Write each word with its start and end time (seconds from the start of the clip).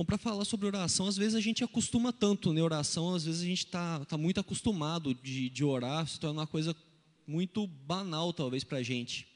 Bom, 0.00 0.04
para 0.06 0.16
falar 0.16 0.46
sobre 0.46 0.66
oração, 0.66 1.06
às 1.06 1.18
vezes 1.18 1.34
a 1.34 1.42
gente 1.42 1.62
acostuma 1.62 2.10
tanto 2.10 2.54
na 2.54 2.62
oração, 2.62 3.14
às 3.14 3.26
vezes 3.26 3.42
a 3.42 3.44
gente 3.44 3.66
está 3.66 4.02
tá 4.06 4.16
muito 4.16 4.40
acostumado 4.40 5.12
de, 5.12 5.50
de 5.50 5.62
orar, 5.62 6.06
se 6.06 6.18
torna 6.18 6.40
uma 6.40 6.46
coisa 6.46 6.74
muito 7.26 7.66
banal, 7.66 8.32
talvez, 8.32 8.64
para 8.64 8.78
a 8.78 8.82
gente. 8.82 9.26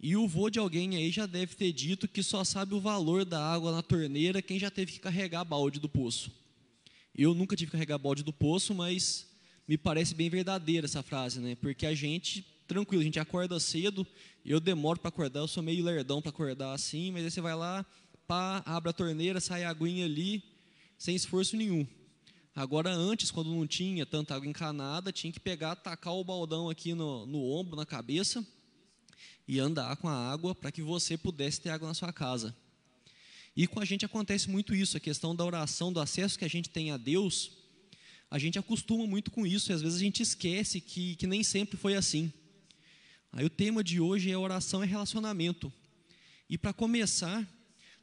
E 0.00 0.16
o 0.16 0.26
vô 0.26 0.48
de 0.48 0.58
alguém 0.58 0.96
aí 0.96 1.10
já 1.10 1.26
deve 1.26 1.54
ter 1.54 1.70
dito 1.70 2.08
que 2.08 2.22
só 2.22 2.44
sabe 2.44 2.72
o 2.72 2.80
valor 2.80 3.26
da 3.26 3.44
água 3.44 3.70
na 3.70 3.82
torneira 3.82 4.40
quem 4.40 4.58
já 4.58 4.70
teve 4.70 4.92
que 4.92 5.00
carregar 5.00 5.44
balde 5.44 5.78
do 5.78 5.86
poço. 5.86 6.32
Eu 7.14 7.34
nunca 7.34 7.54
tive 7.54 7.66
que 7.70 7.72
carregar 7.72 7.98
balde 7.98 8.22
do 8.22 8.32
poço, 8.32 8.74
mas 8.74 9.26
me 9.68 9.76
parece 9.76 10.14
bem 10.14 10.30
verdadeira 10.30 10.86
essa 10.86 11.02
frase, 11.02 11.40
né? 11.40 11.54
Porque 11.56 11.84
a 11.84 11.94
gente, 11.94 12.40
tranquilo, 12.66 13.02
a 13.02 13.04
gente 13.04 13.20
acorda 13.20 13.60
cedo, 13.60 14.06
eu 14.46 14.60
demoro 14.60 14.98
para 14.98 15.10
acordar, 15.10 15.40
eu 15.40 15.46
sou 15.46 15.62
meio 15.62 15.84
lerdão 15.84 16.22
para 16.22 16.30
acordar 16.30 16.72
assim, 16.72 17.12
mas 17.12 17.22
aí 17.22 17.30
você 17.30 17.42
vai 17.42 17.54
lá, 17.54 17.84
pá, 18.28 18.62
abre 18.66 18.90
a 18.90 18.92
torneira, 18.92 19.40
sai 19.40 19.64
a 19.64 19.70
aguinha 19.70 20.04
ali, 20.04 20.44
sem 20.98 21.16
esforço 21.16 21.56
nenhum. 21.56 21.86
Agora, 22.54 22.92
antes, 22.92 23.30
quando 23.30 23.50
não 23.50 23.66
tinha 23.66 24.04
tanta 24.04 24.34
água 24.34 24.46
encanada, 24.46 25.10
tinha 25.10 25.32
que 25.32 25.40
pegar, 25.40 25.74
tacar 25.76 26.14
o 26.14 26.22
baldão 26.22 26.68
aqui 26.68 26.92
no, 26.92 27.24
no 27.24 27.42
ombro, 27.42 27.74
na 27.74 27.86
cabeça, 27.86 28.46
e 29.46 29.58
andar 29.58 29.96
com 29.96 30.08
a 30.08 30.30
água 30.30 30.54
para 30.54 30.70
que 30.70 30.82
você 30.82 31.16
pudesse 31.16 31.62
ter 31.62 31.70
água 31.70 31.88
na 31.88 31.94
sua 31.94 32.12
casa. 32.12 32.54
E 33.56 33.66
com 33.66 33.80
a 33.80 33.84
gente 33.84 34.04
acontece 34.04 34.50
muito 34.50 34.74
isso, 34.74 34.96
a 34.96 35.00
questão 35.00 35.34
da 35.34 35.44
oração, 35.44 35.90
do 35.90 35.98
acesso 35.98 36.38
que 36.38 36.44
a 36.44 36.50
gente 36.50 36.68
tem 36.68 36.90
a 36.90 36.98
Deus, 36.98 37.52
a 38.30 38.38
gente 38.38 38.58
acostuma 38.58 39.06
muito 39.06 39.30
com 39.30 39.46
isso, 39.46 39.72
e 39.72 39.74
às 39.74 39.80
vezes 39.80 39.96
a 39.96 40.04
gente 40.04 40.22
esquece 40.22 40.82
que, 40.82 41.16
que 41.16 41.26
nem 41.26 41.42
sempre 41.42 41.78
foi 41.78 41.94
assim. 41.94 42.30
Aí 43.32 43.46
o 43.46 43.50
tema 43.50 43.82
de 43.82 44.00
hoje 44.00 44.30
é 44.30 44.36
oração 44.36 44.84
e 44.84 44.86
relacionamento. 44.86 45.72
E 46.50 46.58
para 46.58 46.72
começar, 46.74 47.46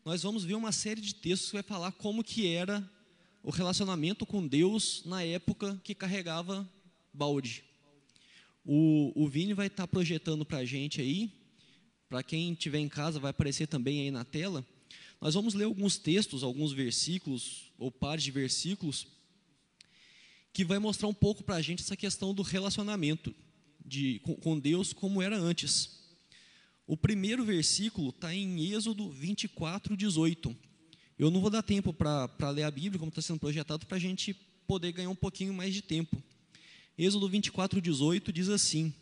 nós 0.06 0.22
vamos 0.22 0.44
ver 0.44 0.54
uma 0.54 0.72
série 0.72 1.02
de 1.02 1.16
textos 1.16 1.50
que 1.50 1.56
vai 1.56 1.64
falar 1.64 1.92
como 1.94 2.24
que 2.24 2.48
era 2.48 2.88
o 3.42 3.50
relacionamento 3.50 4.24
com 4.24 4.48
Deus 4.48 5.02
na 5.04 5.24
época 5.24 5.82
que 5.84 5.96
carregava 5.96 6.70
balde. 7.12 7.64
O, 8.64 9.12
o 9.16 9.28
Vini 9.28 9.56
vai 9.56 9.66
estar 9.66 9.84
tá 9.84 9.88
projetando 9.88 10.46
para 10.46 10.60
a 10.60 10.66
gente 10.66 11.02
aí, 11.02 11.32
para 12.08 12.22
quem 12.22 12.54
estiver 12.54 12.78
em 12.78 12.88
casa 12.88 13.20
vai 13.20 13.32
aparecer 13.32 13.66
também 13.66 14.02
aí 14.02 14.12
na 14.12 14.24
tela. 14.24 14.64
Nós 15.20 15.34
vamos 15.34 15.56
ler 15.56 15.64
alguns 15.64 15.98
textos, 15.98 16.44
alguns 16.44 16.72
versículos, 16.72 17.72
ou 17.76 17.92
pares 17.92 18.24
de 18.24 18.30
versículos, 18.30 19.08
que 20.54 20.64
vai 20.64 20.78
mostrar 20.78 21.08
um 21.08 21.16
pouco 21.16 21.44
para 21.44 21.56
a 21.56 21.62
gente 21.64 21.82
essa 21.82 21.98
questão 21.98 22.32
do 22.32 22.44
relacionamento 22.44 23.34
de, 23.84 24.20
com, 24.20 24.36
com 24.36 24.60
Deus 24.60 24.94
como 24.94 25.20
era 25.20 25.36
antes. 25.36 26.05
O 26.88 26.96
primeiro 26.96 27.44
versículo 27.44 28.10
está 28.10 28.34
em 28.34 28.72
Êxodo 28.72 29.10
24, 29.10 29.98
18. 29.98 30.56
Eu 31.18 31.32
não 31.32 31.42
vou 31.42 31.50
dar 31.50 31.64
tempo 31.64 31.92
para 31.92 32.50
ler 32.52 32.64
a 32.64 32.70
Bíblia, 32.72 33.00
como 33.00 33.10
está 33.10 33.22
sendo 33.22 33.40
projetado, 33.40 33.86
para 33.88 33.98
a 33.98 34.00
gente 34.00 34.36
poder 34.68 34.92
ganhar 34.92 35.10
um 35.10 35.16
pouquinho 35.16 35.54
mais 35.54 35.74
de 35.74 35.82
tempo. 35.82 36.22
Êxodo 36.98 37.28
24, 37.28 37.82
18 37.82 38.32
diz 38.32 38.50
assim: 38.50 38.94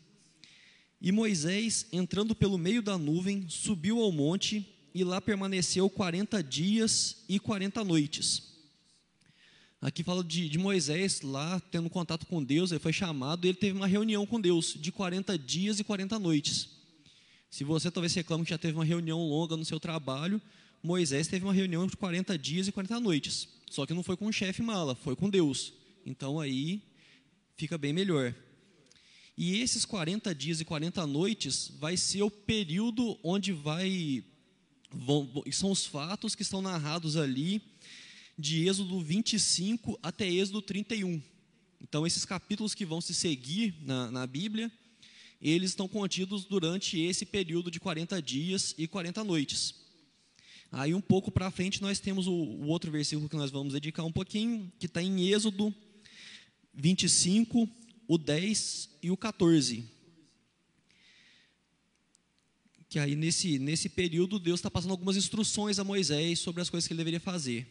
E 1.01 1.11
Moisés, 1.11 1.85
entrando 1.91 2.33
pelo 2.33 2.57
meio 2.57 2.81
da 2.81 2.97
nuvem, 2.97 3.49
subiu 3.49 3.99
ao 3.99 4.11
monte 4.11 4.65
e 4.95 5.03
lá 5.03 5.19
permaneceu 5.19 5.89
40 5.89 6.41
dias 6.41 7.23
e 7.27 7.37
40 7.37 7.83
noites. 7.83 8.53
Aqui 9.81 10.01
fala 10.01 10.23
de, 10.23 10.47
de, 10.47 10.57
Moisés 10.57 11.19
lá 11.21 11.59
tendo 11.59 11.89
contato 11.89 12.25
com 12.27 12.41
Deus, 12.41 12.71
ele 12.71 12.79
foi 12.79 12.93
chamado 12.93 13.45
ele 13.45 13.57
teve 13.57 13.75
uma 13.75 13.87
reunião 13.87 14.25
com 14.25 14.39
Deus 14.39 14.77
de 14.79 14.93
40 14.93 15.37
dias 15.37 15.77
e 15.79 15.83
40 15.83 16.17
noites. 16.17 16.82
Se 17.53 17.63
você 17.63 17.91
talvez 17.91 18.11
reclame 18.15 18.43
que 18.43 18.49
já 18.49 18.57
teve 18.57 18.73
uma 18.73 18.83
reunião 18.83 19.19
longa 19.29 19.55
no 19.55 19.63
seu 19.63 19.79
trabalho, 19.79 20.41
Moisés 20.81 21.27
teve 21.27 21.45
uma 21.45 21.53
reunião 21.53 21.85
de 21.85 21.95
40 21.95 22.35
dias 22.35 22.67
e 22.67 22.71
40 22.71 22.99
noites. 22.99 23.47
Só 23.69 23.85
que 23.85 23.93
não 23.93 24.01
foi 24.01 24.17
com 24.17 24.25
o 24.25 24.33
chefe 24.33 24.63
mala, 24.63 24.95
foi 24.95 25.15
com 25.15 25.29
Deus. 25.29 25.71
Então 26.03 26.39
aí 26.39 26.81
fica 27.55 27.77
bem 27.77 27.93
melhor. 27.93 28.33
E 29.37 29.61
esses 29.61 29.85
40 29.85 30.33
dias 30.33 30.61
e 30.61 30.65
40 30.65 31.05
noites 31.05 31.71
vai 31.79 31.95
ser 31.95 32.23
o 32.23 32.31
período 32.31 33.19
onde 33.21 33.53
vai 33.53 34.23
vão, 34.91 35.29
são 35.51 35.69
os 35.69 35.85
fatos 35.85 36.33
que 36.33 36.41
estão 36.41 36.59
narrados 36.59 37.15
ali 37.15 37.61
de 38.35 38.67
Êxodo 38.67 38.99
25 38.99 39.99
até 40.01 40.27
Êxodo 40.27 40.59
31. 40.59 41.21
Então 41.79 42.07
esses 42.07 42.25
capítulos 42.25 42.73
que 42.73 42.83
vão 42.83 42.99
se 42.99 43.13
seguir 43.13 43.75
na, 43.83 44.09
na 44.09 44.25
Bíblia 44.25 44.71
eles 45.51 45.71
estão 45.71 45.89
contidos 45.89 46.45
durante 46.45 46.97
esse 46.97 47.25
período 47.25 47.69
de 47.69 47.79
40 47.79 48.21
dias 48.21 48.73
e 48.77 48.87
40 48.87 49.23
noites. 49.25 49.75
Aí 50.71 50.93
um 50.93 51.01
pouco 51.01 51.29
para 51.29 51.51
frente 51.51 51.81
nós 51.81 51.99
temos 51.99 52.27
o, 52.27 52.31
o, 52.31 52.67
outro 52.67 52.89
versículo 52.89 53.27
que 53.27 53.35
nós 53.35 53.51
vamos 53.51 53.73
dedicar 53.73 54.03
um 54.05 54.11
pouquinho, 54.11 54.71
que 54.79 54.85
está 54.85 55.03
em 55.03 55.27
Êxodo 55.27 55.75
25, 56.73 57.69
o 58.07 58.17
10 58.17 58.89
e 59.03 59.11
o 59.11 59.17
14. 59.17 59.83
Que 62.87 62.97
aí 62.97 63.15
nesse, 63.15 63.59
nesse 63.59 63.89
período 63.89 64.39
Deus 64.39 64.59
está 64.59 64.71
passando 64.71 64.91
algumas 64.91 65.17
instruções 65.17 65.77
a 65.77 65.83
Moisés 65.83 66.39
sobre 66.39 66.61
as 66.61 66.69
coisas 66.69 66.87
que 66.87 66.93
ele 66.93 66.99
deveria 66.99 67.19
fazer. 67.19 67.67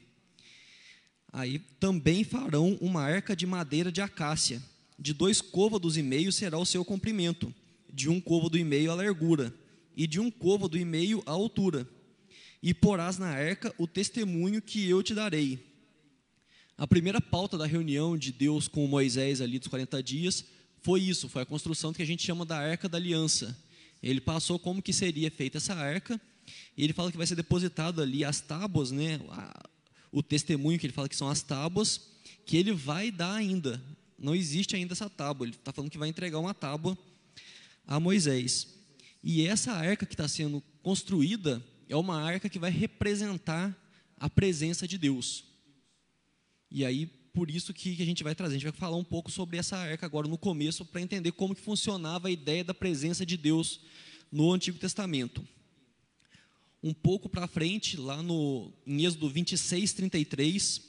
Aí 1.32 1.58
também 1.80 2.22
farão 2.22 2.76
uma 2.82 3.02
arca 3.02 3.34
de 3.34 3.46
madeira 3.46 3.90
de 3.90 4.02
acácia, 4.02 4.62
de 4.98 5.14
dois 5.14 5.40
côvados 5.40 5.96
e 5.96 6.02
meio 6.02 6.30
será 6.30 6.58
o 6.58 6.66
seu 6.66 6.84
comprimento, 6.84 7.52
de 7.92 8.08
um 8.08 8.20
côvado 8.20 8.56
e 8.56 8.64
meio 8.64 8.90
a 8.90 8.94
largura, 8.94 9.54
e 9.96 10.06
de 10.06 10.18
um 10.18 10.30
côvado 10.30 10.78
e 10.78 10.84
meio 10.84 11.22
a 11.26 11.32
altura. 11.32 11.86
E 12.62 12.72
porás 12.72 13.18
na 13.18 13.28
arca 13.28 13.74
o 13.76 13.86
testemunho 13.86 14.62
que 14.62 14.88
eu 14.88 15.02
te 15.02 15.14
darei. 15.14 15.58
A 16.78 16.86
primeira 16.86 17.20
pauta 17.20 17.58
da 17.58 17.66
reunião 17.66 18.16
de 18.16 18.32
Deus 18.32 18.66
com 18.66 18.86
Moisés 18.86 19.40
ali 19.40 19.58
dos 19.58 19.68
40 19.68 20.02
dias 20.02 20.44
foi 20.80 21.00
isso, 21.00 21.28
foi 21.28 21.42
a 21.42 21.46
construção 21.46 21.92
que 21.92 22.02
a 22.02 22.06
gente 22.06 22.24
chama 22.24 22.44
da 22.44 22.58
arca 22.58 22.88
da 22.88 22.98
aliança. 22.98 23.56
Ele 24.02 24.20
passou 24.20 24.58
como 24.58 24.82
que 24.82 24.92
seria 24.92 25.30
feita 25.30 25.58
essa 25.58 25.74
arca, 25.74 26.20
e 26.76 26.82
ele 26.82 26.92
fala 26.92 27.10
que 27.12 27.16
vai 27.16 27.26
ser 27.26 27.36
depositado 27.36 28.02
ali 28.02 28.24
as 28.24 28.40
tábuas, 28.40 28.90
né, 28.90 29.20
o 30.10 30.22
testemunho 30.22 30.78
que 30.78 30.86
ele 30.86 30.92
fala 30.92 31.08
que 31.08 31.14
são 31.14 31.28
as 31.28 31.42
tábuas, 31.42 32.00
que 32.44 32.56
ele 32.56 32.72
vai 32.72 33.10
dar 33.10 33.34
ainda. 33.34 33.80
Não 34.18 34.34
existe 34.34 34.74
ainda 34.74 34.92
essa 34.92 35.08
tábua, 35.08 35.46
ele 35.46 35.54
está 35.54 35.72
falando 35.72 35.90
que 35.90 35.98
vai 35.98 36.08
entregar 36.08 36.38
uma 36.38 36.54
tábua 36.54 36.98
a 37.86 37.98
Moisés. 38.00 38.68
E 39.22 39.46
essa 39.46 39.72
arca 39.72 40.06
que 40.06 40.14
está 40.14 40.26
sendo 40.26 40.62
construída 40.82 41.62
é 41.88 41.96
uma 41.96 42.20
arca 42.20 42.48
que 42.48 42.58
vai 42.58 42.70
representar 42.70 43.76
a 44.16 44.28
presença 44.28 44.86
de 44.86 44.98
Deus. 44.98 45.44
E 46.70 46.84
aí, 46.84 47.06
por 47.06 47.50
isso 47.50 47.72
que 47.72 48.00
a 48.02 48.06
gente 48.06 48.24
vai 48.24 48.34
trazer, 48.34 48.54
a 48.54 48.58
gente 48.58 48.70
vai 48.70 48.78
falar 48.78 48.96
um 48.96 49.04
pouco 49.04 49.30
sobre 49.30 49.56
essa 49.58 49.76
arca 49.76 50.06
agora 50.06 50.28
no 50.28 50.38
começo, 50.38 50.84
para 50.84 51.00
entender 51.00 51.32
como 51.32 51.54
que 51.54 51.60
funcionava 51.60 52.28
a 52.28 52.30
ideia 52.30 52.64
da 52.64 52.74
presença 52.74 53.24
de 53.24 53.36
Deus 53.36 53.80
no 54.30 54.52
Antigo 54.52 54.78
Testamento. 54.78 55.46
Um 56.82 56.92
pouco 56.92 57.28
para 57.28 57.46
frente, 57.46 57.96
lá 57.96 58.22
no, 58.22 58.72
em 58.86 59.04
Êxodo 59.04 59.28
26, 59.28 59.92
33, 59.92 60.80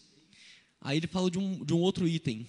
aí 0.81 0.97
ele 0.97 1.07
fala 1.07 1.29
de 1.29 1.37
um, 1.37 1.63
de 1.63 1.73
um 1.73 1.79
outro 1.79 2.07
item, 2.07 2.47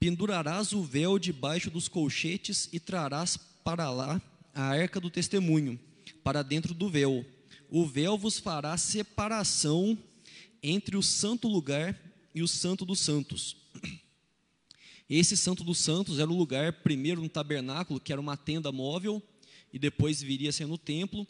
Pendurarás 0.00 0.72
o 0.72 0.82
véu 0.82 1.18
debaixo 1.18 1.70
dos 1.70 1.88
colchetes 1.88 2.68
e 2.72 2.78
trarás 2.78 3.36
para 3.64 3.90
lá 3.90 4.22
a 4.54 4.62
arca 4.62 5.00
do 5.00 5.10
testemunho, 5.10 5.78
para 6.22 6.42
dentro 6.42 6.72
do 6.72 6.88
véu. 6.88 7.24
O 7.68 7.84
véu 7.84 8.16
vos 8.16 8.38
fará 8.38 8.76
separação 8.76 9.98
entre 10.62 10.96
o 10.96 11.02
santo 11.02 11.48
lugar 11.48 11.98
e 12.34 12.42
o 12.42 12.48
santo 12.48 12.84
dos 12.84 13.00
santos. 13.00 13.56
Esse 15.10 15.36
santo 15.36 15.64
dos 15.64 15.78
santos 15.78 16.18
era 16.18 16.30
o 16.30 16.36
lugar, 16.36 16.72
primeiro 16.82 17.20
no 17.20 17.28
tabernáculo, 17.28 17.98
que 17.98 18.12
era 18.12 18.20
uma 18.20 18.36
tenda 18.36 18.70
móvel, 18.70 19.22
e 19.72 19.78
depois 19.78 20.22
viria 20.22 20.52
sendo 20.52 20.74
o 20.74 20.78
templo, 20.78 21.26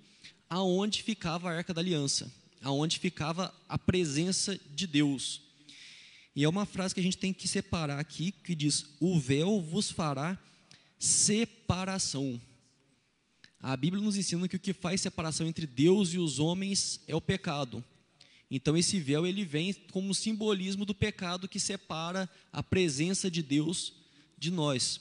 aonde 0.50 1.02
ficava 1.02 1.48
a 1.48 1.56
arca 1.56 1.72
da 1.72 1.80
aliança, 1.80 2.32
aonde 2.62 2.98
ficava 2.98 3.54
a 3.68 3.78
presença 3.78 4.58
de 4.74 4.86
Deus. 4.86 5.47
E 6.38 6.44
é 6.44 6.48
uma 6.48 6.64
frase 6.64 6.94
que 6.94 7.00
a 7.00 7.02
gente 7.02 7.18
tem 7.18 7.32
que 7.32 7.48
separar 7.48 7.98
aqui, 7.98 8.30
que 8.30 8.54
diz: 8.54 8.94
O 9.00 9.18
véu 9.18 9.60
vos 9.60 9.90
fará 9.90 10.38
separação. 10.96 12.40
A 13.60 13.76
Bíblia 13.76 14.00
nos 14.00 14.16
ensina 14.16 14.46
que 14.46 14.54
o 14.54 14.60
que 14.60 14.72
faz 14.72 15.00
separação 15.00 15.48
entre 15.48 15.66
Deus 15.66 16.14
e 16.14 16.18
os 16.18 16.38
homens 16.38 17.00
é 17.08 17.16
o 17.16 17.20
pecado. 17.20 17.84
Então 18.48 18.76
esse 18.76 19.00
véu 19.00 19.26
ele 19.26 19.44
vem 19.44 19.74
como 19.90 20.14
simbolismo 20.14 20.84
do 20.84 20.94
pecado 20.94 21.48
que 21.48 21.58
separa 21.58 22.30
a 22.52 22.62
presença 22.62 23.28
de 23.28 23.42
Deus 23.42 23.94
de 24.38 24.52
nós. 24.52 25.00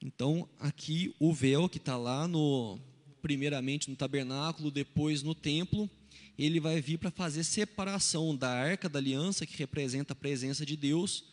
Então 0.00 0.48
aqui 0.60 1.16
o 1.18 1.34
véu 1.34 1.68
que 1.68 1.78
está 1.78 1.96
lá 1.96 2.28
no 2.28 2.78
primeiramente 3.20 3.90
no 3.90 3.96
tabernáculo, 3.96 4.70
depois 4.70 5.24
no 5.24 5.34
templo, 5.34 5.90
ele 6.38 6.60
vai 6.60 6.80
vir 6.80 6.98
para 6.98 7.10
fazer 7.10 7.44
separação 7.44 8.36
da 8.36 8.50
arca 8.50 8.88
da 8.88 8.98
aliança, 8.98 9.46
que 9.46 9.56
representa 9.56 10.12
a 10.12 10.16
presença 10.16 10.66
de 10.66 10.76
Deus, 10.76 11.24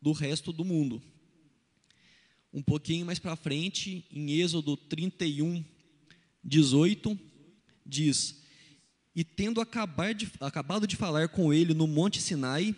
do 0.00 0.12
resto 0.12 0.52
do 0.52 0.64
mundo. 0.64 1.00
Um 2.52 2.62
pouquinho 2.62 3.06
mais 3.06 3.18
para 3.18 3.36
frente, 3.36 4.04
em 4.10 4.32
Êxodo 4.32 4.76
31, 4.76 5.64
18, 6.42 7.18
diz: 7.86 8.42
E 9.14 9.22
tendo 9.22 9.62
de, 10.16 10.32
acabado 10.40 10.86
de 10.86 10.96
falar 10.96 11.28
com 11.28 11.54
ele 11.54 11.74
no 11.74 11.86
Monte 11.86 12.20
Sinai, 12.20 12.74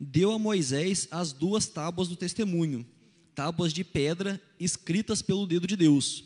deu 0.00 0.32
a 0.32 0.38
Moisés 0.38 1.08
as 1.10 1.32
duas 1.32 1.66
tábuas 1.66 2.08
do 2.08 2.16
testemunho, 2.16 2.86
tábuas 3.34 3.72
de 3.72 3.84
pedra 3.84 4.40
escritas 4.58 5.20
pelo 5.20 5.46
dedo 5.46 5.66
de 5.66 5.76
Deus. 5.76 6.24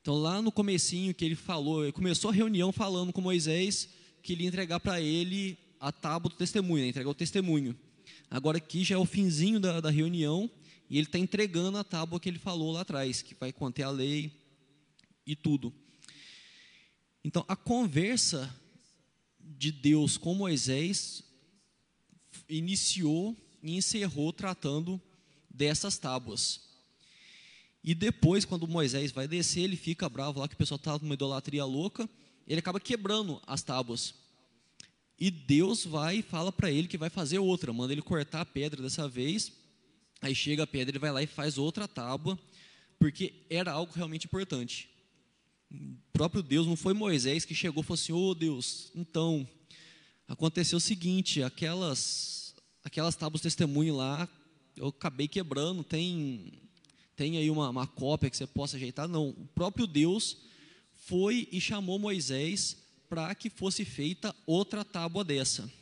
Então 0.00 0.14
lá 0.16 0.40
no 0.40 0.50
comecinho 0.50 1.14
que 1.14 1.26
ele 1.26 1.34
falou, 1.34 1.82
ele 1.82 1.92
começou 1.92 2.30
a 2.30 2.34
reunião 2.34 2.72
falando 2.72 3.12
com 3.12 3.20
Moisés 3.20 3.97
que 4.22 4.34
ia 4.34 4.46
entregar 4.46 4.80
para 4.80 5.00
ele 5.00 5.58
a 5.80 5.92
tábua 5.92 6.30
do 6.30 6.36
testemunho, 6.36 6.82
né, 6.82 6.88
entregar 6.88 7.10
o 7.10 7.14
testemunho. 7.14 7.78
Agora 8.30 8.58
aqui 8.58 8.84
já 8.84 8.94
é 8.94 8.98
o 8.98 9.06
finzinho 9.06 9.60
da, 9.60 9.80
da 9.80 9.90
reunião 9.90 10.50
e 10.90 10.98
ele 10.98 11.06
está 11.06 11.18
entregando 11.18 11.78
a 11.78 11.84
tábua 11.84 12.18
que 12.18 12.28
ele 12.28 12.38
falou 12.38 12.72
lá 12.72 12.80
atrás, 12.80 13.22
que 13.22 13.34
vai 13.34 13.52
conter 13.52 13.82
a 13.82 13.90
lei 13.90 14.32
e 15.26 15.36
tudo. 15.36 15.72
Então 17.24 17.44
a 17.48 17.56
conversa 17.56 18.54
de 19.40 19.72
Deus 19.72 20.16
com 20.16 20.34
Moisés 20.34 21.22
iniciou 22.48 23.36
e 23.62 23.76
encerrou 23.76 24.32
tratando 24.32 25.00
dessas 25.50 25.98
tábuas. 25.98 26.68
E 27.82 27.94
depois, 27.94 28.44
quando 28.44 28.68
Moisés 28.68 29.12
vai 29.12 29.26
descer, 29.26 29.62
ele 29.62 29.76
fica 29.76 30.08
bravo 30.08 30.40
lá 30.40 30.48
que 30.48 30.54
o 30.54 30.58
pessoal 30.58 30.76
está 30.76 30.98
numa 30.98 31.14
idolatria 31.14 31.64
louca, 31.64 32.08
ele 32.48 32.60
acaba 32.60 32.80
quebrando 32.80 33.40
as 33.46 33.62
tábuas. 33.62 34.14
E 35.20 35.30
Deus 35.30 35.84
vai 35.84 36.18
e 36.18 36.22
fala 36.22 36.50
para 36.50 36.70
ele 36.70 36.88
que 36.88 36.96
vai 36.96 37.10
fazer 37.10 37.38
outra, 37.38 37.72
manda 37.72 37.92
ele 37.92 38.00
cortar 38.00 38.40
a 38.40 38.46
pedra 38.46 38.82
dessa 38.82 39.08
vez. 39.08 39.52
Aí 40.22 40.34
chega 40.34 40.62
a 40.62 40.66
pedra, 40.66 40.92
ele 40.92 40.98
vai 40.98 41.12
lá 41.12 41.22
e 41.22 41.26
faz 41.26 41.58
outra 41.58 41.86
tábua, 41.86 42.38
porque 42.98 43.34
era 43.50 43.70
algo 43.70 43.92
realmente 43.92 44.26
importante. 44.26 44.88
O 45.70 45.96
próprio 46.12 46.42
Deus, 46.42 46.66
não 46.66 46.76
foi 46.76 46.94
Moisés 46.94 47.44
que 47.44 47.54
chegou 47.54 47.82
e 47.82 47.86
falou 47.86 48.00
assim: 48.00 48.12
Ô 48.12 48.30
oh, 48.30 48.34
Deus, 48.34 48.90
então, 48.94 49.46
aconteceu 50.26 50.78
o 50.78 50.80
seguinte, 50.80 51.42
aquelas, 51.42 52.54
aquelas 52.82 53.14
tábuas 53.14 53.42
testemunho 53.42 53.94
lá, 53.94 54.28
eu 54.76 54.88
acabei 54.88 55.28
quebrando, 55.28 55.84
tem, 55.84 56.52
tem 57.14 57.36
aí 57.36 57.50
uma, 57.50 57.68
uma 57.68 57.86
cópia 57.86 58.30
que 58.30 58.36
você 58.36 58.46
possa 58.46 58.76
ajeitar. 58.76 59.06
Não, 59.06 59.28
o 59.28 59.46
próprio 59.54 59.86
Deus 59.86 60.38
foi 61.08 61.48
e 61.50 61.58
chamou 61.58 61.98
Moisés 61.98 62.76
para 63.08 63.34
que 63.34 63.48
fosse 63.48 63.82
feita 63.82 64.36
outra 64.46 64.84
tábua 64.84 65.24
dessa. 65.24 65.72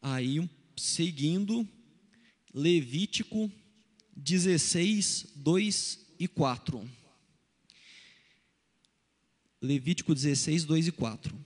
Aí, 0.00 0.48
seguindo, 0.74 1.68
Levítico 2.54 3.52
16, 4.16 5.26
2 5.36 6.06
e 6.18 6.26
4. 6.26 6.90
Levítico 9.60 10.14
16, 10.14 10.64
2 10.64 10.86
e 10.86 10.92
4. 10.92 11.38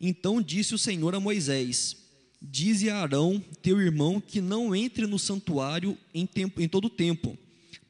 Então 0.00 0.42
disse 0.42 0.74
o 0.74 0.78
Senhor 0.78 1.14
a 1.14 1.20
Moisés: 1.20 1.96
Dize 2.42 2.90
a 2.90 2.98
Arão, 2.98 3.38
teu 3.62 3.80
irmão, 3.80 4.20
que 4.20 4.40
não 4.40 4.74
entre 4.74 5.06
no 5.06 5.18
santuário 5.18 5.96
em, 6.12 6.26
tempo, 6.26 6.60
em 6.60 6.68
todo 6.68 6.90
tempo, 6.90 7.38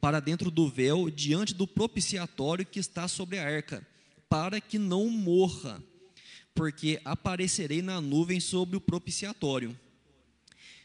para 0.00 0.20
dentro 0.20 0.50
do 0.50 0.68
véu, 0.68 1.10
diante 1.10 1.54
do 1.54 1.66
propiciatório 1.66 2.64
que 2.64 2.78
está 2.78 3.08
sobre 3.08 3.38
a 3.38 3.44
arca, 3.44 3.86
para 4.28 4.60
que 4.60 4.78
não 4.78 5.08
morra, 5.08 5.82
porque 6.54 7.00
aparecerei 7.04 7.82
na 7.82 8.00
nuvem 8.00 8.40
sobre 8.40 8.76
o 8.76 8.80
propiciatório. 8.80 9.78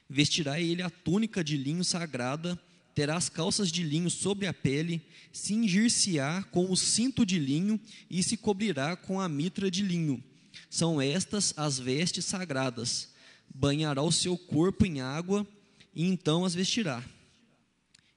Vestirá 0.10 0.60
ele 0.60 0.81
a 0.81 0.89
túnica 0.89 1.44
de 1.44 1.57
linho 1.57 1.83
sagrada, 1.83 2.60
terá 2.94 3.15
as 3.15 3.30
calças 3.30 3.71
de 3.71 3.83
linho 3.83 4.10
sobre 4.10 4.45
a 4.48 4.54
pele, 4.54 5.01
cingir-se-á 5.31 6.44
com 6.44 6.71
o 6.71 6.77
cinto 6.77 7.25
de 7.25 7.39
linho 7.39 7.80
e 8.09 8.21
se 8.21 8.38
cobrirá 8.38 8.95
com 8.95 9.19
a 9.19 9.27
mitra 9.27 9.71
de 9.71 9.81
linho 9.81 10.24
são 10.69 11.00
estas 11.00 11.54
as 11.56 11.80
vestes 11.80 12.25
sagradas. 12.25 13.09
Banhará 13.54 14.01
o 14.01 14.12
seu 14.12 14.38
corpo 14.38 14.86
em 14.86 15.01
água 15.01 15.45
e 15.94 16.06
então 16.06 16.45
as 16.45 16.56
vestirá. 16.56 17.04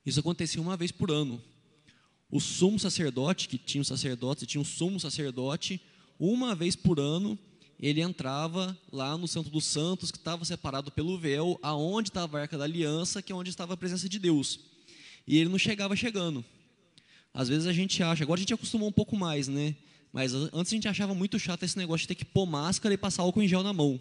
Isso 0.07 0.21
acontecia 0.21 0.63
uma 0.63 0.77
vez 0.77 0.93
por 0.93 1.11
ano. 1.11 1.43
O 2.31 2.41
sumo 2.41 2.79
sacerdote, 2.79 3.49
que 3.49 3.59
tinha 3.59 3.83
um 3.83 3.85
sacerdote, 3.85 4.47
tinha 4.47 4.61
um 4.61 4.65
sumo 4.65 5.01
sacerdote, 5.01 5.81
uma 6.19 6.55
vez 6.55 6.77
por 6.77 7.01
ano, 7.01 7.37
ele 7.79 8.01
entrava 8.01 8.77
lá 8.91 9.19
no 9.19 9.29
Santo 9.29 9.51
dos 9.51 9.65
Santos, 9.65 10.11
que 10.11 10.19
estava 10.19 10.45
separado 10.45 10.91
pelo 10.91 11.19
véu, 11.19 11.59
aonde 11.63 12.09
estava 12.09 12.39
a 12.39 12.43
Arca 12.43 12.57
da 12.57 12.65
Aliança, 12.65 13.21
que 13.21 13.33
é 13.33 13.35
onde 13.35 13.51
estava 13.51 13.75
a 13.75 13.77
presença 13.77 14.09
de 14.09 14.19
Deus. 14.19 14.61
E 15.27 15.39
ele 15.39 15.51
não 15.51 15.59
chegava 15.59 15.95
chegando. 15.97 16.45
Às 17.35 17.49
vezes 17.49 17.67
a 17.67 17.73
gente 17.73 18.03
acha, 18.03 18.25
agora 18.25 18.39
a 18.39 18.43
gente 18.43 18.55
acostumou 18.55 18.89
um 18.89 18.93
pouco 18.93 19.17
mais, 19.17 19.49
né? 19.49 19.75
Mas 20.13 20.33
antes 20.33 20.73
a 20.73 20.77
gente 20.77 20.89
achava 20.89 21.15
muito 21.15 21.39
chato 21.39 21.65
esse 21.65 21.77
negócio 21.77 22.03
de 22.03 22.09
ter 22.09 22.15
que 22.15 22.25
pôr 22.25 22.47
máscara 22.47 22.95
e 22.95 22.97
passar 22.97 23.23
álcool 23.25 23.43
em 23.43 23.49
gel 23.49 23.63
na 23.63 23.73
mão. 23.73 24.01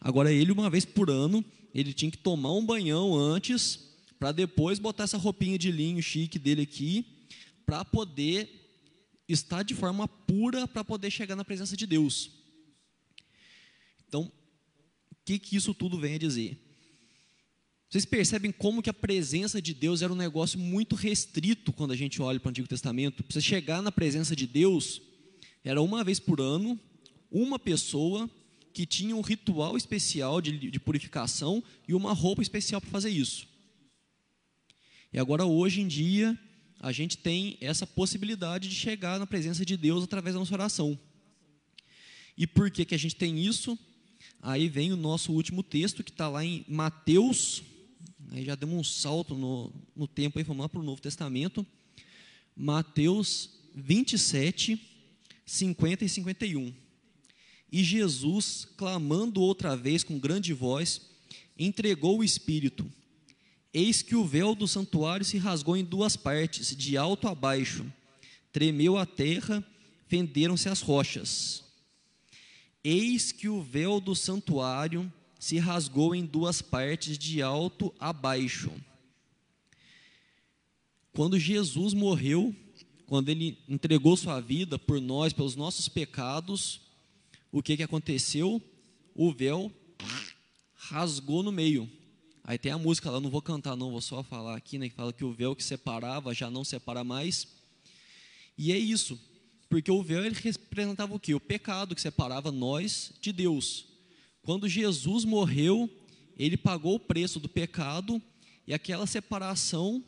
Agora 0.00 0.32
ele, 0.32 0.52
uma 0.52 0.70
vez 0.70 0.84
por 0.84 1.10
ano, 1.10 1.44
ele 1.74 1.92
tinha 1.92 2.10
que 2.10 2.18
tomar 2.18 2.52
um 2.52 2.64
banhão 2.64 3.16
antes, 3.16 3.91
para 4.22 4.30
depois 4.30 4.78
botar 4.78 5.02
essa 5.02 5.18
roupinha 5.18 5.58
de 5.58 5.72
linho 5.72 6.00
chique 6.00 6.38
dele 6.38 6.62
aqui, 6.62 7.04
para 7.66 7.84
poder 7.84 8.48
estar 9.28 9.64
de 9.64 9.74
forma 9.74 10.06
pura, 10.06 10.68
para 10.68 10.84
poder 10.84 11.10
chegar 11.10 11.34
na 11.34 11.44
presença 11.44 11.76
de 11.76 11.88
Deus. 11.88 12.30
Então, 14.06 14.30
o 15.10 15.16
que, 15.24 15.40
que 15.40 15.56
isso 15.56 15.74
tudo 15.74 15.98
vem 15.98 16.14
a 16.14 16.18
dizer? 16.18 16.56
Vocês 17.90 18.04
percebem 18.04 18.52
como 18.52 18.80
que 18.80 18.88
a 18.88 18.94
presença 18.94 19.60
de 19.60 19.74
Deus 19.74 20.02
era 20.02 20.12
um 20.12 20.16
negócio 20.16 20.56
muito 20.56 20.94
restrito 20.94 21.72
quando 21.72 21.90
a 21.90 21.96
gente 21.96 22.22
olha 22.22 22.38
para 22.38 22.46
o 22.46 22.50
Antigo 22.50 22.68
Testamento? 22.68 23.24
Para 23.24 23.34
você 23.34 23.40
chegar 23.40 23.82
na 23.82 23.90
presença 23.90 24.36
de 24.36 24.46
Deus, 24.46 25.02
era 25.64 25.82
uma 25.82 26.04
vez 26.04 26.20
por 26.20 26.40
ano, 26.40 26.78
uma 27.28 27.58
pessoa 27.58 28.30
que 28.72 28.86
tinha 28.86 29.16
um 29.16 29.20
ritual 29.20 29.76
especial 29.76 30.40
de, 30.40 30.70
de 30.70 30.78
purificação 30.78 31.60
e 31.88 31.92
uma 31.92 32.12
roupa 32.12 32.40
especial 32.40 32.80
para 32.80 32.88
fazer 32.88 33.10
isso. 33.10 33.50
E 35.12 35.18
agora, 35.18 35.44
hoje 35.44 35.80
em 35.80 35.88
dia, 35.88 36.38
a 36.80 36.92
gente 36.92 37.18
tem 37.18 37.58
essa 37.60 37.86
possibilidade 37.86 38.68
de 38.68 38.74
chegar 38.74 39.18
na 39.18 39.26
presença 39.26 39.64
de 39.64 39.76
Deus 39.76 40.04
através 40.04 40.34
da 40.34 40.40
nossa 40.40 40.54
oração. 40.54 40.98
E 42.36 42.46
por 42.46 42.70
que, 42.70 42.84
que 42.84 42.94
a 42.94 42.98
gente 42.98 43.16
tem 43.16 43.44
isso? 43.44 43.78
Aí 44.40 44.68
vem 44.68 44.92
o 44.92 44.96
nosso 44.96 45.32
último 45.32 45.62
texto, 45.62 46.02
que 46.02 46.10
está 46.10 46.28
lá 46.28 46.44
em 46.44 46.64
Mateus 46.68 47.62
Aí 48.32 48.46
já 48.46 48.54
demos 48.54 48.78
um 48.78 48.82
salto 48.82 49.34
no, 49.34 49.70
no 49.94 50.08
tempo 50.08 50.40
e 50.40 50.42
vamos 50.42 50.62
lá 50.62 50.68
para 50.68 50.80
o 50.80 50.82
Novo 50.82 51.02
Testamento. 51.02 51.66
Mateus 52.56 53.50
27, 53.74 54.80
50 55.44 56.04
e 56.06 56.08
51. 56.08 56.74
E 57.70 57.84
Jesus, 57.84 58.66
clamando 58.74 59.42
outra 59.42 59.76
vez 59.76 60.02
com 60.02 60.18
grande 60.18 60.54
voz, 60.54 61.10
entregou 61.58 62.20
o 62.20 62.24
Espírito. 62.24 62.90
Eis 63.74 64.02
que 64.02 64.14
o 64.14 64.24
véu 64.24 64.54
do 64.54 64.68
santuário 64.68 65.24
se 65.24 65.38
rasgou 65.38 65.76
em 65.76 65.84
duas 65.84 66.16
partes, 66.16 66.76
de 66.76 66.96
alto 66.96 67.26
a 67.26 67.34
baixo. 67.34 67.90
Tremeu 68.52 68.98
a 68.98 69.06
terra, 69.06 69.64
fenderam-se 70.08 70.68
as 70.68 70.82
rochas. 70.82 71.64
Eis 72.84 73.32
que 73.32 73.48
o 73.48 73.62
véu 73.62 73.98
do 73.98 74.14
santuário 74.14 75.10
se 75.38 75.58
rasgou 75.58 76.14
em 76.14 76.24
duas 76.24 76.60
partes, 76.60 77.16
de 77.16 77.40
alto 77.40 77.94
a 77.98 78.12
baixo. 78.12 78.70
Quando 81.12 81.38
Jesus 81.38 81.94
morreu, 81.94 82.54
quando 83.06 83.28
ele 83.28 83.58
entregou 83.68 84.16
sua 84.16 84.40
vida 84.40 84.78
por 84.78 85.00
nós, 85.00 85.32
pelos 85.32 85.56
nossos 85.56 85.88
pecados, 85.88 86.80
o 87.50 87.62
que, 87.62 87.76
que 87.76 87.82
aconteceu? 87.82 88.60
O 89.14 89.32
véu 89.32 89.72
rasgou 90.74 91.42
no 91.42 91.52
meio. 91.52 91.90
Aí 92.44 92.58
tem 92.58 92.72
a 92.72 92.78
música 92.78 93.10
lá, 93.10 93.20
não 93.20 93.30
vou 93.30 93.40
cantar 93.40 93.76
não, 93.76 93.92
vou 93.92 94.00
só 94.00 94.22
falar 94.22 94.56
aqui, 94.56 94.76
né, 94.78 94.88
que 94.88 94.94
fala 94.94 95.12
que 95.12 95.24
o 95.24 95.32
véu 95.32 95.54
que 95.54 95.62
separava 95.62 96.34
já 96.34 96.50
não 96.50 96.64
separa 96.64 97.04
mais. 97.04 97.46
E 98.58 98.72
é 98.72 98.78
isso, 98.78 99.18
porque 99.68 99.90
o 99.90 100.02
véu 100.02 100.24
ele 100.24 100.34
representava 100.34 101.14
o 101.14 101.20
quê? 101.20 101.34
O 101.34 101.40
pecado 101.40 101.94
que 101.94 102.00
separava 102.00 102.50
nós 102.50 103.12
de 103.20 103.32
Deus. 103.32 103.86
Quando 104.42 104.68
Jesus 104.68 105.24
morreu, 105.24 105.88
ele 106.36 106.56
pagou 106.56 106.96
o 106.96 107.00
preço 107.00 107.38
do 107.38 107.48
pecado 107.48 108.20
e 108.66 108.74
aquela 108.74 109.06
separação 109.06 110.04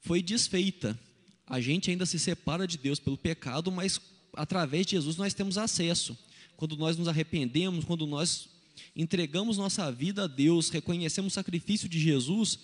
foi 0.00 0.22
desfeita. 0.22 0.98
A 1.46 1.60
gente 1.60 1.90
ainda 1.90 2.06
se 2.06 2.18
separa 2.18 2.66
de 2.66 2.78
Deus 2.78 2.98
pelo 2.98 3.18
pecado, 3.18 3.70
mas 3.70 4.00
através 4.34 4.86
de 4.86 4.92
Jesus 4.92 5.16
nós 5.16 5.34
temos 5.34 5.58
acesso. 5.58 6.16
Quando 6.56 6.76
nós 6.76 6.96
nos 6.96 7.08
arrependemos, 7.08 7.84
quando 7.84 8.06
nós 8.06 8.48
entregamos 8.94 9.58
nossa 9.58 9.90
vida 9.90 10.24
a 10.24 10.26
Deus, 10.26 10.68
reconhecemos 10.70 11.32
o 11.32 11.34
sacrifício 11.34 11.88
de 11.88 11.98
Jesus, 11.98 12.58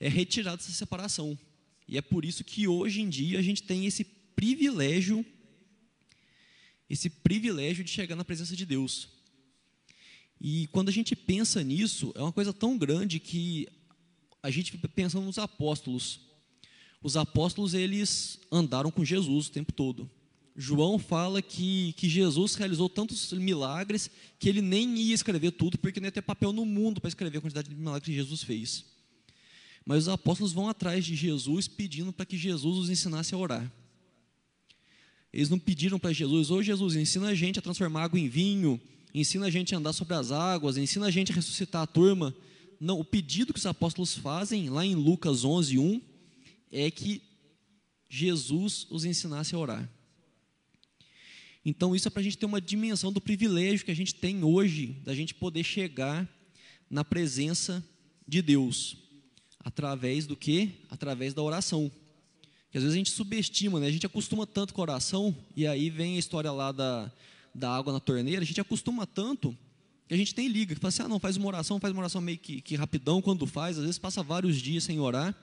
é 0.00 0.08
retirada 0.08 0.62
essa 0.62 0.72
separação. 0.72 1.38
E 1.86 1.96
é 1.96 2.02
por 2.02 2.24
isso 2.24 2.44
que 2.44 2.68
hoje 2.68 3.00
em 3.00 3.08
dia 3.08 3.38
a 3.38 3.42
gente 3.42 3.62
tem 3.62 3.86
esse 3.86 4.04
privilégio, 4.04 5.24
esse 6.88 7.08
privilégio 7.08 7.82
de 7.82 7.90
chegar 7.90 8.14
na 8.14 8.24
presença 8.24 8.54
de 8.54 8.66
Deus. 8.66 9.08
E 10.40 10.68
quando 10.68 10.88
a 10.88 10.92
gente 10.92 11.16
pensa 11.16 11.62
nisso, 11.64 12.12
é 12.14 12.20
uma 12.20 12.32
coisa 12.32 12.52
tão 12.52 12.78
grande 12.78 13.18
que 13.18 13.66
a 14.42 14.50
gente 14.50 14.76
pensa 14.94 15.20
nos 15.20 15.38
apóstolos. 15.38 16.20
Os 17.02 17.16
apóstolos, 17.16 17.74
eles 17.74 18.40
andaram 18.50 18.90
com 18.90 19.04
Jesus 19.04 19.48
o 19.48 19.52
tempo 19.52 19.72
todo. 19.72 20.08
João 20.60 20.98
fala 20.98 21.40
que, 21.40 21.92
que 21.92 22.08
Jesus 22.08 22.56
realizou 22.56 22.88
tantos 22.88 23.32
milagres 23.32 24.10
que 24.40 24.48
ele 24.48 24.60
nem 24.60 24.98
ia 24.98 25.14
escrever 25.14 25.52
tudo, 25.52 25.78
porque 25.78 26.00
não 26.00 26.08
ia 26.08 26.12
ter 26.12 26.20
papel 26.20 26.52
no 26.52 26.66
mundo 26.66 27.00
para 27.00 27.06
escrever 27.06 27.38
a 27.38 27.40
quantidade 27.40 27.68
de 27.68 27.76
milagres 27.76 28.04
que 28.04 28.12
Jesus 28.12 28.42
fez. 28.42 28.84
Mas 29.86 30.02
os 30.02 30.08
apóstolos 30.08 30.52
vão 30.52 30.68
atrás 30.68 31.04
de 31.04 31.14
Jesus 31.14 31.68
pedindo 31.68 32.12
para 32.12 32.26
que 32.26 32.36
Jesus 32.36 32.76
os 32.76 32.90
ensinasse 32.90 33.32
a 33.36 33.38
orar. 33.38 33.72
Eles 35.32 35.48
não 35.48 35.60
pediram 35.60 35.96
para 35.96 36.12
Jesus, 36.12 36.50
ô 36.50 36.60
Jesus, 36.60 36.96
ensina 36.96 37.28
a 37.28 37.34
gente 37.36 37.60
a 37.60 37.62
transformar 37.62 38.02
água 38.02 38.18
em 38.18 38.28
vinho, 38.28 38.80
ensina 39.14 39.46
a 39.46 39.50
gente 39.50 39.76
a 39.76 39.78
andar 39.78 39.92
sobre 39.92 40.14
as 40.14 40.32
águas, 40.32 40.76
ensina 40.76 41.06
a 41.06 41.10
gente 41.12 41.30
a 41.30 41.36
ressuscitar 41.36 41.82
a 41.82 41.86
turma. 41.86 42.34
Não, 42.80 42.98
o 42.98 43.04
pedido 43.04 43.52
que 43.52 43.60
os 43.60 43.66
apóstolos 43.66 44.16
fazem 44.16 44.70
lá 44.70 44.84
em 44.84 44.96
Lucas 44.96 45.44
11, 45.44 45.78
1, 45.78 46.02
é 46.72 46.90
que 46.90 47.22
Jesus 48.08 48.88
os 48.90 49.04
ensinasse 49.04 49.54
a 49.54 49.58
orar. 49.58 49.97
Então, 51.64 51.94
isso 51.94 52.08
é 52.08 52.10
para 52.10 52.20
a 52.20 52.22
gente 52.22 52.38
ter 52.38 52.46
uma 52.46 52.60
dimensão 52.60 53.12
do 53.12 53.20
privilégio 53.20 53.84
que 53.84 53.90
a 53.90 53.96
gente 53.96 54.14
tem 54.14 54.42
hoje, 54.42 54.96
da 55.04 55.14
gente 55.14 55.34
poder 55.34 55.64
chegar 55.64 56.28
na 56.90 57.04
presença 57.04 57.84
de 58.26 58.40
Deus. 58.40 58.96
Através 59.60 60.26
do 60.26 60.36
que? 60.36 60.70
Através 60.90 61.34
da 61.34 61.42
oração. 61.42 61.90
Que 62.70 62.78
às 62.78 62.84
vezes 62.84 62.94
a 62.94 62.98
gente 62.98 63.10
subestima, 63.10 63.80
né? 63.80 63.86
a 63.86 63.90
gente 63.90 64.06
acostuma 64.06 64.46
tanto 64.46 64.74
com 64.74 64.80
a 64.80 64.84
oração, 64.84 65.34
e 65.56 65.66
aí 65.66 65.90
vem 65.90 66.16
a 66.16 66.18
história 66.18 66.52
lá 66.52 66.70
da, 66.70 67.10
da 67.54 67.74
água 67.74 67.92
na 67.92 68.00
torneira, 68.00 68.42
a 68.42 68.46
gente 68.46 68.60
acostuma 68.60 69.06
tanto 69.06 69.56
que 70.06 70.14
a 70.14 70.16
gente 70.16 70.34
tem 70.34 70.48
liga, 70.48 70.74
que 70.74 70.80
fala 70.80 70.88
assim, 70.88 71.02
ah, 71.02 71.08
não, 71.08 71.20
faz 71.20 71.36
uma 71.36 71.46
oração, 71.46 71.78
faz 71.78 71.92
uma 71.92 72.00
oração 72.00 72.20
meio 72.20 72.38
que, 72.38 72.62
que 72.62 72.74
rapidão 72.76 73.20
quando 73.20 73.46
faz, 73.46 73.76
às 73.76 73.84
vezes 73.84 73.98
passa 73.98 74.22
vários 74.22 74.56
dias 74.56 74.84
sem 74.84 74.98
orar, 74.98 75.36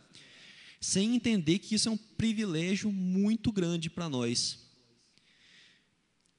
sem 0.81 1.15
entender 1.15 1.59
que 1.59 1.75
isso 1.75 1.87
é 1.87 1.91
um 1.91 1.97
privilégio 1.97 2.91
muito 2.91 3.51
grande 3.51 3.91
para 3.91 4.09
nós. 4.09 4.64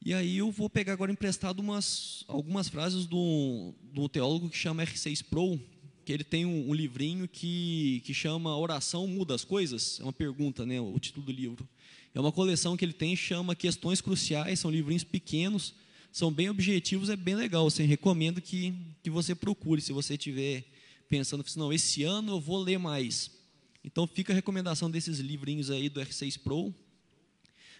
E 0.06 0.14
aí 0.14 0.38
eu 0.38 0.52
vou 0.52 0.70
pegar 0.70 0.92
agora 0.92 1.10
emprestado 1.10 1.58
umas, 1.58 2.22
algumas 2.28 2.68
frases 2.68 3.06
do, 3.06 3.74
do 3.92 4.08
teólogo 4.08 4.48
que 4.48 4.56
chama 4.56 4.84
R6 4.84 5.24
Pro, 5.24 5.60
que 6.04 6.12
ele 6.12 6.22
tem 6.22 6.46
um, 6.46 6.70
um, 6.70 6.72
livrinho 6.72 7.26
que, 7.26 8.00
que 8.04 8.14
chama 8.14 8.56
Oração 8.56 9.08
Muda 9.08 9.34
as 9.34 9.42
Coisas? 9.42 9.98
É 9.98 10.04
uma 10.04 10.12
pergunta, 10.12 10.64
né, 10.64 10.80
o 10.80 10.96
título 11.00 11.26
do 11.26 11.32
livro. 11.32 11.68
É 12.14 12.20
uma 12.20 12.30
coleção 12.30 12.76
que 12.76 12.84
ele 12.84 12.92
tem, 12.92 13.16
chama 13.16 13.56
Questões 13.56 14.00
Cruciais, 14.00 14.60
são 14.60 14.70
livrinhos 14.70 15.02
pequenos, 15.02 15.74
são 16.12 16.30
bem 16.30 16.48
objetivos, 16.48 17.10
é 17.10 17.16
bem 17.16 17.34
legal. 17.34 17.66
Assim, 17.66 17.82
recomendo 17.82 18.40
que, 18.40 18.74
que 19.02 19.10
você 19.10 19.34
procure, 19.34 19.80
se 19.80 19.92
você 19.92 20.14
estiver 20.14 20.62
pensando, 21.08 21.42
assim, 21.44 21.58
não, 21.58 21.72
esse 21.72 22.04
ano 22.04 22.34
eu 22.34 22.40
vou 22.40 22.58
ler 22.62 22.78
mais. 22.78 23.28
Então 23.82 24.06
fica 24.06 24.32
a 24.32 24.36
recomendação 24.36 24.88
desses 24.88 25.18
livrinhos 25.18 25.68
aí 25.68 25.88
do 25.88 26.00
R6 26.00 26.38
Pro, 26.38 26.72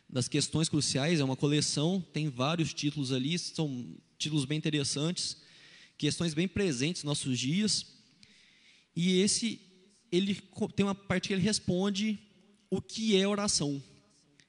das 0.09 0.29
questões 0.29 0.69
cruciais, 0.69 1.21
é 1.21 1.25
uma 1.25 1.37
coleção, 1.37 2.05
tem 2.13 2.29
vários 2.29 2.73
títulos 2.73 3.13
ali, 3.13 3.39
são 3.39 3.97
títulos 4.19 4.45
bem 4.45 4.59
interessantes, 4.59 5.37
questões 5.99 6.33
bem 6.33 6.47
presentes 6.47 7.03
nos 7.03 7.19
nossos 7.19 7.39
dias. 7.39 7.87
E 8.95 9.21
esse, 9.21 9.61
ele 10.11 10.35
tem 10.75 10.87
uma 10.87 10.95
parte 10.95 11.29
que 11.29 11.35
ele 11.35 11.43
responde 11.43 12.19
o 12.71 12.81
que 12.81 13.17
é 13.17 13.27
oração. 13.27 13.83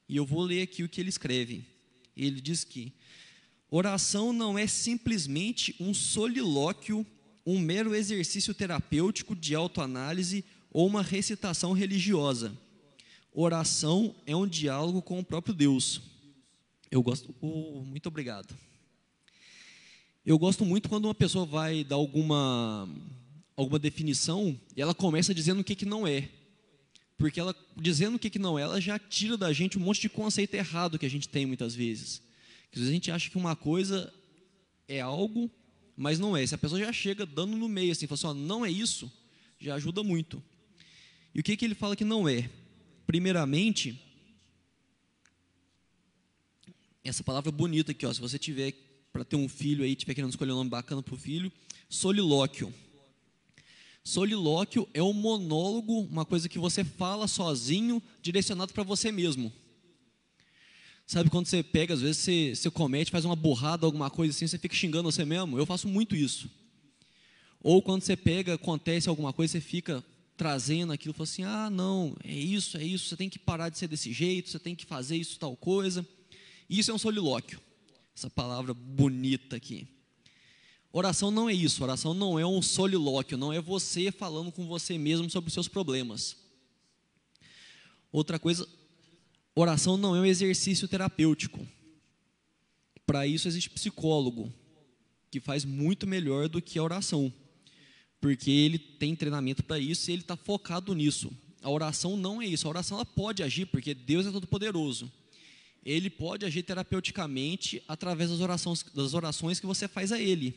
E 0.07 0.15
eu 0.15 0.25
vou 0.25 0.41
ler 0.41 0.61
aqui 0.61 0.83
o 0.83 0.89
que 0.89 1.01
ele 1.01 1.09
escreve. 1.09 1.65
Ele 2.15 2.39
diz 2.39 2.63
que 2.63 2.93
oração 3.69 4.31
não 4.31 4.57
é 4.57 4.67
simplesmente 4.67 5.75
um 5.79 5.93
solilóquio, 5.93 7.05
um 7.45 7.59
mero 7.59 7.95
exercício 7.95 8.53
terapêutico 8.53 9.35
de 9.35 9.55
autoanálise 9.55 10.45
ou 10.71 10.87
uma 10.87 11.01
recitação 11.01 11.73
religiosa 11.73 12.57
oração 13.41 14.15
é 14.25 14.35
um 14.35 14.47
diálogo 14.47 15.01
com 15.01 15.19
o 15.19 15.23
próprio 15.23 15.53
Deus. 15.53 16.01
Eu 16.89 17.03
gosto. 17.03 17.33
Oh, 17.39 17.83
muito 17.85 18.07
obrigado. 18.07 18.55
Eu 20.25 20.39
gosto 20.39 20.65
muito 20.65 20.89
quando 20.89 21.05
uma 21.05 21.15
pessoa 21.15 21.45
vai 21.45 21.83
dar 21.83 21.95
alguma, 21.95 22.89
alguma 23.55 23.79
definição 23.79 24.59
e 24.75 24.81
ela 24.81 24.93
começa 24.93 25.33
dizendo 25.33 25.61
o 25.61 25.63
que, 25.63 25.75
que 25.75 25.85
não 25.85 26.07
é. 26.07 26.29
Porque 27.17 27.39
ela, 27.39 27.55
dizendo 27.75 28.15
o 28.15 28.19
que, 28.19 28.29
que 28.29 28.39
não 28.39 28.57
é, 28.57 28.63
ela 28.63 28.81
já 28.81 28.99
tira 28.99 29.37
da 29.37 29.53
gente 29.53 29.77
um 29.77 29.81
monte 29.81 30.01
de 30.01 30.09
conceito 30.09 30.53
errado 30.55 30.99
que 30.99 31.05
a 31.05 31.09
gente 31.09 31.29
tem 31.29 31.45
muitas 31.45 31.73
vezes. 31.73 32.21
Às 32.71 32.79
vezes 32.79 32.89
a 32.89 32.93
gente 32.93 33.11
acha 33.11 33.29
que 33.29 33.37
uma 33.37 33.55
coisa 33.55 34.13
é 34.87 34.99
algo, 34.99 35.49
mas 35.95 36.19
não 36.19 36.35
é. 36.35 36.45
Se 36.45 36.55
a 36.55 36.57
pessoa 36.57 36.79
já 36.79 36.91
chega 36.91 37.25
dando 37.25 37.55
no 37.55 37.69
meio, 37.69 37.91
assim, 37.91 38.07
fala 38.07 38.17
assim, 38.17 38.27
ó, 38.27 38.33
não 38.33 38.65
é 38.65 38.69
isso, 38.69 39.11
já 39.59 39.75
ajuda 39.75 40.03
muito. 40.03 40.43
E 41.33 41.39
o 41.39 41.43
que, 41.43 41.55
que 41.55 41.65
ele 41.65 41.75
fala 41.75 41.95
que 41.95 42.05
não 42.05 42.27
é? 42.27 42.49
Primeiramente, 43.07 43.97
essa 47.05 47.23
palavra 47.23 47.49
bonita 47.53 47.93
aqui, 47.93 48.05
ó, 48.05 48.11
se 48.11 48.19
você 48.19 48.37
tiver 48.37 48.73
para 49.13 49.23
ter 49.23 49.37
um 49.37 49.47
filho 49.47 49.85
aí, 49.85 49.95
tiver 49.95 50.13
querendo 50.13 50.29
escolher 50.29 50.51
um 50.51 50.57
nome 50.57 50.69
bacana 50.69 51.01
para 51.01 51.15
o 51.15 51.17
filho, 51.17 51.49
solilóquio. 51.89 52.73
Solilóquio 54.03 54.87
é 54.93 55.01
um 55.01 55.13
monólogo, 55.13 56.01
uma 56.01 56.25
coisa 56.25 56.49
que 56.49 56.59
você 56.59 56.83
fala 56.83 57.29
sozinho, 57.29 58.03
direcionado 58.21 58.73
para 58.73 58.83
você 58.83 59.09
mesmo. 59.09 59.53
Sabe 61.05 61.29
quando 61.29 61.45
você 61.45 61.63
pega, 61.63 61.93
às 61.93 62.01
vezes 62.01 62.17
você, 62.17 62.53
você 62.53 62.69
comete, 62.69 63.09
faz 63.09 63.23
uma 63.23 63.37
burrada, 63.37 63.85
alguma 63.85 64.09
coisa 64.09 64.35
assim, 64.35 64.45
você 64.45 64.59
fica 64.59 64.75
xingando 64.75 65.09
você 65.09 65.23
mesmo? 65.23 65.57
Eu 65.57 65.65
faço 65.65 65.87
muito 65.87 66.13
isso. 66.13 66.51
Ou 67.61 67.81
quando 67.81 68.01
você 68.01 68.17
pega, 68.17 68.55
acontece 68.55 69.07
alguma 69.07 69.31
coisa, 69.31 69.53
você 69.53 69.61
fica 69.61 70.03
trazendo 70.37 70.93
aquilo, 70.93 71.13
falou 71.13 71.23
assim: 71.23 71.43
ah, 71.43 71.69
não, 71.69 72.15
é 72.23 72.33
isso, 72.33 72.77
é 72.77 72.83
isso, 72.83 73.09
você 73.09 73.17
tem 73.17 73.27
que 73.27 73.39
parar 73.39 73.69
de 73.69 73.77
ser 73.77 73.87
desse 73.87 74.13
jeito, 74.13 74.49
você 74.49 74.59
tem 74.59 74.75
que 74.75 74.85
fazer 74.85 75.17
isso, 75.17 75.39
tal 75.39 75.57
coisa. 75.57 76.07
Isso 76.69 76.91
é 76.91 76.93
um 76.93 76.99
solilóquio, 76.99 77.59
essa 78.15 78.29
palavra 78.29 78.73
bonita 78.73 79.55
aqui. 79.55 79.87
Oração 80.93 81.31
não 81.31 81.49
é 81.49 81.53
isso, 81.53 81.83
oração 81.83 82.13
não 82.13 82.39
é 82.39 82.45
um 82.45 82.61
solilóquio, 82.61 83.37
não 83.37 83.51
é 83.51 83.59
você 83.59 84.11
falando 84.11 84.51
com 84.51 84.65
você 84.67 84.97
mesmo 84.97 85.29
sobre 85.29 85.47
os 85.47 85.53
seus 85.53 85.67
problemas. 85.67 86.37
Outra 88.11 88.39
coisa, 88.39 88.67
oração 89.53 89.97
não 89.97 90.15
é 90.15 90.21
um 90.21 90.25
exercício 90.25 90.87
terapêutico. 90.87 91.67
Para 93.05 93.25
isso 93.25 93.47
existe 93.47 93.69
psicólogo, 93.69 94.51
que 95.29 95.39
faz 95.39 95.65
muito 95.65 96.07
melhor 96.07 96.47
do 96.47 96.61
que 96.61 96.79
a 96.79 96.83
oração 96.83 97.33
porque 98.19 98.49
ele 98.49 98.77
tem 98.77 99.15
treinamento 99.15 99.63
para 99.63 99.79
isso 99.79 100.09
e 100.09 100.13
ele 100.13 100.21
está 100.21 100.35
focado 100.35 100.93
nisso. 100.93 101.31
A 101.61 101.69
oração 101.69 102.15
não 102.15 102.41
é 102.41 102.45
isso. 102.45 102.67
A 102.67 102.69
oração 102.69 102.97
ela 102.97 103.05
pode 103.05 103.43
agir, 103.43 103.65
porque 103.65 103.93
Deus 103.93 104.25
é 104.25 104.31
todo 104.31 104.47
poderoso. 104.47 105.11
Ele 105.85 106.09
pode 106.09 106.45
agir 106.45 106.63
terapeuticamente 106.63 107.81
através 107.87 108.29
das 108.29 108.39
orações, 108.39 108.83
das 108.93 109.13
orações 109.13 109.59
que 109.59 109.65
você 109.65 109.87
faz 109.87 110.11
a 110.11 110.19
Ele. 110.19 110.53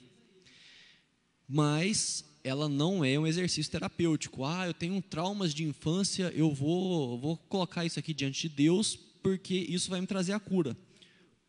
Mas 1.48 2.24
ela 2.42 2.68
não 2.68 3.04
é 3.04 3.18
um 3.18 3.26
exercício 3.26 3.70
terapêutico. 3.70 4.44
Ah, 4.44 4.66
eu 4.66 4.74
tenho 4.74 5.00
traumas 5.02 5.52
de 5.54 5.64
infância, 5.64 6.32
eu 6.34 6.52
vou, 6.52 7.18
vou 7.18 7.36
colocar 7.36 7.84
isso 7.84 7.98
aqui 7.98 8.14
diante 8.14 8.48
de 8.48 8.54
Deus, 8.54 8.96
porque 9.22 9.54
isso 9.54 9.90
vai 9.90 10.00
me 10.00 10.06
trazer 10.06 10.32
a 10.32 10.40
cura. 10.40 10.76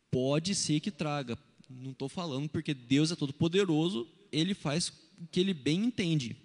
Pode 0.09 0.53
ser 0.53 0.79
que 0.79 0.91
traga. 0.91 1.37
Não 1.69 1.91
estou 1.91 2.09
falando 2.09 2.49
porque 2.49 2.73
Deus 2.73 3.11
é 3.11 3.15
todo 3.15 3.33
poderoso, 3.33 4.07
Ele 4.31 4.53
faz 4.53 4.91
que 5.31 5.39
ele 5.39 5.53
bem 5.53 5.85
entende. 5.85 6.35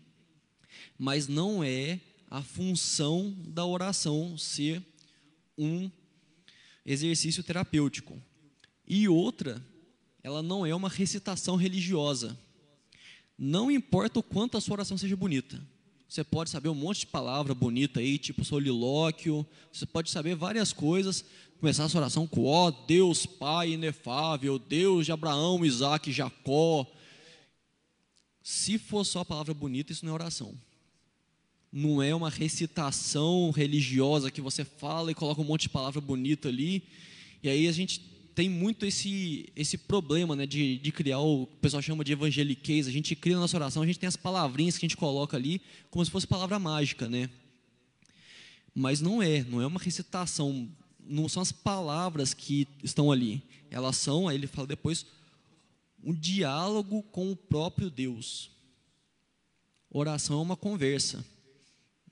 Mas 0.99 1.29
não 1.29 1.63
é 1.63 2.01
a 2.31 2.43
função 2.43 3.35
da 3.47 3.65
oração 3.65 4.37
ser 4.37 4.83
um 5.57 5.91
exercício 6.85 7.43
terapêutico. 7.43 8.21
E 8.87 9.09
outra, 9.09 9.65
ela 10.23 10.43
não 10.43 10.65
é 10.67 10.75
uma 10.75 10.89
recitação 10.89 11.57
religiosa. 11.57 12.39
Não 13.39 13.71
importa 13.71 14.19
o 14.21 14.23
quanto 14.23 14.57
a 14.57 14.61
sua 14.61 14.75
oração 14.75 14.97
seja 14.97 15.17
bonita. 15.17 15.61
Você 16.09 16.23
pode 16.23 16.51
saber 16.51 16.69
um 16.69 16.75
monte 16.75 17.01
de 17.01 17.07
palavra 17.09 17.55
bonita 17.55 18.01
aí, 18.01 18.17
tipo 18.17 18.45
solilóquio. 18.45 19.47
Você 19.73 19.85
pode 19.85 20.11
saber 20.11 20.37
várias 20.37 20.73
coisas. 20.73 21.25
Começar 21.59 21.85
a 21.85 21.89
sua 21.89 22.01
oração 22.01 22.27
com 22.27 22.45
ó 22.45 22.71
Deus 22.71 23.27
Pai 23.27 23.73
inefável, 23.73 24.59
Deus 24.59 25.07
de 25.07 25.13
Abraão, 25.13 25.65
Isaac, 25.65 26.13
Jacó, 26.13 26.87
se 28.49 28.79
for 28.79 29.03
só 29.03 29.25
palavra 29.25 29.53
bonita, 29.53 29.91
isso 29.91 30.05
não 30.05 30.13
é 30.13 30.15
oração. 30.15 30.55
Não 31.73 32.01
é 32.01 32.15
uma 32.15 32.31
recitação 32.31 33.51
religiosa 33.51 34.31
que 34.31 34.41
você 34.41 34.65
fala 34.65 35.11
e 35.11 35.17
coloca 35.17 35.41
um 35.41 35.45
monte 35.45 35.63
de 35.63 35.71
palavra 35.71 36.01
bonita 36.01 36.49
ali. 36.49 36.85
E 37.43 37.49
aí 37.49 37.67
a 37.67 37.73
gente 37.73 38.01
tem 38.37 38.49
muito 38.49 38.87
esse, 38.87 39.51
esse 39.57 39.77
problema 39.77 40.37
né, 40.37 40.47
de, 40.47 40.79
de 40.79 40.93
criar 40.93 41.19
o, 41.19 41.43
o 41.43 41.47
pessoal 41.61 41.83
chama 41.83 42.05
de 42.05 42.13
evangeliquez. 42.13 42.87
A 42.87 42.93
gente 42.93 43.17
cria 43.17 43.35
na 43.35 43.41
nossa 43.41 43.57
oração, 43.57 43.83
a 43.83 43.87
gente 43.87 43.99
tem 43.99 44.07
as 44.07 44.15
palavrinhas 44.15 44.79
que 44.79 44.87
a 44.87 44.89
gente 44.89 44.97
coloca 44.97 45.37
ali 45.37 45.61
como 45.91 46.05
se 46.05 46.11
fosse 46.13 46.25
palavra 46.25 46.57
mágica, 46.57 47.09
né? 47.09 47.29
Mas 48.73 49.01
não 49.01 49.21
é, 49.21 49.43
não 49.43 49.61
é 49.61 49.67
uma 49.67 49.81
recitação, 49.81 50.69
não 51.05 51.29
são 51.29 51.43
as 51.43 51.51
palavras 51.51 52.33
que 52.33 52.69
estão 52.85 53.11
ali. 53.11 53.43
Elas 53.73 53.97
são, 53.97 54.29
aí 54.29 54.37
ele 54.37 54.47
fala 54.47 54.69
depois, 54.69 55.05
um 56.07 56.15
diálogo 56.15 57.03
com 57.03 57.33
o 57.33 57.37
próprio 57.37 57.91
Deus. 57.91 58.53
Oração 59.91 60.39
é 60.39 60.43
uma 60.43 60.57
conversa. 60.57 61.27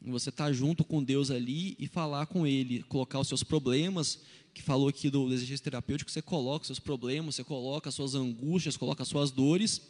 Você 0.02 0.30
está 0.30 0.52
junto 0.52 0.84
com 0.84 1.02
Deus 1.02 1.30
ali 1.30 1.76
e 1.78 1.86
falar 1.86 2.26
com 2.26 2.44
Ele, 2.44 2.82
colocar 2.82 3.20
os 3.20 3.28
seus 3.28 3.44
problemas, 3.44 4.18
que 4.52 4.60
falou 4.60 4.88
aqui 4.88 5.08
do 5.08 5.32
exercício 5.32 5.62
terapêutico, 5.62 6.10
você 6.10 6.20
coloca 6.20 6.66
seus 6.66 6.80
problemas, 6.80 7.36
você 7.36 7.44
coloca 7.44 7.88
suas 7.92 8.16
angústias, 8.16 8.76
coloca 8.76 9.04
suas 9.04 9.30
dores, 9.30 9.80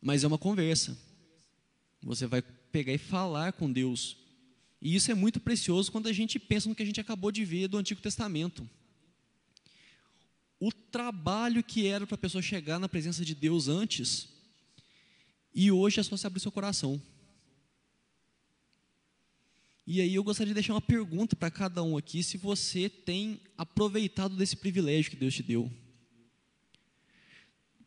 mas 0.00 0.24
é 0.24 0.26
uma 0.26 0.38
conversa. 0.38 0.98
Você 2.02 2.26
vai 2.26 2.40
pegar 2.40 2.94
e 2.94 2.98
falar 2.98 3.52
com 3.52 3.70
Deus. 3.70 4.16
E 4.80 4.94
isso 4.94 5.10
é 5.10 5.14
muito 5.14 5.38
precioso 5.40 5.92
quando 5.92 6.08
a 6.08 6.12
gente 6.12 6.38
pensa 6.38 6.70
no 6.70 6.74
que 6.74 6.82
a 6.82 6.86
gente 6.86 7.00
acabou 7.00 7.30
de 7.30 7.44
ver 7.44 7.68
do 7.68 7.76
Antigo 7.76 8.00
Testamento. 8.00 8.68
O 10.64 10.70
trabalho 10.70 11.60
que 11.60 11.88
era 11.88 12.06
para 12.06 12.14
a 12.14 12.18
pessoa 12.18 12.40
chegar 12.40 12.78
na 12.78 12.88
presença 12.88 13.24
de 13.24 13.34
Deus 13.34 13.66
antes, 13.66 14.28
e 15.52 15.72
hoje 15.72 15.98
é 15.98 16.04
só 16.04 16.16
se 16.16 16.24
abrir 16.24 16.38
seu 16.38 16.52
coração. 16.52 17.02
E 19.84 20.00
aí 20.00 20.14
eu 20.14 20.22
gostaria 20.22 20.52
de 20.52 20.54
deixar 20.54 20.74
uma 20.74 20.80
pergunta 20.80 21.34
para 21.34 21.50
cada 21.50 21.82
um 21.82 21.96
aqui, 21.96 22.22
se 22.22 22.36
você 22.36 22.88
tem 22.88 23.40
aproveitado 23.58 24.36
desse 24.36 24.54
privilégio 24.54 25.10
que 25.10 25.16
Deus 25.16 25.34
te 25.34 25.42
deu. 25.42 25.68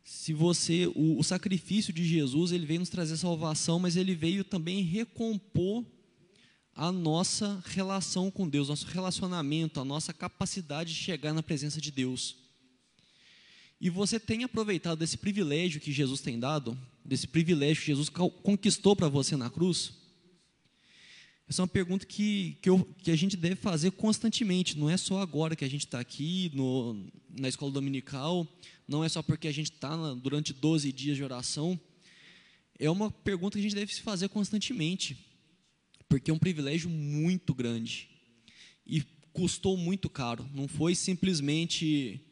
Se 0.04 0.34
você, 0.34 0.86
o, 0.88 1.18
o 1.18 1.24
sacrifício 1.24 1.94
de 1.94 2.04
Jesus, 2.06 2.52
ele 2.52 2.66
veio 2.66 2.82
nos 2.82 2.90
trazer 2.90 3.16
salvação, 3.16 3.80
mas 3.80 3.96
ele 3.96 4.14
veio 4.14 4.44
também 4.44 4.84
recompor 4.84 5.86
a 6.74 6.92
nossa 6.92 7.64
relação 7.68 8.30
com 8.30 8.50
Deus, 8.50 8.68
nosso 8.68 8.88
relacionamento, 8.88 9.80
a 9.80 9.86
nossa 9.86 10.12
capacidade 10.12 10.94
de 10.94 11.00
chegar 11.00 11.32
na 11.32 11.42
presença 11.42 11.80
de 11.80 11.90
Deus. 11.90 12.44
E 13.80 13.90
você 13.90 14.20
tem 14.20 14.44
aproveitado 14.44 15.00
desse 15.00 15.18
privilégio 15.18 15.82
que 15.82 15.92
Jesus 15.92 16.22
tem 16.22 16.40
dado, 16.40 16.78
desse 17.04 17.28
privilégio 17.28 17.82
que 17.82 17.88
Jesus 17.88 18.10
conquistou 18.10 18.96
para 18.96 19.10
você 19.10 19.36
na 19.36 19.50
cruz? 19.50 19.94
Essa 21.48 21.62
é 21.62 21.64
uma 21.64 21.68
pergunta 21.68 22.06
que, 22.06 22.58
que, 22.62 22.70
eu, 22.70 22.84
que, 22.98 23.12
a 23.12 23.16
gente 23.16 23.38
deve 23.38 23.56
fazer 23.56 23.92
constantemente, 23.92 24.78
não 24.78 24.90
é 24.90 24.98
só 24.98 25.22
agora 25.22 25.56
que 25.56 25.64
a 25.64 25.70
gente 25.70 25.86
está 25.86 26.00
aqui 26.00 26.50
no, 26.56 27.06
na 27.38 27.48
escola 27.48 27.72
dominical, 27.72 28.48
não 28.88 29.04
é 29.04 29.10
só 29.10 29.22
porque 29.22 29.48
a 29.48 29.52
gente 29.52 29.72
está 29.72 29.96
durante 30.16 30.54
12 30.54 30.92
dias 30.92 31.16
de 31.16 31.24
oração, 31.24 31.80
é 32.80 32.90
uma 32.90 33.12
pergunta 33.12 33.58
que 33.58 33.60
a 33.60 33.64
gente 33.64 33.76
deve 33.76 33.94
se 33.94 34.02
fazer 34.02 34.28
constantemente, 34.30 35.18
porque 36.10 36.32
é 36.32 36.34
um 36.34 36.40
privilégio 36.40 36.90
muito 36.90 37.54
grande 37.54 38.10
e 38.86 39.04
custou 39.32 39.78
muito 39.78 40.10
caro, 40.10 40.50
não 40.52 40.68
foi 40.68 40.96
simplesmente 40.96 42.25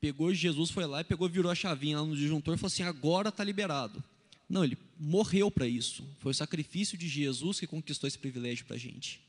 pegou 0.00 0.32
Jesus, 0.32 0.70
foi 0.70 0.86
lá 0.86 1.00
e 1.00 1.04
pegou, 1.04 1.28
virou 1.28 1.50
a 1.50 1.54
chavinha 1.54 2.00
lá 2.00 2.06
no 2.06 2.16
disjuntor 2.16 2.54
e 2.54 2.58
falou 2.58 2.68
assim: 2.68 2.82
agora 2.82 3.28
está 3.28 3.42
liberado. 3.44 4.02
Não, 4.48 4.64
ele 4.64 4.78
morreu 4.98 5.50
para 5.50 5.66
isso. 5.66 6.04
Foi 6.20 6.30
o 6.30 6.34
sacrifício 6.34 6.96
de 6.96 7.06
Jesus 7.06 7.60
que 7.60 7.66
conquistou 7.66 8.08
esse 8.08 8.18
privilégio 8.18 8.64
para 8.64 8.76
a 8.76 8.78
gente. 8.78 9.20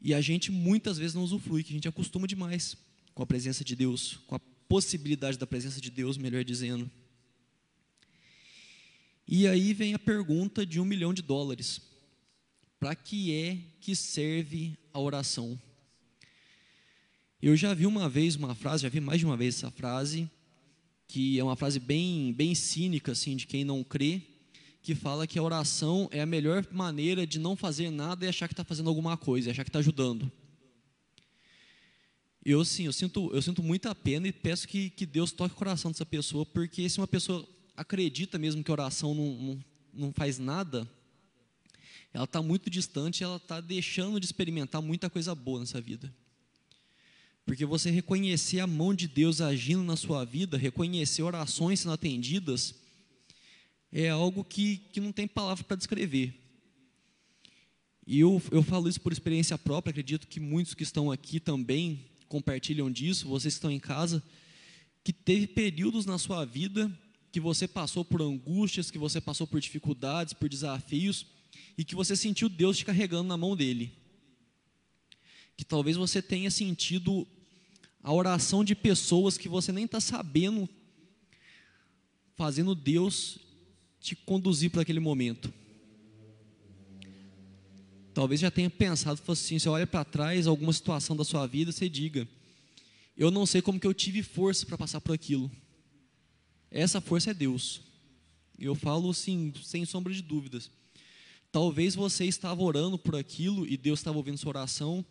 E 0.00 0.14
a 0.14 0.20
gente 0.20 0.52
muitas 0.52 0.98
vezes 0.98 1.14
não 1.14 1.24
usufrui, 1.24 1.64
que 1.64 1.70
a 1.70 1.74
gente 1.74 1.88
acostuma 1.88 2.28
demais 2.28 2.76
com 3.14 3.22
a 3.22 3.26
presença 3.26 3.64
de 3.64 3.74
Deus, 3.74 4.20
com 4.26 4.36
a 4.36 4.40
possibilidade 4.68 5.38
da 5.38 5.46
presença 5.46 5.80
de 5.80 5.90
Deus, 5.90 6.16
melhor 6.16 6.44
dizendo. 6.44 6.88
E 9.26 9.48
aí 9.48 9.72
vem 9.72 9.94
a 9.94 9.98
pergunta 9.98 10.64
de 10.64 10.78
um 10.78 10.84
milhão 10.84 11.12
de 11.12 11.22
dólares: 11.22 11.80
para 12.78 12.94
que 12.94 13.32
é 13.32 13.58
que 13.80 13.96
serve 13.96 14.78
a 14.92 15.00
oração? 15.00 15.60
Eu 17.46 17.54
já 17.56 17.72
vi 17.72 17.86
uma 17.86 18.08
vez 18.08 18.34
uma 18.34 18.56
frase, 18.56 18.82
já 18.82 18.88
vi 18.88 18.98
mais 18.98 19.20
de 19.20 19.24
uma 19.24 19.36
vez 19.36 19.54
essa 19.54 19.70
frase, 19.70 20.28
que 21.06 21.38
é 21.38 21.44
uma 21.44 21.54
frase 21.54 21.78
bem, 21.78 22.32
bem 22.32 22.56
cínica, 22.56 23.12
assim, 23.12 23.36
de 23.36 23.46
quem 23.46 23.64
não 23.64 23.84
crê, 23.84 24.20
que 24.82 24.96
fala 24.96 25.28
que 25.28 25.38
a 25.38 25.42
oração 25.44 26.08
é 26.10 26.20
a 26.20 26.26
melhor 26.26 26.66
maneira 26.72 27.24
de 27.24 27.38
não 27.38 27.54
fazer 27.54 27.88
nada 27.88 28.24
e 28.24 28.28
achar 28.28 28.48
que 28.48 28.52
está 28.52 28.64
fazendo 28.64 28.88
alguma 28.88 29.16
coisa, 29.16 29.52
achar 29.52 29.62
que 29.62 29.68
está 29.68 29.78
ajudando. 29.78 30.28
Eu, 32.44 32.64
sim, 32.64 32.86
eu 32.86 32.92
sinto, 32.92 33.30
eu 33.32 33.40
sinto 33.40 33.62
muita 33.62 33.94
pena 33.94 34.26
e 34.26 34.32
peço 34.32 34.66
que, 34.66 34.90
que 34.90 35.06
Deus 35.06 35.30
toque 35.30 35.54
o 35.54 35.56
coração 35.56 35.92
dessa 35.92 36.04
pessoa, 36.04 36.44
porque 36.44 36.90
se 36.90 36.98
uma 36.98 37.06
pessoa 37.06 37.48
acredita 37.76 38.38
mesmo 38.38 38.64
que 38.64 38.72
a 38.72 38.74
oração 38.74 39.14
não, 39.14 39.34
não, 39.36 39.64
não 39.94 40.12
faz 40.12 40.36
nada, 40.36 40.84
ela 42.12 42.24
está 42.24 42.42
muito 42.42 42.68
distante, 42.68 43.22
ela 43.22 43.36
está 43.36 43.60
deixando 43.60 44.18
de 44.18 44.26
experimentar 44.26 44.82
muita 44.82 45.08
coisa 45.08 45.32
boa 45.32 45.60
nessa 45.60 45.80
vida. 45.80 46.12
Porque 47.46 47.64
você 47.64 47.90
reconhecer 47.90 48.58
a 48.58 48.66
mão 48.66 48.92
de 48.92 49.06
Deus 49.06 49.40
agindo 49.40 49.84
na 49.84 49.96
sua 49.96 50.24
vida, 50.24 50.58
reconhecer 50.58 51.22
orações 51.22 51.80
sendo 51.80 51.92
atendidas, 51.92 52.74
é 53.92 54.08
algo 54.08 54.44
que, 54.44 54.78
que 54.92 55.00
não 55.00 55.12
tem 55.12 55.28
palavra 55.28 55.62
para 55.62 55.76
descrever. 55.76 56.34
E 58.04 58.18
eu, 58.18 58.42
eu 58.50 58.62
falo 58.64 58.88
isso 58.88 59.00
por 59.00 59.12
experiência 59.12 59.56
própria, 59.56 59.90
acredito 59.90 60.26
que 60.26 60.40
muitos 60.40 60.74
que 60.74 60.82
estão 60.82 61.10
aqui 61.10 61.38
também 61.38 62.04
compartilham 62.28 62.90
disso, 62.90 63.28
vocês 63.28 63.54
que 63.54 63.58
estão 63.58 63.70
em 63.70 63.78
casa, 63.78 64.22
que 65.04 65.12
teve 65.12 65.46
períodos 65.46 66.04
na 66.04 66.18
sua 66.18 66.44
vida 66.44 66.92
que 67.30 67.40
você 67.40 67.68
passou 67.68 68.04
por 68.04 68.22
angústias, 68.22 68.90
que 68.90 68.98
você 68.98 69.20
passou 69.20 69.46
por 69.46 69.60
dificuldades, 69.60 70.32
por 70.32 70.48
desafios, 70.48 71.26
e 71.76 71.84
que 71.84 71.94
você 71.94 72.16
sentiu 72.16 72.48
Deus 72.48 72.78
te 72.78 72.84
carregando 72.84 73.28
na 73.28 73.36
mão 73.36 73.54
dele. 73.54 73.92
Que 75.56 75.64
talvez 75.64 75.96
você 75.96 76.22
tenha 76.22 76.50
sentido 76.50 77.26
a 78.06 78.12
oração 78.12 78.62
de 78.62 78.72
pessoas 78.72 79.36
que 79.36 79.48
você 79.48 79.72
nem 79.72 79.84
está 79.84 79.98
sabendo, 79.98 80.68
fazendo 82.36 82.72
Deus 82.72 83.36
te 83.98 84.14
conduzir 84.14 84.70
para 84.70 84.82
aquele 84.82 85.00
momento. 85.00 85.52
Talvez 88.14 88.40
já 88.40 88.48
tenha 88.48 88.70
pensado, 88.70 89.20
assim, 89.26 89.58
você 89.58 89.68
olha 89.68 89.88
para 89.88 90.04
trás, 90.04 90.46
alguma 90.46 90.72
situação 90.72 91.16
da 91.16 91.24
sua 91.24 91.48
vida, 91.48 91.72
você 91.72 91.88
diga, 91.88 92.28
eu 93.16 93.28
não 93.28 93.44
sei 93.44 93.60
como 93.60 93.80
que 93.80 93.86
eu 93.88 93.92
tive 93.92 94.22
força 94.22 94.64
para 94.64 94.78
passar 94.78 95.00
por 95.00 95.12
aquilo. 95.12 95.50
Essa 96.70 97.00
força 97.00 97.32
é 97.32 97.34
Deus. 97.34 97.80
Eu 98.56 98.76
falo 98.76 99.10
assim, 99.10 99.52
sem 99.64 99.84
sombra 99.84 100.14
de 100.14 100.22
dúvidas. 100.22 100.70
Talvez 101.50 101.96
você 101.96 102.24
estava 102.24 102.62
orando 102.62 102.96
por 102.96 103.16
aquilo 103.16 103.66
e 103.66 103.76
Deus 103.76 103.98
estava 103.98 104.16
ouvindo 104.16 104.38
sua 104.38 104.50
oração, 104.50 105.04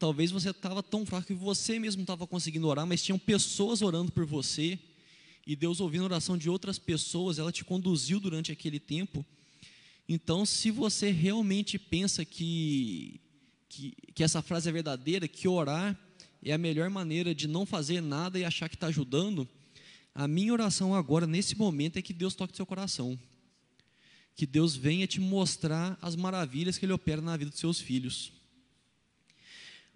Talvez 0.00 0.30
você 0.30 0.48
estava 0.48 0.82
tão 0.82 1.04
fraco 1.04 1.26
que 1.26 1.34
você 1.34 1.78
mesmo 1.78 2.00
estava 2.00 2.26
conseguindo 2.26 2.66
orar, 2.66 2.86
mas 2.86 3.02
tinham 3.02 3.18
pessoas 3.18 3.82
orando 3.82 4.10
por 4.10 4.24
você, 4.24 4.78
e 5.46 5.54
Deus 5.54 5.78
ouvindo 5.78 6.00
a 6.00 6.06
oração 6.06 6.38
de 6.38 6.48
outras 6.48 6.78
pessoas, 6.78 7.38
ela 7.38 7.52
te 7.52 7.62
conduziu 7.62 8.18
durante 8.18 8.50
aquele 8.50 8.80
tempo. 8.80 9.22
Então, 10.08 10.46
se 10.46 10.70
você 10.70 11.10
realmente 11.10 11.78
pensa 11.78 12.24
que, 12.24 13.20
que, 13.68 13.94
que 14.14 14.24
essa 14.24 14.40
frase 14.40 14.70
é 14.70 14.72
verdadeira, 14.72 15.28
que 15.28 15.46
orar 15.46 15.94
é 16.42 16.54
a 16.54 16.58
melhor 16.58 16.88
maneira 16.88 17.34
de 17.34 17.46
não 17.46 17.66
fazer 17.66 18.00
nada 18.00 18.38
e 18.38 18.44
achar 18.44 18.70
que 18.70 18.76
está 18.76 18.86
ajudando, 18.86 19.46
a 20.14 20.26
minha 20.26 20.54
oração 20.54 20.94
agora, 20.94 21.26
nesse 21.26 21.58
momento, 21.58 21.98
é 21.98 22.02
que 22.02 22.14
Deus 22.14 22.34
toque 22.34 22.56
seu 22.56 22.64
coração. 22.64 23.18
Que 24.34 24.46
Deus 24.46 24.74
venha 24.74 25.06
te 25.06 25.20
mostrar 25.20 25.98
as 26.00 26.16
maravilhas 26.16 26.78
que 26.78 26.86
Ele 26.86 26.94
opera 26.94 27.20
na 27.20 27.36
vida 27.36 27.50
dos 27.50 27.60
seus 27.60 27.78
filhos. 27.78 28.39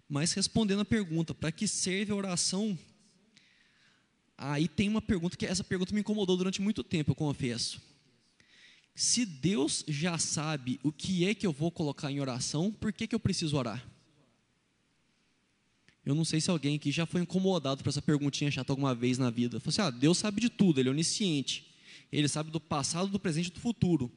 Mas 0.07 0.33
respondendo 0.33 0.81
a 0.81 0.85
pergunta, 0.85 1.33
para 1.33 1.51
que 1.51 1.67
serve 1.67 2.11
a 2.11 2.15
oração? 2.15 2.77
Aí 4.37 4.67
tem 4.67 4.89
uma 4.89 5.01
pergunta 5.01 5.37
que 5.37 5.45
essa 5.45 5.63
pergunta 5.63 5.93
me 5.93 6.01
incomodou 6.01 6.37
durante 6.37 6.61
muito 6.61 6.83
tempo, 6.83 7.11
eu 7.11 7.15
confesso. 7.15 7.81
Se 8.93 9.25
Deus 9.25 9.83
já 9.87 10.17
sabe 10.17 10.79
o 10.83 10.91
que 10.91 11.25
é 11.25 11.33
que 11.33 11.45
eu 11.45 11.51
vou 11.51 11.71
colocar 11.71 12.11
em 12.11 12.19
oração, 12.19 12.71
por 12.71 12.93
que, 12.93 13.07
que 13.07 13.15
eu 13.15 13.19
preciso 13.19 13.57
orar? 13.57 13.85
Eu 16.05 16.13
não 16.13 16.23
sei 16.23 16.39
se 16.39 16.51
alguém 16.51 16.75
aqui 16.75 16.91
já 16.91 17.05
foi 17.05 17.21
incomodado 17.21 17.83
por 17.83 17.89
essa 17.89 18.01
perguntinha 18.01 18.51
chata 18.51 18.71
alguma 18.71 18.93
vez 18.93 19.17
na 19.17 19.31
vida. 19.31 19.59
Falou 19.59 19.69
assim: 19.69 19.81
ah, 19.81 19.89
Deus 19.89 20.17
sabe 20.19 20.39
de 20.39 20.49
tudo, 20.49 20.79
Ele 20.79 20.87
é 20.87 20.91
onisciente. 20.91 21.73
Ele 22.11 22.27
sabe 22.27 22.51
do 22.51 22.59
passado, 22.59 23.09
do 23.09 23.19
presente 23.19 23.47
e 23.47 23.51
do 23.51 23.59
futuro. 23.59 24.11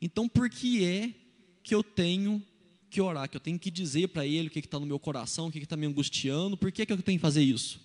Então, 0.00 0.28
por 0.28 0.48
que 0.48 0.84
é 0.84 1.12
que 1.62 1.74
eu 1.74 1.82
tenho 1.82 2.42
que 2.92 3.00
orar, 3.00 3.26
que 3.26 3.36
eu 3.36 3.40
tenho 3.40 3.58
que 3.58 3.70
dizer 3.70 4.08
para 4.08 4.26
Ele 4.26 4.48
o 4.48 4.50
que 4.50 4.58
está 4.58 4.78
no 4.78 4.84
meu 4.84 4.98
coração, 4.98 5.46
o 5.46 5.50
que 5.50 5.58
está 5.58 5.78
me 5.78 5.86
angustiando, 5.86 6.58
por 6.58 6.70
que, 6.70 6.84
que 6.84 6.92
eu 6.92 7.02
tenho 7.02 7.18
que 7.18 7.22
fazer 7.22 7.42
isso? 7.42 7.80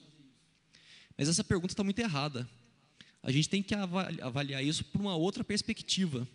Mas 1.18 1.30
essa 1.30 1.46
pergunta 1.46 1.72
está 1.72 1.84
muito 1.84 1.98
errada. 2.00 2.48
A 3.24 3.32
gente 3.32 3.48
tem 3.48 3.64
que 3.64 3.74
avaliar 3.74 4.64
isso 4.64 4.84
por 4.84 5.00
uma 5.00 5.16
outra 5.16 5.46
perspectiva. 5.46 6.28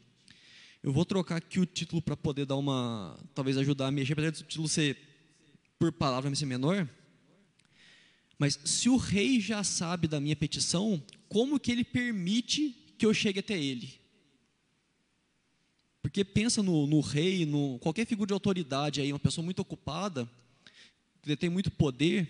Eu 0.82 0.90
vou 0.90 1.04
trocar 1.04 1.36
aqui 1.36 1.60
o 1.60 1.66
título 1.66 2.00
para 2.00 2.16
poder 2.16 2.46
dar 2.46 2.56
uma. 2.56 3.18
talvez 3.34 3.58
ajudar 3.58 3.88
a 3.88 3.90
mexer, 3.90 4.14
apesar 4.14 4.30
do 4.30 4.38
título 4.38 4.66
ser 4.66 4.98
por 5.78 5.92
palavra 5.92 6.34
ser 6.34 6.46
menor. 6.46 6.88
Mas 8.38 8.58
se 8.64 8.88
o 8.88 8.96
rei 8.96 9.38
já 9.38 9.62
sabe 9.62 10.08
da 10.08 10.18
minha 10.18 10.34
petição, 10.34 11.00
como 11.28 11.60
que 11.60 11.70
ele 11.70 11.84
permite 11.84 12.74
que 12.98 13.04
eu 13.04 13.12
chegue 13.12 13.38
até 13.38 13.56
ele? 13.56 14.01
Porque 16.02 16.24
pensa 16.24 16.62
no, 16.62 16.86
no 16.86 17.00
rei, 17.00 17.46
no 17.46 17.78
qualquer 17.78 18.04
figura 18.04 18.26
de 18.26 18.34
autoridade 18.34 19.00
aí, 19.00 19.12
uma 19.12 19.20
pessoa 19.20 19.44
muito 19.44 19.60
ocupada, 19.60 20.28
que 21.22 21.36
tem 21.36 21.48
muito 21.48 21.70
poder, 21.70 22.28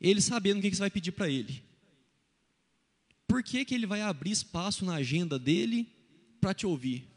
ele 0.00 0.20
sabendo 0.20 0.58
o 0.58 0.62
que, 0.62 0.70
que 0.70 0.76
você 0.76 0.82
vai 0.82 0.90
pedir 0.90 1.10
para 1.10 1.28
ele. 1.28 1.62
Por 3.26 3.42
que, 3.42 3.64
que 3.64 3.74
ele 3.74 3.86
vai 3.86 4.00
abrir 4.00 4.30
espaço 4.30 4.84
na 4.84 4.94
agenda 4.94 5.38
dele 5.38 5.88
para 6.40 6.54
te 6.54 6.64
ouvir? 6.64 7.08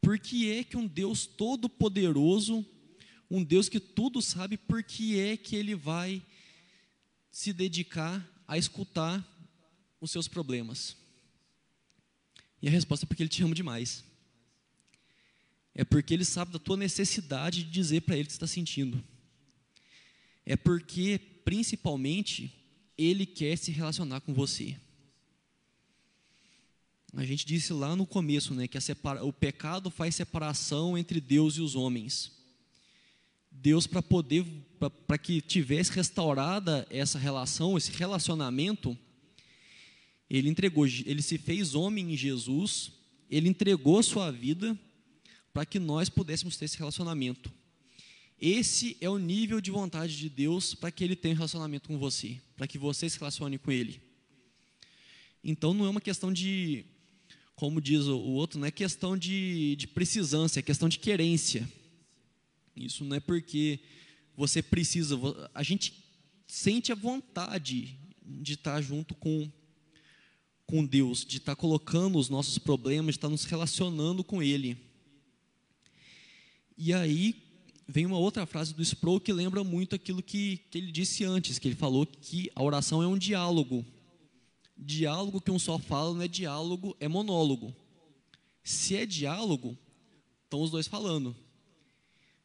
Por 0.00 0.18
que 0.18 0.50
é 0.50 0.64
que 0.64 0.76
um 0.76 0.86
Deus 0.86 1.26
todo-poderoso, 1.26 2.64
um 3.30 3.42
Deus 3.42 3.68
que 3.68 3.80
tudo 3.80 4.22
sabe, 4.22 4.56
por 4.56 4.82
que 4.82 5.18
é 5.18 5.36
que 5.36 5.56
ele 5.56 5.74
vai 5.74 6.22
se 7.30 7.52
dedicar 7.52 8.26
a 8.46 8.56
escutar 8.56 9.26
os 10.00 10.10
seus 10.10 10.28
problemas? 10.28 10.96
E 12.62 12.68
a 12.68 12.70
resposta 12.70 13.04
é 13.04 13.08
porque 13.08 13.22
ele 13.22 13.28
te 13.28 13.42
ama 13.42 13.54
demais. 13.54 14.04
É 15.74 15.84
porque 15.84 16.14
ele 16.14 16.24
sabe 16.24 16.52
da 16.52 16.58
tua 16.58 16.76
necessidade 16.76 17.64
de 17.64 17.70
dizer 17.70 18.02
para 18.02 18.14
ele 18.14 18.24
o 18.24 18.26
que 18.26 18.32
está 18.32 18.46
sentindo. 18.46 19.02
É 20.46 20.56
porque, 20.56 21.18
principalmente, 21.44 22.52
ele 22.96 23.26
quer 23.26 23.56
se 23.56 23.72
relacionar 23.72 24.20
com 24.20 24.32
você. 24.32 24.76
A 27.16 27.24
gente 27.24 27.46
disse 27.46 27.72
lá 27.72 27.94
no 27.94 28.06
começo, 28.06 28.54
né, 28.54 28.66
que 28.66 28.80
separa, 28.80 29.24
o 29.24 29.32
pecado 29.32 29.90
faz 29.90 30.14
separação 30.14 30.98
entre 30.98 31.20
Deus 31.20 31.56
e 31.56 31.60
os 31.60 31.74
homens. 31.74 32.32
Deus 33.50 33.86
para 33.86 34.02
poder, 34.02 34.44
para 35.06 35.16
que 35.16 35.40
tivesse 35.40 35.92
restaurada 35.92 36.86
essa 36.90 37.18
relação, 37.18 37.78
esse 37.78 37.92
relacionamento, 37.92 38.98
ele 40.28 40.48
entregou, 40.48 40.86
ele 40.86 41.22
se 41.22 41.38
fez 41.38 41.74
homem 41.74 42.12
em 42.12 42.16
Jesus, 42.16 42.92
ele 43.30 43.48
entregou 43.48 44.00
a 44.00 44.02
sua 44.02 44.30
vida 44.32 44.78
para 45.54 45.64
que 45.64 45.78
nós 45.78 46.08
pudéssemos 46.08 46.56
ter 46.56 46.64
esse 46.64 46.76
relacionamento. 46.76 47.50
Esse 48.40 48.96
é 49.00 49.08
o 49.08 49.16
nível 49.16 49.60
de 49.60 49.70
vontade 49.70 50.18
de 50.18 50.28
Deus 50.28 50.74
para 50.74 50.90
que 50.90 51.04
ele 51.04 51.14
tenha 51.14 51.32
um 51.32 51.36
relacionamento 51.36 51.88
com 51.88 51.96
você, 51.96 52.40
para 52.56 52.66
que 52.66 52.76
você 52.76 53.08
se 53.08 53.16
relacione 53.16 53.56
com 53.56 53.70
ele. 53.70 54.02
Então 55.42 55.72
não 55.72 55.86
é 55.86 55.88
uma 55.88 56.00
questão 56.00 56.32
de, 56.32 56.84
como 57.54 57.80
diz 57.80 58.02
o 58.06 58.18
outro, 58.18 58.58
não 58.58 58.66
é 58.66 58.72
questão 58.72 59.16
de, 59.16 59.76
de 59.76 59.86
precisância, 59.86 60.58
é 60.58 60.62
questão 60.62 60.88
de 60.88 60.98
querência. 60.98 61.70
Isso 62.74 63.04
não 63.04 63.16
é 63.16 63.20
porque 63.20 63.78
você 64.36 64.60
precisa, 64.60 65.16
a 65.54 65.62
gente 65.62 66.04
sente 66.48 66.90
a 66.90 66.96
vontade 66.96 67.96
de 68.20 68.54
estar 68.54 68.82
junto 68.82 69.14
com, 69.14 69.48
com 70.66 70.84
Deus, 70.84 71.24
de 71.24 71.36
estar 71.36 71.54
colocando 71.54 72.18
os 72.18 72.28
nossos 72.28 72.58
problemas, 72.58 73.14
de 73.14 73.18
estar 73.18 73.28
nos 73.28 73.44
relacionando 73.44 74.24
com 74.24 74.42
Ele. 74.42 74.76
E 76.76 76.92
aí 76.92 77.34
vem 77.86 78.06
uma 78.06 78.18
outra 78.18 78.46
frase 78.46 78.74
do 78.74 78.82
Sproul 78.82 79.20
que 79.20 79.32
lembra 79.32 79.62
muito 79.62 79.94
aquilo 79.94 80.22
que, 80.22 80.58
que 80.70 80.78
ele 80.78 80.90
disse 80.90 81.24
antes, 81.24 81.58
que 81.58 81.68
ele 81.68 81.74
falou 81.74 82.06
que 82.06 82.50
a 82.54 82.62
oração 82.62 83.02
é 83.02 83.06
um 83.06 83.18
diálogo. 83.18 83.84
Diálogo 84.76 85.40
que 85.40 85.50
um 85.50 85.58
só 85.58 85.78
fala 85.78 86.14
não 86.14 86.22
é 86.22 86.28
diálogo, 86.28 86.96
é 86.98 87.06
monólogo. 87.06 87.74
Se 88.62 88.96
é 88.96 89.06
diálogo, 89.06 89.76
estão 90.44 90.62
os 90.62 90.70
dois 90.70 90.86
falando. 90.86 91.36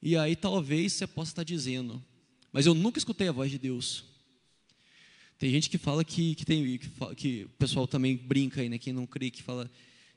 E 0.01 0.15
aí 0.15 0.35
talvez 0.35 0.93
você 0.93 1.07
possa 1.07 1.31
estar 1.31 1.43
dizendo, 1.43 2.03
mas 2.51 2.65
eu 2.65 2.73
nunca 2.73 2.99
escutei 2.99 3.27
a 3.27 3.33
voz 3.33 3.51
de 3.51 3.57
Deus. 3.57 4.03
Tem 5.37 5.49
gente 5.49 5.69
que 5.69 5.77
fala 5.77 6.03
que, 6.03 6.35
que 6.35 6.45
tem 6.45 6.77
que, 6.77 6.89
que 7.15 7.43
o 7.45 7.49
pessoal 7.51 7.87
também 7.87 8.15
brinca 8.15 8.61
aí, 8.61 8.67
né? 8.67 8.77
Quem 8.77 8.91
não 8.91 9.07
crê 9.07 9.31
que 9.31 9.41
fala 9.41 9.71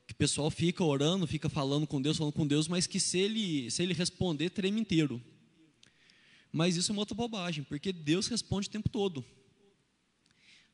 que 0.07 0.13
o 0.13 0.15
pessoal 0.15 0.51
fica 0.51 0.83
orando, 0.83 1.25
fica 1.25 1.49
falando 1.49 1.87
com 1.87 2.01
Deus, 2.01 2.17
falando 2.17 2.33
com 2.33 2.45
Deus, 2.45 2.67
mas 2.67 2.85
que 2.85 2.99
se 2.99 3.17
ele 3.17 3.71
se 3.71 3.81
ele 3.81 3.93
responder 3.93 4.49
treme 4.49 4.79
inteiro. 4.79 5.21
Mas 6.51 6.75
isso 6.75 6.91
é 6.91 6.93
uma 6.93 7.01
outra 7.01 7.15
bobagem, 7.15 7.63
porque 7.63 7.91
Deus 7.91 8.27
responde 8.27 8.67
o 8.67 8.71
tempo 8.71 8.89
todo. 8.89 9.25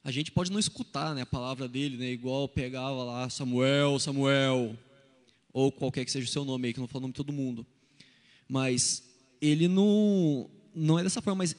A 0.03 0.11
gente 0.11 0.31
pode 0.31 0.51
não 0.51 0.59
escutar 0.59 1.13
né, 1.13 1.21
a 1.21 1.25
palavra 1.25 1.67
dele, 1.67 1.97
né, 1.97 2.11
igual 2.11 2.47
pegava 2.47 3.03
lá 3.03 3.29
Samuel, 3.29 3.99
Samuel, 3.99 4.77
ou 5.53 5.71
qualquer 5.71 6.05
que 6.05 6.11
seja 6.11 6.25
o 6.25 6.31
seu 6.31 6.43
nome 6.43 6.67
aí, 6.67 6.73
que 6.73 6.79
não 6.79 6.87
falo 6.87 6.99
o 6.99 7.01
nome 7.03 7.13
de 7.13 7.17
todo 7.17 7.33
mundo. 7.33 7.65
Mas 8.47 9.03
ele 9.41 9.67
não, 9.67 10.49
não 10.73 10.97
é 10.97 11.03
dessa 11.03 11.21
forma, 11.21 11.39
mas 11.39 11.55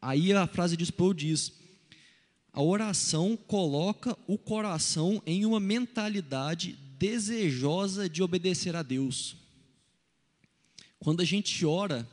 aí 0.00 0.32
a 0.32 0.46
frase 0.46 0.76
de 0.76 0.84
Sproul 0.84 1.14
diz: 1.14 1.52
a 2.52 2.62
oração 2.62 3.36
coloca 3.36 4.16
o 4.26 4.38
coração 4.38 5.22
em 5.26 5.44
uma 5.44 5.58
mentalidade 5.58 6.78
desejosa 7.02 8.08
de 8.08 8.22
obedecer 8.22 8.76
a 8.76 8.82
Deus. 8.82 9.34
Quando 11.00 11.20
a 11.20 11.24
gente 11.24 11.66
ora, 11.66 12.08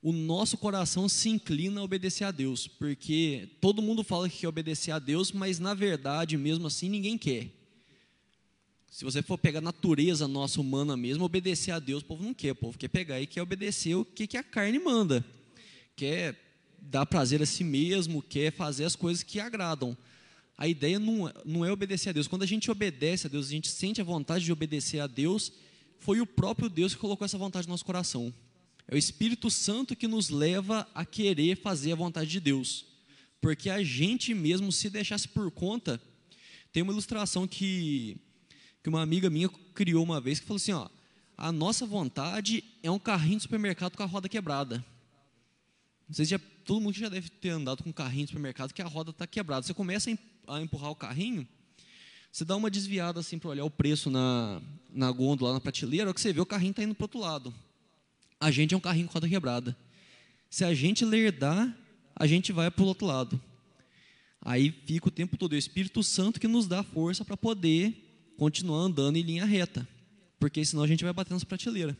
o 0.00 0.12
nosso 0.12 0.56
coração 0.56 1.10
se 1.10 1.28
inclina 1.28 1.82
a 1.82 1.84
obedecer 1.84 2.24
a 2.24 2.30
Deus, 2.30 2.66
porque 2.66 3.50
todo 3.60 3.82
mundo 3.82 4.02
fala 4.02 4.26
que 4.26 4.38
quer 4.38 4.48
obedecer 4.48 4.92
a 4.92 4.98
Deus, 4.98 5.30
mas 5.30 5.58
na 5.58 5.74
verdade, 5.74 6.38
mesmo 6.38 6.66
assim, 6.66 6.88
ninguém 6.88 7.18
quer. 7.18 7.50
Se 8.90 9.04
você 9.04 9.20
for 9.20 9.36
pegar 9.36 9.58
a 9.58 9.60
natureza 9.60 10.26
nossa 10.26 10.58
humana 10.58 10.96
mesmo, 10.96 11.26
obedecer 11.26 11.72
a 11.72 11.78
Deus, 11.78 12.02
o 12.02 12.06
povo 12.06 12.24
não 12.24 12.32
quer, 12.32 12.52
o 12.52 12.56
povo 12.56 12.78
quer 12.78 12.88
pegar 12.88 13.20
e 13.20 13.26
quer 13.26 13.42
obedecer 13.42 13.94
o 13.94 14.06
que, 14.06 14.26
que 14.26 14.38
a 14.38 14.42
carne 14.42 14.78
manda. 14.78 15.22
Quer 15.94 16.34
dar 16.80 17.04
prazer 17.04 17.42
a 17.42 17.46
si 17.46 17.62
mesmo, 17.62 18.22
quer 18.22 18.52
fazer 18.52 18.86
as 18.86 18.96
coisas 18.96 19.22
que 19.22 19.38
agradam. 19.38 19.94
A 20.58 20.66
ideia 20.66 20.98
não, 20.98 21.32
não 21.44 21.64
é 21.64 21.70
obedecer 21.70 22.10
a 22.10 22.12
Deus. 22.12 22.26
Quando 22.26 22.42
a 22.42 22.46
gente 22.46 22.70
obedece 22.70 23.28
a 23.28 23.30
Deus, 23.30 23.46
a 23.46 23.50
gente 23.50 23.68
sente 23.68 24.00
a 24.00 24.04
vontade 24.04 24.44
de 24.44 24.52
obedecer 24.52 24.98
a 24.98 25.06
Deus, 25.06 25.52
foi 26.00 26.20
o 26.20 26.26
próprio 26.26 26.68
Deus 26.68 26.94
que 26.94 27.00
colocou 27.00 27.24
essa 27.24 27.38
vontade 27.38 27.68
no 27.68 27.72
nosso 27.72 27.84
coração. 27.84 28.34
É 28.88 28.94
o 28.94 28.98
Espírito 28.98 29.50
Santo 29.50 29.94
que 29.94 30.08
nos 30.08 30.30
leva 30.30 30.86
a 30.94 31.04
querer 31.04 31.56
fazer 31.56 31.92
a 31.92 31.96
vontade 31.96 32.28
de 32.28 32.40
Deus. 32.40 32.84
Porque 33.40 33.70
a 33.70 33.84
gente 33.84 34.34
mesmo, 34.34 34.72
se 34.72 34.90
deixasse 34.90 35.28
por 35.28 35.48
conta, 35.50 36.02
tem 36.72 36.82
uma 36.82 36.92
ilustração 36.92 37.46
que 37.46 38.20
que 38.82 38.88
uma 38.88 39.02
amiga 39.02 39.28
minha 39.28 39.48
criou 39.74 40.02
uma 40.02 40.20
vez 40.20 40.40
que 40.40 40.46
falou 40.46 40.56
assim, 40.56 40.72
ó, 40.72 40.88
a 41.36 41.52
nossa 41.52 41.84
vontade 41.84 42.64
é 42.82 42.90
um 42.90 42.98
carrinho 42.98 43.36
de 43.36 43.42
supermercado 43.42 43.96
com 43.96 44.02
a 44.02 44.06
roda 44.06 44.28
quebrada. 44.28 44.84
Não 46.08 46.14
sei 46.14 46.24
se 46.24 46.30
já, 46.30 46.40
todo 46.64 46.80
mundo 46.80 46.94
já 46.94 47.08
deve 47.08 47.28
ter 47.28 47.50
andado 47.50 47.82
com 47.82 47.90
um 47.90 47.92
carrinho 47.92 48.24
de 48.24 48.30
supermercado 48.30 48.72
que 48.72 48.80
a 48.80 48.86
roda 48.86 49.10
está 49.10 49.26
quebrada. 49.26 49.66
Você 49.66 49.74
começa 49.74 50.08
a 50.08 50.12
empurrar 50.62 50.90
o 50.90 50.96
carrinho, 50.96 51.46
você 52.30 52.44
dá 52.44 52.56
uma 52.56 52.70
desviada 52.70 53.20
assim 53.20 53.38
para 53.38 53.50
olhar 53.50 53.64
o 53.64 53.70
preço 53.70 54.10
na, 54.10 54.60
na 54.90 55.10
gôndola, 55.10 55.52
na 55.52 55.60
prateleira, 55.60 56.10
o 56.10 56.14
que 56.14 56.20
você 56.20 56.32
vê, 56.32 56.40
o 56.40 56.46
carrinho 56.46 56.70
está 56.70 56.82
indo 56.82 56.94
para 56.94 57.04
outro 57.04 57.18
lado. 57.18 57.54
A 58.40 58.50
gente 58.50 58.74
é 58.74 58.76
um 58.76 58.80
carrinho 58.80 59.08
com 59.08 59.14
roda 59.14 59.28
quebrada. 59.28 59.76
Se 60.48 60.64
a 60.64 60.72
gente 60.72 61.04
lerdar, 61.04 61.76
a 62.14 62.26
gente 62.26 62.52
vai 62.52 62.70
para 62.70 62.84
o 62.84 62.86
outro 62.86 63.06
lado. 63.06 63.40
Aí 64.40 64.70
fica 64.86 65.08
o 65.08 65.10
tempo 65.10 65.36
todo 65.36 65.52
é 65.54 65.56
o 65.56 65.58
Espírito 65.58 66.02
Santo 66.02 66.38
que 66.38 66.46
nos 66.48 66.66
dá 66.66 66.82
força 66.82 67.24
para 67.24 67.36
poder 67.36 68.34
continuar 68.36 68.78
andando 68.78 69.16
em 69.16 69.22
linha 69.22 69.44
reta, 69.44 69.86
porque 70.38 70.64
senão 70.64 70.84
a 70.84 70.86
gente 70.86 71.02
vai 71.02 71.12
bater 71.12 71.34
nas 71.34 71.44
prateleiras. 71.44 71.96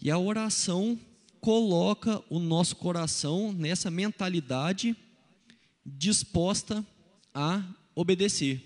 E 0.00 0.10
a 0.10 0.18
oração 0.18 0.98
coloca 1.40 2.22
o 2.30 2.38
nosso 2.38 2.76
coração 2.76 3.52
nessa 3.52 3.90
mentalidade 3.90 4.96
disposta 5.84 6.84
a 7.32 7.62
obedecer. 7.94 8.62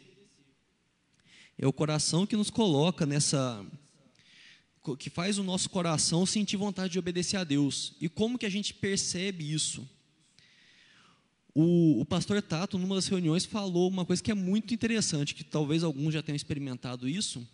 É 1.59 1.67
o 1.67 1.73
coração 1.73 2.27
que 2.27 2.37
nos 2.37 2.51
coloca 2.51 3.05
nessa 3.05 3.65
que 4.99 5.11
faz 5.11 5.37
o 5.37 5.43
nosso 5.43 5.69
coração 5.69 6.25
sentir 6.25 6.57
vontade 6.57 6.93
de 6.93 6.99
obedecer 6.99 7.37
a 7.37 7.45
Deus. 7.45 7.95
E 8.01 8.09
como 8.09 8.39
que 8.39 8.47
a 8.47 8.51
gente 8.51 8.73
percebe 8.73 9.53
isso? 9.53 9.87
O, 11.55 12.01
o, 12.01 12.05
pastor 12.07 12.41
Tato, 12.41 12.79
numa 12.79 12.95
das 12.95 13.09
reuniões, 13.09 13.45
falou 13.45 13.89
uma 13.89 14.07
coisa 14.07 14.23
que 14.23 14.31
é 14.31 14.35
muito 14.35 14.73
interessante, 14.73 15.35
que 15.35 15.45
talvez 15.45 15.83
alguns 15.83 16.15
já 16.15 16.23
tenham 16.23 16.37
experimentado 16.37 17.09
isso, 17.09 17.47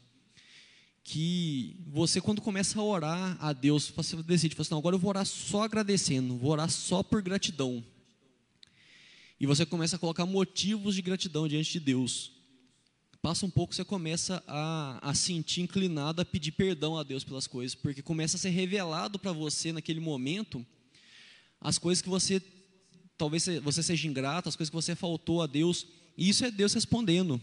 que 1.02 1.76
você 1.86 2.20
quando 2.20 2.40
começa 2.40 2.78
a 2.78 2.84
orar 2.84 3.36
a 3.40 3.52
Deus, 3.52 3.90
você 3.90 4.14
decide, 4.22 4.54
assim, 4.58 4.76
agora 4.76 4.94
eu 4.94 5.00
vou 5.00 5.08
orar 5.08 5.26
só 5.26 5.62
agradecendo, 5.62 6.36
vou 6.36 6.52
orar 6.52 6.70
só 6.70 7.02
por 7.02 7.22
gratidão. 7.22 7.82
E 9.40 9.46
você 9.46 9.66
começa 9.66 9.96
a 9.96 9.98
colocar 9.98 10.26
motivos 10.26 10.94
de 10.94 11.02
gratidão 11.02 11.48
diante 11.48 11.72
de 11.72 11.80
Deus. 11.80 12.32
Passa 13.20 13.46
um 13.46 13.50
pouco, 13.50 13.74
você 13.74 13.84
começa 13.84 14.42
a, 14.46 15.10
a 15.10 15.14
sentir 15.14 15.62
inclinado 15.62 16.20
a 16.20 16.24
pedir 16.24 16.52
perdão 16.52 16.96
a 16.96 17.02
Deus 17.02 17.24
pelas 17.24 17.46
coisas, 17.46 17.74
porque 17.74 18.02
começa 18.02 18.36
a 18.36 18.40
ser 18.40 18.50
revelado 18.50 19.18
para 19.18 19.32
você 19.32 19.72
naquele 19.72 20.00
momento 20.00 20.64
as 21.60 21.78
coisas 21.78 22.02
que 22.02 22.08
você 22.10 22.42
talvez 23.16 23.46
você 23.62 23.82
seja 23.82 24.06
ingrato, 24.06 24.48
as 24.48 24.56
coisas 24.56 24.68
que 24.68 24.76
você 24.76 24.94
faltou 24.94 25.40
a 25.40 25.46
Deus, 25.46 25.86
e 26.16 26.28
isso 26.28 26.44
é 26.44 26.50
Deus 26.50 26.74
respondendo. 26.74 27.40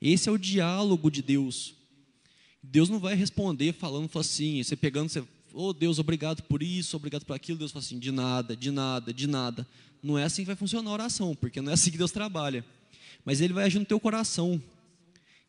Esse 0.00 0.28
é 0.28 0.32
o 0.32 0.38
diálogo 0.38 1.10
de 1.10 1.22
Deus. 1.22 1.74
Deus 2.62 2.88
não 2.88 2.98
vai 2.98 3.14
responder 3.14 3.72
falando 3.72 4.10
assim, 4.18 4.62
você 4.62 4.74
pegando, 4.74 5.08
você, 5.08 5.22
oh 5.54 5.72
Deus, 5.72 5.98
obrigado 5.98 6.42
por 6.42 6.62
isso, 6.62 6.96
obrigado 6.96 7.24
por 7.24 7.34
aquilo. 7.34 7.58
Deus 7.58 7.72
fala 7.72 7.84
assim, 7.84 7.98
de 7.98 8.10
nada, 8.10 8.56
de 8.56 8.70
nada, 8.70 9.12
de 9.12 9.26
nada. 9.26 9.66
Não 10.02 10.18
é 10.18 10.24
assim 10.24 10.42
que 10.42 10.48
vai 10.48 10.56
funcionar 10.56 10.90
a 10.90 10.92
oração, 10.92 11.34
porque 11.34 11.60
não 11.60 11.70
é 11.70 11.74
assim 11.74 11.90
que 11.90 11.98
Deus 11.98 12.12
trabalha. 12.12 12.64
Mas 13.24 13.40
Ele 13.40 13.52
vai 13.52 13.64
agir 13.64 13.78
no 13.78 13.86
teu 13.86 13.98
coração. 13.98 14.62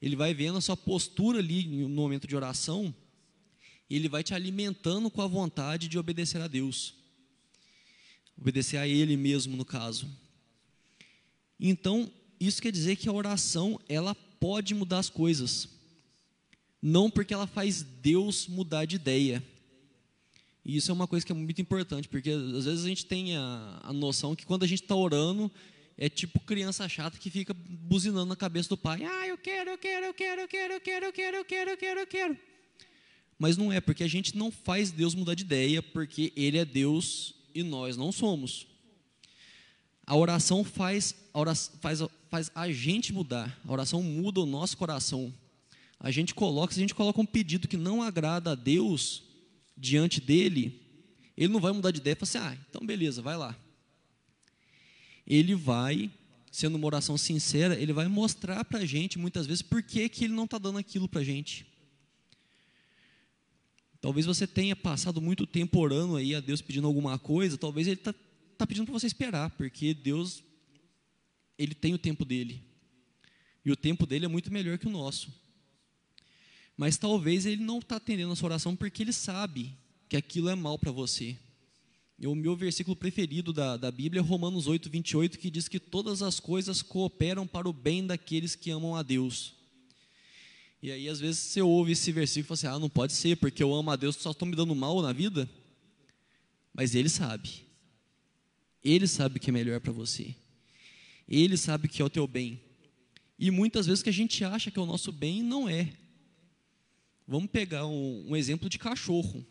Ele 0.01 0.15
vai 0.15 0.33
vendo 0.33 0.57
a 0.57 0.61
sua 0.61 0.77
postura 0.77 1.39
ali 1.39 1.65
no 1.67 1.89
momento 1.89 2.27
de 2.27 2.35
oração. 2.35 2.93
Ele 3.89 4.07
vai 4.07 4.23
te 4.23 4.33
alimentando 4.33 5.09
com 5.09 5.21
a 5.21 5.27
vontade 5.27 5.87
de 5.87 5.97
obedecer 5.97 6.41
a 6.41 6.47
Deus 6.47 6.95
obedecer 8.37 8.77
a 8.77 8.87
Ele 8.87 9.15
mesmo, 9.15 9.55
no 9.55 9.65
caso. 9.65 10.07
Então, 11.59 12.11
isso 12.39 12.61
quer 12.61 12.71
dizer 12.71 12.95
que 12.97 13.07
a 13.07 13.13
oração, 13.13 13.79
ela 13.87 14.13
pode 14.13 14.73
mudar 14.73 14.99
as 14.99 15.09
coisas. 15.09 15.69
Não 16.81 17.09
porque 17.09 17.33
ela 17.33 17.47
faz 17.47 17.81
Deus 17.81 18.47
mudar 18.47 18.85
de 18.85 18.97
ideia. 18.97 19.43
E 20.65 20.75
isso 20.75 20.89
é 20.89 20.93
uma 20.93 21.07
coisa 21.07 21.23
que 21.23 21.31
é 21.31 21.35
muito 21.35 21.61
importante, 21.61 22.09
porque 22.09 22.31
às 22.31 22.65
vezes 22.65 22.83
a 22.83 22.87
gente 22.87 23.05
tem 23.05 23.37
a, 23.37 23.79
a 23.83 23.93
noção 23.93 24.35
que 24.35 24.45
quando 24.45 24.63
a 24.63 24.67
gente 24.67 24.81
está 24.81 24.95
orando, 24.95 25.51
é 25.95 26.09
tipo 26.09 26.39
criança 26.39 26.89
chata 26.89 27.19
que 27.19 27.29
fica 27.29 27.53
buzinando 27.53 28.25
na 28.25 28.35
cabeça 28.35 28.69
do 28.69 28.77
pai. 28.77 29.03
Ah, 29.03 29.27
eu 29.27 29.37
quero, 29.37 29.69
eu 29.69 29.77
quero, 29.77 30.07
eu 30.07 30.13
quero, 30.13 30.41
eu 30.41 30.47
quero, 30.47 30.73
eu 30.73 30.81
quero, 30.81 31.05
eu 31.05 31.13
quero, 31.13 31.37
eu 31.37 31.45
quero, 31.45 31.69
eu 31.69 31.77
quero, 31.77 31.99
eu 31.99 32.07
quero. 32.07 32.37
Mas 33.37 33.57
não 33.57 33.71
é, 33.71 33.79
porque 33.79 34.03
a 34.03 34.07
gente 34.07 34.35
não 34.35 34.49
faz 34.49 34.91
Deus 34.91 35.13
mudar 35.13 35.35
de 35.35 35.43
ideia, 35.43 35.83
porque 35.83 36.33
Ele 36.35 36.57
é 36.57 36.65
Deus 36.65 37.35
e 37.53 37.61
nós 37.61 37.95
não 37.95 38.11
somos. 38.11 38.65
A 40.07 40.15
oração 40.15 40.63
faz 40.63 41.15
a, 41.31 41.39
oração, 41.39 41.77
faz, 41.79 41.99
faz 42.29 42.51
a 42.55 42.71
gente 42.71 43.13
mudar. 43.13 43.55
A 43.67 43.71
oração 43.71 44.01
muda 44.01 44.39
o 44.39 44.45
nosso 44.45 44.77
coração. 44.77 45.31
A 45.99 46.09
gente 46.09 46.33
coloca, 46.33 46.73
se 46.73 46.79
a 46.79 46.81
gente 46.81 46.95
coloca 46.95 47.21
um 47.21 47.25
pedido 47.25 47.67
que 47.67 47.77
não 47.77 48.01
agrada 48.01 48.51
a 48.51 48.55
Deus 48.55 49.24
diante 49.77 50.21
dele, 50.21 50.81
ele 51.35 51.51
não 51.51 51.59
vai 51.59 51.71
mudar 51.71 51.91
de 51.91 51.99
ideia 51.99 52.13
e 52.13 52.25
falar 52.25 52.47
assim, 52.47 52.55
ah, 52.55 52.65
então 52.69 52.85
beleza, 52.85 53.21
vai 53.21 53.37
lá. 53.37 53.57
Ele 55.27 55.55
vai, 55.55 56.09
sendo 56.51 56.75
uma 56.75 56.85
oração 56.85 57.17
sincera, 57.17 57.79
ele 57.79 57.91
vai 57.91 58.07
mostrar 58.07 58.63
para 58.63 58.79
a 58.79 58.85
gente, 58.85 59.17
muitas 59.17 59.45
vezes, 59.45 59.61
por 59.61 59.83
que, 59.83 60.07
que 60.07 60.25
ele 60.25 60.33
não 60.33 60.45
está 60.45 60.57
dando 60.57 60.77
aquilo 60.77 61.09
para 61.09 61.21
a 61.21 61.23
gente. 61.23 61.65
Talvez 63.99 64.25
você 64.25 64.45
tenha 64.45 64.75
passado 64.75 65.19
muito 65.19 65.47
tempo 65.47 65.79
orando 65.79 66.15
aí 66.15 66.35
a 66.35 66.39
Deus 66.39 66.61
pedindo 66.61 66.87
alguma 66.87 67.17
coisa, 67.17 67.57
talvez 67.57 67.87
ele 67.87 67.95
está 67.95 68.13
tá 68.57 68.65
pedindo 68.65 68.85
para 68.85 68.93
você 68.93 69.07
esperar, 69.07 69.49
porque 69.51 69.93
Deus, 69.93 70.43
ele 71.57 71.73
tem 71.73 71.93
o 71.93 71.97
tempo 71.97 72.23
dele. 72.23 72.63
E 73.65 73.71
o 73.71 73.75
tempo 73.75 74.05
dele 74.05 74.25
é 74.25 74.27
muito 74.27 74.53
melhor 74.53 74.77
que 74.77 74.87
o 74.87 74.91
nosso. 74.91 75.33
Mas 76.77 76.97
talvez 76.97 77.45
ele 77.45 77.63
não 77.63 77.79
está 77.79 77.95
atendendo 77.95 78.31
a 78.31 78.35
sua 78.35 78.47
oração 78.47 78.75
porque 78.75 79.03
ele 79.03 79.13
sabe 79.13 79.73
que 80.09 80.17
aquilo 80.17 80.49
é 80.49 80.55
mal 80.55 80.77
para 80.77 80.91
você. 80.91 81.37
E 82.17 82.27
o 82.27 82.35
meu 82.35 82.55
versículo 82.55 82.95
preferido 82.95 83.51
da, 83.51 83.75
da 83.75 83.91
Bíblia 83.91 84.21
é 84.21 84.23
Romanos 84.23 84.67
8, 84.67 84.89
28, 84.89 85.37
que 85.37 85.49
diz 85.49 85.67
que 85.67 85.79
todas 85.79 86.21
as 86.21 86.39
coisas 86.39 86.81
cooperam 86.81 87.45
para 87.45 87.67
o 87.67 87.73
bem 87.73 88.05
daqueles 88.05 88.55
que 88.55 88.71
amam 88.71 88.95
a 88.95 89.03
Deus. 89.03 89.53
E 90.81 90.91
aí, 90.91 91.09
às 91.09 91.19
vezes, 91.19 91.39
você 91.39 91.61
ouve 91.61 91.93
esse 91.93 92.11
versículo 92.11 92.45
e 92.45 92.47
fala 92.47 92.73
assim: 92.73 92.77
ah, 92.77 92.79
não 92.79 92.89
pode 92.89 93.13
ser, 93.13 93.35
porque 93.37 93.61
eu 93.61 93.73
amo 93.73 93.91
a 93.91 93.95
Deus, 93.95 94.15
só 94.15 94.31
estou 94.31 94.47
me 94.47 94.55
dando 94.55 94.75
mal 94.75 95.01
na 95.01 95.11
vida. 95.11 95.49
Mas 96.73 96.95
Ele 96.95 97.09
sabe. 97.09 97.65
Ele 98.83 99.07
sabe 99.07 99.37
o 99.37 99.39
que 99.39 99.49
é 99.49 99.53
melhor 99.53 99.79
para 99.81 99.91
você. 99.91 100.35
Ele 101.27 101.57
sabe 101.57 101.87
o 101.87 101.89
que 101.89 102.01
é 102.01 102.05
o 102.05 102.09
teu 102.09 102.27
bem. 102.27 102.61
E 103.37 103.49
muitas 103.49 103.87
vezes 103.87 104.03
que 104.03 104.09
a 104.09 104.13
gente 104.13 104.43
acha 104.43 104.69
que 104.69 104.77
é 104.77 104.81
o 104.81 104.85
nosso 104.85 105.11
bem, 105.11 105.41
não 105.41 105.67
é. 105.67 105.91
Vamos 107.27 107.49
pegar 107.49 107.85
um, 107.85 108.29
um 108.29 108.35
exemplo 108.35 108.69
de 108.69 108.77
cachorro. 108.77 109.45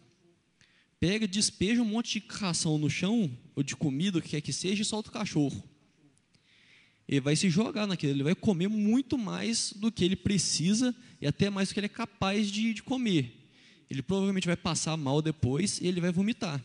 Pega, 1.01 1.27
despeja 1.27 1.83
um 1.83 1.85
monte 1.85 2.21
de 2.21 2.27
ração 2.29 2.79
no 2.79 2.89
chão, 2.89 3.31
ou 3.55 3.63
de 3.63 3.77
comida, 3.77 4.19
o 4.19 4.23
que 4.23 4.31
quer 4.31 4.41
que 4.41 4.53
seja, 4.53 4.83
e 4.83 4.85
solta 4.85 5.11
o 5.11 5.13
cachorro. 5.13 5.63
Ele 7.07 7.21
vai 7.21 7.37
se 7.37 7.51
jogar 7.51 7.87
naquilo, 7.87 8.13
ele 8.13 8.23
vai 8.23 8.35
comer 8.35 8.69
muito 8.69 9.19
mais 9.19 9.73
do 9.77 9.93
que 9.93 10.05
ele 10.05 10.17
precisa 10.17 10.95
e 11.21 11.27
até 11.27 11.51
mais 11.51 11.69
do 11.69 11.75
que 11.75 11.81
ele 11.81 11.87
é 11.87 11.91
capaz 11.91 12.51
de, 12.51 12.73
de 12.73 12.83
comer. 12.83 13.51
Ele 13.91 14.03
provavelmente 14.03 14.47
vai 14.47 14.57
passar 14.57 14.97
mal 14.97 15.21
depois 15.21 15.81
e 15.81 15.87
ele 15.87 16.01
vai 16.01 16.11
vomitar. 16.11 16.65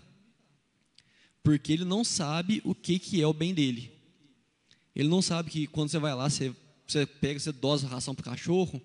Porque 1.43 1.74
ele 1.74 1.84
não 1.84 2.04
sabe 2.04 2.62
o 2.63 2.74
que, 2.74 3.00
que 3.00 3.22
é 3.22 3.28
o 3.28 3.34
bem 3.34 3.54
dele. 3.54 3.91
Ele 4.95 5.10
não 5.10 5.22
sabe 5.22 5.50
que 5.50 5.67
quando 5.67 5.89
você 5.89 6.00
vai 6.00 6.13
lá, 6.15 6.30
você, 6.30 6.56
você 6.88 7.06
pega, 7.06 7.39
você 7.39 7.52
dosa 7.52 7.88
ração 7.88 8.15
para 8.15 8.22
o 8.22 8.32
cachorro, 8.32 8.82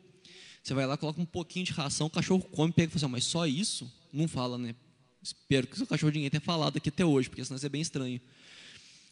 você 0.64 0.72
vai 0.72 0.86
lá, 0.86 0.96
coloca 0.96 1.20
um 1.20 1.26
pouquinho 1.26 1.66
de 1.66 1.72
ração, 1.72 2.06
o 2.06 2.10
cachorro 2.10 2.40
come, 2.40 2.72
pega 2.72 2.88
e 2.88 2.90
fala 2.90 3.04
assim, 3.04 3.12
mas 3.12 3.24
só 3.24 3.46
isso? 3.46 3.92
Não 4.10 4.26
fala, 4.26 4.56
né? 4.56 4.74
Espero 5.22 5.66
que 5.66 5.82
o 5.82 5.86
cachorro 5.86 6.10
de 6.10 6.16
ninguém 6.16 6.30
tenha 6.30 6.40
falado 6.40 6.78
aqui 6.78 6.88
até 6.88 7.04
hoje, 7.04 7.28
porque 7.28 7.44
senão 7.44 7.56
isso 7.56 7.66
é 7.66 7.68
bem 7.68 7.82
estranho. 7.82 8.18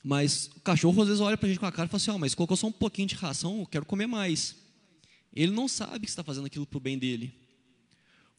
Mas 0.02 0.50
o 0.56 0.60
cachorro 0.60 1.02
às 1.02 1.08
vezes 1.08 1.20
olha 1.20 1.36
para 1.36 1.46
a 1.46 1.50
gente 1.50 1.60
com 1.60 1.66
a 1.66 1.70
cara 1.70 1.84
e 1.84 1.90
fala 1.90 1.98
assim, 1.98 2.10
oh, 2.10 2.18
mas 2.18 2.34
colocou 2.34 2.56
só 2.56 2.68
um 2.68 2.72
pouquinho 2.72 3.06
de 3.06 3.16
ração, 3.16 3.60
eu 3.60 3.66
quero 3.66 3.84
comer 3.84 4.06
mais. 4.06 4.56
Ele 5.30 5.52
não 5.52 5.68
sabe 5.68 6.06
que 6.06 6.10
está 6.10 6.24
fazendo 6.24 6.46
aquilo 6.46 6.66
para 6.66 6.78
o 6.78 6.80
bem 6.80 6.98
dele. 6.98 7.34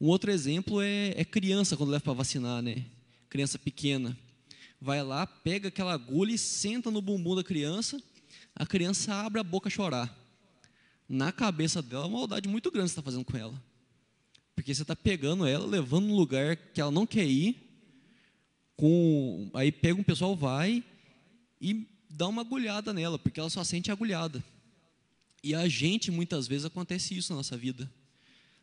Um 0.01 0.07
outro 0.07 0.31
exemplo 0.31 0.81
é, 0.81 1.13
é 1.15 1.23
criança 1.23 1.77
quando 1.77 1.91
leva 1.91 2.03
para 2.03 2.13
vacinar, 2.13 2.63
né? 2.63 2.83
Criança 3.29 3.59
pequena. 3.59 4.17
Vai 4.81 5.03
lá, 5.03 5.27
pega 5.27 5.67
aquela 5.67 5.93
agulha 5.93 6.33
e 6.33 6.37
senta 6.39 6.89
no 6.89 6.99
bumbum 6.99 7.35
da 7.35 7.43
criança, 7.43 8.01
a 8.55 8.65
criança 8.65 9.13
abre 9.13 9.39
a 9.39 9.43
boca 9.43 9.69
a 9.69 9.71
chorar 9.71 10.22
na 11.07 11.31
cabeça 11.31 11.81
dela, 11.81 12.07
uma 12.07 12.19
maldade 12.19 12.47
muito 12.47 12.71
grande 12.71 12.89
você 12.89 12.93
está 12.93 13.01
fazendo 13.01 13.25
com 13.25 13.37
ela. 13.37 13.61
Porque 14.55 14.73
você 14.73 14.81
está 14.83 14.95
pegando 14.95 15.45
ela, 15.45 15.65
levando 15.65 16.07
no 16.07 16.15
lugar 16.15 16.55
que 16.55 16.79
ela 16.79 16.91
não 16.91 17.05
quer 17.05 17.25
ir, 17.25 17.57
com, 18.75 19.49
aí 19.53 19.71
pega 19.71 19.99
um 19.99 20.03
pessoal, 20.03 20.35
vai 20.35 20.83
e 21.59 21.87
dá 22.09 22.27
uma 22.27 22.41
agulhada 22.41 22.93
nela, 22.93 23.17
porque 23.17 23.39
ela 23.39 23.49
só 23.49 23.63
sente 23.63 23.91
agulhada. 23.91 24.43
E 25.43 25.53
a 25.53 25.67
gente, 25.67 26.09
muitas 26.09 26.47
vezes, 26.47 26.65
acontece 26.65 27.17
isso 27.17 27.33
na 27.33 27.37
nossa 27.37 27.57
vida. 27.57 27.91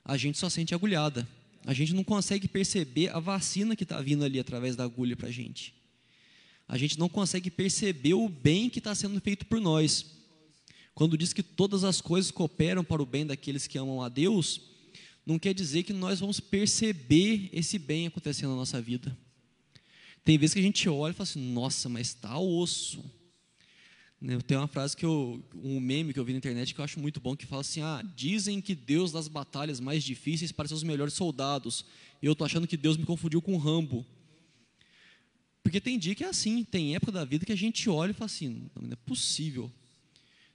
A 0.05 0.17
gente 0.17 0.39
só 0.39 0.49
sente 0.49 0.75
agulhada. 0.75 1.29
A 1.67 1.75
gente 1.75 1.93
não 1.93 2.03
consegue 2.03 2.49
perceber 2.49 3.09
a 3.09 3.19
vacina 3.19 3.77
que 3.77 3.83
está 3.83 4.01
vindo 4.01 4.25
ali 4.25 4.41
através 4.41 4.77
da 4.77 4.85
agulha 4.85 5.15
para 5.15 5.29
a 5.29 5.33
gente. 5.33 5.75
A 6.67 6.79
gente 6.79 6.99
não 6.99 7.09
consegue 7.09 7.51
perceber 7.51 8.15
o 8.15 8.29
bem 8.29 8.71
que 8.71 8.79
está 8.79 8.95
sendo 8.95 9.21
feito 9.21 9.45
por 9.45 9.61
nós. 9.61 10.07
Quando 11.01 11.17
diz 11.17 11.33
que 11.33 11.43
todas 11.43 11.83
as 11.83 11.99
coisas 11.99 12.31
cooperam 12.31 12.85
para 12.85 13.03
o 13.03 13.07
bem 13.07 13.25
daqueles 13.25 13.67
que 13.67 13.79
amam 13.79 14.03
a 14.03 14.09
Deus, 14.11 14.61
não 15.25 15.39
quer 15.39 15.55
dizer 15.55 15.83
que 15.83 15.95
nós 15.95 16.21
vamos 16.21 16.41
perceber 16.41 17.49
esse 17.55 17.79
bem 17.79 18.07
acontecendo 18.07 18.51
na 18.51 18.57
nossa 18.57 18.83
vida. 18.83 19.17
Tem 20.23 20.37
vezes 20.37 20.53
que 20.53 20.61
a 20.61 20.63
gente 20.63 20.87
olha 20.91 21.13
e 21.13 21.15
fala 21.15 21.23
assim, 21.23 21.41
nossa, 21.55 21.89
mas 21.89 22.09
está 22.09 22.39
osso. 22.39 23.03
Né, 24.21 24.39
Tem 24.47 24.59
uma 24.59 24.69
frase 24.69 24.95
que 24.95 25.07
eu, 25.07 25.43
um 25.55 25.81
meme 25.81 26.13
que 26.13 26.21
eu 26.21 26.25
vi 26.27 26.33
na 26.33 26.39
internet 26.39 26.75
que 26.75 26.81
eu 26.83 26.85
acho 26.85 27.01
muito 27.01 27.19
bom, 27.19 27.35
que 27.35 27.47
fala 27.47 27.63
assim, 27.63 27.81
ah, 27.81 28.05
dizem 28.15 28.61
que 28.61 28.75
Deus 28.75 29.11
das 29.11 29.27
batalhas 29.27 29.81
mais 29.81 30.05
difíceis 30.05 30.53
para 30.53 30.69
seus 30.69 30.83
melhores 30.83 31.15
soldados. 31.15 31.87
E 32.21 32.27
eu 32.27 32.33
estou 32.33 32.45
achando 32.45 32.67
que 32.67 32.77
Deus 32.77 32.99
me 32.99 33.07
confundiu 33.07 33.41
com 33.41 33.57
Rambo. 33.57 34.05
Porque 35.63 35.81
tem 35.81 35.99
dia 35.99 36.15
que 36.15 36.25
é 36.25 36.29
assim, 36.29 36.63
tem 36.63 36.95
época 36.95 37.13
da 37.13 37.25
vida 37.25 37.47
que 37.47 37.53
a 37.53 37.57
gente 37.57 37.89
olha 37.89 38.11
e 38.11 38.15
fala 38.15 38.27
assim, 38.27 38.71
não 38.79 38.93
é 38.93 38.97
possível. 38.97 39.73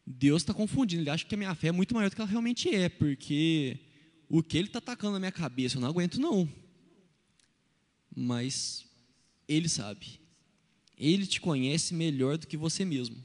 Deus 0.06 0.44
está 0.44 0.54
confundindo, 0.54 1.02
ele 1.02 1.10
acha 1.10 1.26
que 1.26 1.34
a 1.34 1.38
minha 1.38 1.56
fé 1.56 1.70
é 1.70 1.72
muito 1.72 1.96
maior 1.96 2.10
do 2.10 2.16
que 2.16 2.22
ela 2.22 2.30
realmente 2.30 2.70
é, 2.70 2.88
porque 2.90 3.80
o 4.30 4.44
que 4.44 4.58
ele 4.58 4.68
está 4.68 4.78
atacando 4.78 5.14
na 5.14 5.20
minha 5.20 5.32
cabeça 5.32 5.78
eu 5.78 5.82
não 5.82 5.90
aguento, 5.90 6.20
não. 6.20 6.48
Mas 8.16 8.86
ele 9.48 9.68
sabe, 9.68 10.20
ele 10.98 11.26
te 11.26 11.42
conhece 11.42 11.94
melhor 11.94 12.38
do 12.38 12.46
que 12.46 12.56
você 12.56 12.86
mesmo, 12.86 13.18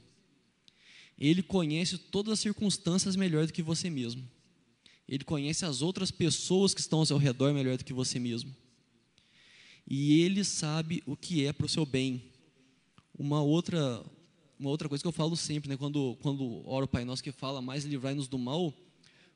ele 1.17 1.43
conhece 1.43 1.97
todas 1.97 2.33
as 2.33 2.39
circunstâncias 2.39 3.15
melhor 3.15 3.45
do 3.45 3.53
que 3.53 3.61
você 3.61 3.89
mesmo, 3.89 4.27
ele 5.07 5.23
conhece 5.23 5.65
as 5.65 5.81
outras 5.81 6.09
pessoas 6.09 6.73
que 6.73 6.81
estão 6.81 6.99
ao 6.99 7.05
seu 7.05 7.17
redor 7.17 7.53
melhor 7.53 7.77
do 7.77 7.85
que 7.85 7.93
você 7.93 8.17
mesmo, 8.17 8.55
e 9.87 10.21
ele 10.21 10.43
sabe 10.43 11.03
o 11.05 11.15
que 11.15 11.45
é 11.45 11.53
para 11.53 11.65
o 11.65 11.69
seu 11.69 11.85
bem. 11.85 12.23
Uma 13.13 13.41
outra 13.41 14.03
uma 14.61 14.69
outra 14.69 14.87
coisa 14.87 15.03
que 15.03 15.07
eu 15.07 15.11
falo 15.11 15.35
sempre, 15.35 15.67
né, 15.67 15.75
quando, 15.75 16.15
quando 16.21 16.61
oro 16.69 16.85
o 16.85 16.87
Pai 16.87 17.03
Nosso 17.03 17.23
que 17.23 17.31
fala, 17.31 17.63
mais 17.63 17.83
livrai-nos 17.83 18.27
do 18.27 18.37
mal, 18.37 18.71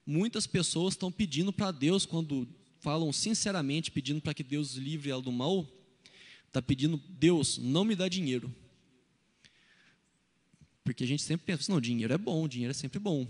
muitas 0.06 0.46
pessoas 0.46 0.94
estão 0.94 1.12
pedindo 1.12 1.52
para 1.52 1.72
Deus, 1.72 2.06
quando 2.06 2.48
falam 2.80 3.12
sinceramente, 3.12 3.90
pedindo 3.90 4.22
para 4.22 4.36
que 4.36 4.44
Deus 4.44 4.76
livre 4.76 5.10
ela 5.10 5.24
do 5.24 5.32
mal, 5.32 5.68
está 6.46 6.62
pedindo, 6.62 7.02
Deus, 7.10 7.58
não 7.58 7.84
me 7.84 7.96
dá 7.96 8.08
dinheiro. 8.08 8.54
Porque 10.84 11.04
a 11.04 11.08
gente 11.08 11.24
sempre 11.24 11.48
pensa, 11.48 11.72
não, 11.72 11.82
dinheiro 11.82 12.14
é 12.14 12.18
bom, 12.20 12.48
dinheiro 12.48 12.70
é 12.70 12.76
sempre 12.76 13.00
bom. 13.00 13.28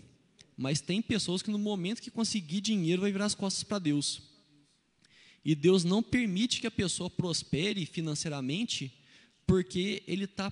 Mas 0.58 0.81
tem 0.81 1.01
pessoas 1.01 1.41
que 1.41 1.49
no 1.49 1.58
momento 1.58 2.01
que 2.01 2.12
conseguir 2.12 2.60
dinheiro 2.60 3.03
vai 3.03 3.12
virar 3.13 3.25
as 3.25 3.36
costas 3.36 3.63
para 3.63 3.79
Deus. 3.79 4.21
E 5.45 5.55
Deus 5.55 5.86
não 5.86 6.03
permite 6.03 6.60
que 6.60 6.67
a 6.67 6.71
pessoa 6.71 7.10
prospere 7.10 7.86
financeiramente, 7.86 8.93
porque 9.47 10.03
Ele 10.05 10.25
está 10.25 10.51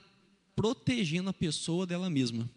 protegendo 0.55 1.29
a 1.29 1.33
pessoa 1.33 1.85
dela 1.85 2.09
mesma. 2.09 2.49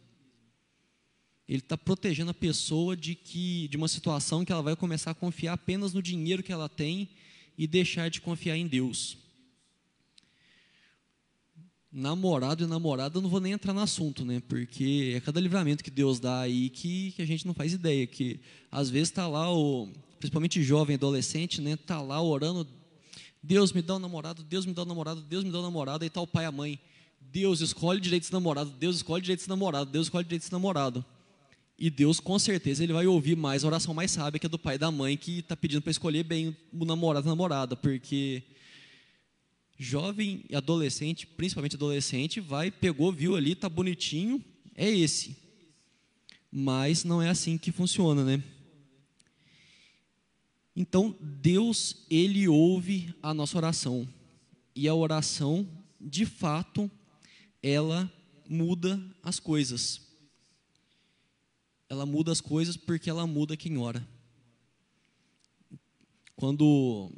Ele 1.49 1.59
está 1.59 1.77
protegendo 1.77 2.31
a 2.31 2.35
pessoa 2.35 2.97
de 2.97 3.15
que 3.15 3.69
de 3.69 3.77
uma 3.77 3.87
situação 3.87 4.45
que 4.45 4.51
ela 4.51 4.63
vai 4.63 4.75
começar 4.75 5.13
a 5.13 5.15
confiar 5.15 5.53
apenas 5.53 5.93
no 5.93 6.03
dinheiro 6.03 6.43
que 6.43 6.53
ela 6.53 6.69
tem 6.69 7.09
e 7.57 7.67
deixar 7.67 8.11
de 8.11 8.21
confiar 8.21 8.57
em 8.57 8.67
Deus. 8.67 9.17
Namorado 11.93 12.65
e 12.65 12.67
namorada, 12.67 13.17
eu 13.17 13.23
não 13.23 13.31
vou 13.31 13.41
nem 13.41 13.53
entrar 13.53 13.73
no 13.73 13.81
assunto, 13.81 14.25
né? 14.25 14.43
Porque 14.49 15.15
é 15.17 15.21
cada 15.21 15.41
livramento 15.41 15.85
que 15.85 15.91
Deus 15.91 16.19
dá 16.19 16.41
aí 16.41 16.69
que, 16.69 17.13
que 17.13 17.23
a 17.23 17.27
gente 17.27 17.47
não 17.47 17.55
faz 17.55 17.73
ideia. 17.73 18.07
Que 18.07 18.41
às 18.71 18.91
vezes 18.91 19.09
está 19.09 19.27
lá, 19.27 19.51
o, 19.51 19.89
principalmente 20.19 20.63
jovem, 20.63 20.97
adolescente, 20.97 21.61
né? 21.61 21.73
Está 21.73 22.03
lá 22.03 22.21
orando, 22.21 22.69
Deus 23.43 23.73
me 23.73 23.81
dá 23.81 23.95
um 23.95 23.99
namorado, 24.01 24.43
Deus 24.43 24.67
me 24.67 24.75
dá 24.75 24.83
um 24.83 24.87
namorado, 24.87 25.23
Deus 25.23 25.45
me 25.45 25.51
dá 25.51 25.61
um 25.61 25.63
namorado, 25.63 26.05
e 26.05 26.09
está 26.09 26.21
o 26.21 26.27
pai 26.27 26.45
e 26.45 26.47
a 26.49 26.53
mãe. 26.53 26.81
Deus 27.31 27.61
escolhe 27.61 28.01
direito 28.01 28.25
esse 28.25 28.33
namorado, 28.33 28.71
Deus 28.71 28.97
escolhe 28.97 29.23
direito 29.23 29.41
esse 29.41 29.49
namorado, 29.49 29.91
Deus 29.91 30.07
escolhe 30.07 30.25
direito 30.25 30.43
esse 30.43 30.53
namorado. 30.53 31.05
E 31.79 31.91
Deus, 31.91 32.21
com 32.21 32.39
certeza, 32.39 32.83
ele 32.83 32.93
vai 32.93 33.07
ouvir 33.07 33.37
mais 33.37 33.63
a 33.63 33.67
oração 33.67 33.93
mais 33.93 34.11
sábia 34.11 34.39
que 34.39 34.47
é 34.47 34.49
do 34.49 34.59
pai 34.59 34.77
e 34.77 34.79
da 34.79 34.91
mãe 34.91 35.17
que 35.17 35.41
está 35.41 35.55
pedindo 35.55 35.83
para 35.83 35.91
escolher 35.91 36.23
bem 36.23 36.57
o 36.73 36.85
namorado, 36.85 37.29
a 37.29 37.31
namorada, 37.31 37.77
porque 37.77 38.43
Jovem 39.79 40.43
e 40.49 40.57
adolescente, 40.57 41.27
principalmente 41.27 41.77
adolescente, 41.77 42.41
vai, 42.41 42.71
pegou, 42.71 43.13
viu 43.13 43.37
ali, 43.37 43.55
tá 43.55 43.69
bonitinho, 43.69 44.43
é 44.75 44.91
esse. 44.91 45.37
Mas 46.51 47.05
não 47.05 47.21
é 47.21 47.29
assim 47.29 47.59
que 47.59 47.71
funciona, 47.71 48.25
né? 48.25 48.43
Então, 50.75 51.15
Deus, 51.21 52.07
ele 52.11 52.49
ouve 52.49 53.15
a 53.23 53.35
nossa 53.35 53.59
oração. 53.59 54.09
E 54.75 54.89
a 54.89 54.95
oração, 54.95 55.69
de 56.01 56.25
fato, 56.25 56.91
ela 57.69 58.11
muda 58.49 59.03
as 59.23 59.41
coisas. 59.41 60.01
Ela 61.89 62.07
muda 62.07 62.31
as 62.31 62.41
coisas 62.41 62.77
porque 62.77 63.11
ela 63.11 63.27
muda 63.27 63.57
quem 63.57 63.77
ora. 63.77 64.07
Quando 66.37 67.11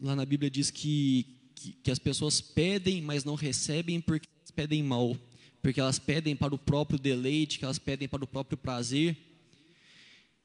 lá 0.00 0.16
na 0.16 0.24
Bíblia 0.24 0.50
diz 0.50 0.70
que, 0.70 1.26
que, 1.54 1.72
que 1.72 1.90
as 1.90 1.98
pessoas 1.98 2.40
pedem, 2.40 3.02
mas 3.02 3.24
não 3.24 3.34
recebem 3.34 4.00
porque 4.00 4.28
pedem 4.54 4.82
mal, 4.82 5.16
porque 5.60 5.80
elas 5.80 5.98
pedem 5.98 6.36
para 6.36 6.54
o 6.54 6.58
próprio 6.58 6.98
deleite, 6.98 7.58
que 7.58 7.64
elas 7.64 7.78
pedem 7.78 8.08
para 8.08 8.24
o 8.24 8.26
próprio 8.26 8.56
prazer. 8.56 9.16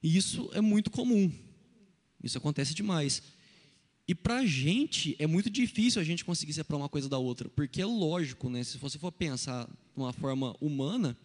E 0.04 0.16
isso 0.16 0.50
é 0.54 0.62
muito 0.62 0.90
comum. 0.90 1.32
Isso 2.22 2.38
acontece 2.38 2.74
demais. 2.74 3.22
E 4.08 4.16
para 4.16 4.38
a 4.38 4.46
gente 4.46 5.16
é 5.20 5.28
muito 5.28 5.50
difícil 5.50 6.02
a 6.02 6.06
gente 6.06 6.24
conseguir 6.24 6.54
separar 6.54 6.82
uma 6.82 6.90
coisa 6.90 7.10
da 7.10 7.18
outra, 7.18 7.50
porque 7.50 7.82
é 7.82 7.86
lógico, 7.86 8.50
né? 8.50 8.64
Se 8.64 8.78
você 8.78 8.98
for 8.98 9.12
pensar 9.12 9.66
de 9.66 9.74
uma 10.02 10.14
forma 10.14 10.56
humana, 10.62 11.18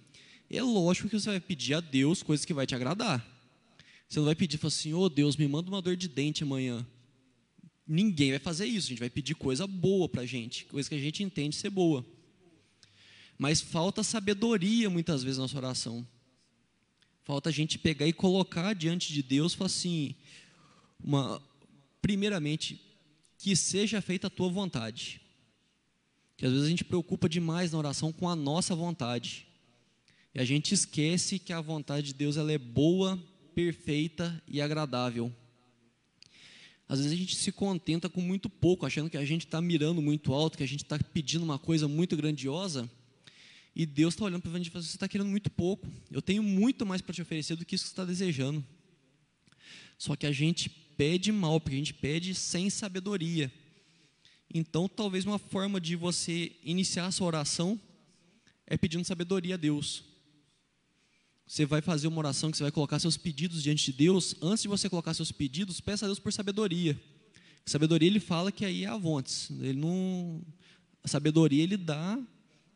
é 0.50 0.62
lógico 0.62 1.08
que 1.08 1.18
você 1.18 1.30
vai 1.30 1.40
pedir 1.40 1.74
a 1.74 1.80
Deus 1.80 2.22
coisas 2.22 2.44
que 2.44 2.52
vai 2.52 2.66
te 2.66 2.74
agradar. 2.74 3.24
Você 4.08 4.18
não 4.18 4.26
vai 4.26 4.34
pedir, 4.34 4.60
assim, 4.66 4.92
ô 4.92 5.00
oh, 5.00 5.08
Deus, 5.08 5.36
me 5.36 5.48
manda 5.48 5.70
uma 5.70 5.80
dor 5.80 5.96
de 5.96 6.08
dente 6.08 6.42
amanhã. 6.42 6.84
Ninguém 7.86 8.30
vai 8.30 8.38
fazer 8.38 8.66
isso, 8.66 8.88
a 8.88 8.90
gente 8.90 8.98
vai 8.98 9.08
pedir 9.08 9.34
coisa 9.34 9.66
boa 9.66 10.08
para 10.08 10.22
a 10.22 10.26
gente, 10.26 10.66
coisa 10.66 10.88
que 10.88 10.94
a 10.94 10.98
gente 10.98 11.22
entende 11.22 11.56
ser 11.56 11.70
boa. 11.70 12.04
Mas 13.38 13.60
falta 13.60 14.02
sabedoria 14.02 14.90
muitas 14.90 15.22
vezes 15.22 15.38
na 15.38 15.44
nossa 15.44 15.56
oração. 15.56 16.06
Falta 17.22 17.48
a 17.48 17.52
gente 17.52 17.78
pegar 17.78 18.06
e 18.06 18.12
colocar 18.12 18.74
diante 18.74 19.12
de 19.12 19.22
Deus, 19.22 19.54
falar 19.54 19.66
assim, 19.66 20.14
uma, 21.02 21.40
primeiramente, 22.02 22.78
que 23.38 23.56
seja 23.56 24.02
feita 24.02 24.26
a 24.26 24.30
tua 24.30 24.50
vontade. 24.50 25.20
Que 26.36 26.44
às 26.44 26.52
vezes 26.52 26.66
a 26.66 26.70
gente 26.70 26.84
preocupa 26.84 27.28
demais 27.28 27.72
na 27.72 27.78
oração 27.78 28.12
com 28.12 28.28
a 28.28 28.36
nossa 28.36 28.74
vontade. 28.74 29.46
E 30.34 30.40
a 30.40 30.44
gente 30.44 30.74
esquece 30.74 31.38
que 31.38 31.52
a 31.52 31.60
vontade 31.60 32.08
de 32.08 32.14
Deus 32.14 32.36
ela 32.36 32.52
é 32.52 32.58
boa, 32.58 33.18
perfeita 33.54 34.42
e 34.46 34.60
agradável. 34.60 35.32
Às 36.88 36.98
vezes 36.98 37.12
a 37.12 37.16
gente 37.16 37.36
se 37.36 37.52
contenta 37.52 38.08
com 38.08 38.20
muito 38.20 38.50
pouco, 38.50 38.84
achando 38.84 39.08
que 39.08 39.16
a 39.16 39.24
gente 39.24 39.46
está 39.46 39.62
mirando 39.62 40.02
muito 40.02 40.34
alto, 40.34 40.58
que 40.58 40.64
a 40.64 40.68
gente 40.68 40.82
está 40.82 40.98
pedindo 40.98 41.44
uma 41.44 41.58
coisa 41.58 41.88
muito 41.88 42.16
grandiosa, 42.16 42.90
e 43.74 43.86
Deus 43.86 44.14
está 44.14 44.24
olhando 44.24 44.42
para 44.42 44.52
a 44.52 44.58
gente 44.58 44.66
e 44.66 44.70
falando: 44.70 44.86
você 44.86 44.96
está 44.96 45.08
querendo 45.08 45.30
muito 45.30 45.50
pouco. 45.50 45.86
Eu 46.10 46.20
tenho 46.20 46.42
muito 46.42 46.84
mais 46.84 47.00
para 47.00 47.14
te 47.14 47.22
oferecer 47.22 47.56
do 47.56 47.64
que 47.64 47.74
isso 47.74 47.84
que 47.84 47.88
você 47.88 47.92
está 47.92 48.04
desejando. 48.04 48.64
Só 49.96 50.14
que 50.16 50.26
a 50.26 50.32
gente 50.32 50.68
pede 50.96 51.32
mal, 51.32 51.60
porque 51.60 51.76
a 51.76 51.78
gente 51.78 51.94
pede 51.94 52.34
sem 52.34 52.70
sabedoria. 52.70 53.52
Então, 54.52 54.88
talvez 54.88 55.24
uma 55.24 55.38
forma 55.38 55.80
de 55.80 55.96
você 55.96 56.52
iniciar 56.62 57.06
a 57.06 57.12
sua 57.12 57.26
oração 57.26 57.80
é 58.66 58.76
pedindo 58.76 59.04
sabedoria 59.04 59.54
a 59.54 59.58
Deus. 59.58 60.04
Você 61.46 61.66
vai 61.66 61.82
fazer 61.82 62.08
uma 62.08 62.18
oração 62.18 62.50
que 62.50 62.56
você 62.56 62.62
vai 62.62 62.72
colocar 62.72 62.98
seus 62.98 63.16
pedidos 63.16 63.62
diante 63.62 63.90
de 63.90 63.98
Deus. 63.98 64.34
Antes 64.40 64.62
de 64.62 64.68
você 64.68 64.88
colocar 64.88 65.12
seus 65.14 65.32
pedidos, 65.32 65.80
peça 65.80 66.04
a 66.04 66.08
Deus 66.08 66.18
por 66.18 66.32
sabedoria. 66.32 66.98
Sabedoria 67.64 68.08
ele 68.08 68.20
fala 68.20 68.50
que 68.50 68.64
aí 68.64 68.84
é 68.84 68.88
avontes. 68.88 69.50
Ele 69.50 69.78
não 69.78 70.42
a 71.04 71.08
sabedoria 71.08 71.62
ele 71.62 71.76
dá 71.76 72.18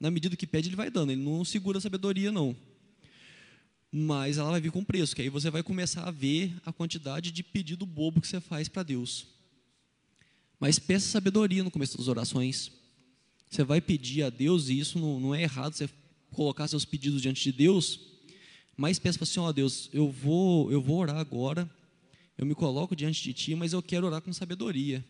na 0.01 0.11
medida 0.11 0.37
que 0.37 0.47
pede 0.47 0.69
ele 0.69 0.77
vai 0.77 0.91
dando. 0.91 1.13
Ele 1.13 1.23
não 1.23 1.45
segura 1.45 1.79
a 1.79 1.81
sabedoria 1.81 2.31
não. 2.31 2.57
Mas 3.91 4.39
ela 4.39 4.51
vai 4.51 4.61
vir 4.61 4.73
com 4.73 4.85
preço, 4.85 5.15
que 5.15 5.23
aí 5.23 5.29
você 5.29 5.51
vai 5.51 5.63
começar 5.63 6.05
a 6.07 6.11
ver 6.11 6.55
a 6.65 6.73
quantidade 6.73 7.31
de 7.31 7.43
pedido 7.43 7.87
bobo 7.87 8.21
que 8.21 8.27
você 8.27 8.41
faz 8.41 8.69
para 8.69 8.83
Deus. 8.83 9.27
Mas 10.59 10.79
peça 10.79 11.09
sabedoria 11.09 11.63
no 11.63 11.71
começo 11.71 11.97
das 11.97 12.09
orações. 12.09 12.71
Você 13.49 13.63
vai 13.63 13.81
pedir 13.81 14.23
a 14.23 14.31
Deus, 14.31 14.69
e 14.69 14.79
isso 14.79 14.99
não, 14.99 15.21
não 15.21 15.35
é 15.35 15.43
errado, 15.43 15.75
você 15.75 15.89
colocar 16.33 16.69
seus 16.69 16.85
pedidos 16.85 17.23
diante 17.23 17.43
de 17.43 17.53
Deus, 17.53 18.01
mas 18.77 18.99
peça 18.99 19.23
assim, 19.23 19.41
ó 19.41 19.49
oh, 19.49 19.53
Deus, 19.53 19.89
eu 19.93 20.11
vou, 20.11 20.71
eu 20.71 20.83
vou 20.83 20.99
orar 20.99 21.17
agora, 21.17 21.69
eu 22.37 22.45
me 22.45 22.55
coloco 22.55 22.95
diante 22.95 23.23
de 23.23 23.33
Ti, 23.33 23.55
mas 23.55 23.73
eu 23.73 23.83
quero 23.83 24.07
orar 24.07 24.21
com 24.21 24.33
sabedoria. 24.33 25.03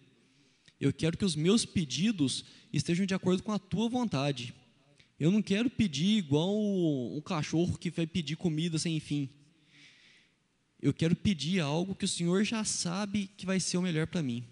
Eu 0.81 0.93
quero 0.93 1.17
que 1.17 1.25
os 1.25 1.35
meus 1.35 1.65
pedidos 1.65 2.45
estejam 2.73 3.05
de 3.05 3.15
acordo 3.15 3.43
com 3.43 3.51
a 3.51 3.59
Tua 3.59 3.89
vontade. 3.89 4.55
Eu 5.19 5.31
não 5.31 5.41
quero 5.41 5.71
pedir 5.71 6.19
igual 6.19 6.55
um 6.55 7.21
cachorro 7.23 7.79
que 7.79 7.91
vai 7.91 8.07
pedir 8.07 8.37
comida 8.37 8.79
sem 8.79 9.01
fim. 9.01 9.31
Eu 10.81 10.93
quero 10.93 11.17
pedir 11.17 11.61
algo 11.61 11.95
que 11.95 12.05
o 12.05 12.09
Senhor 12.09 12.45
já 12.45 12.63
sabe 12.65 13.31
que 13.37 13.47
vai 13.47 13.59
ser 13.59 13.79
o 13.79 13.83
melhor 13.83 14.07
para 14.07 14.23
mim. 14.23 14.45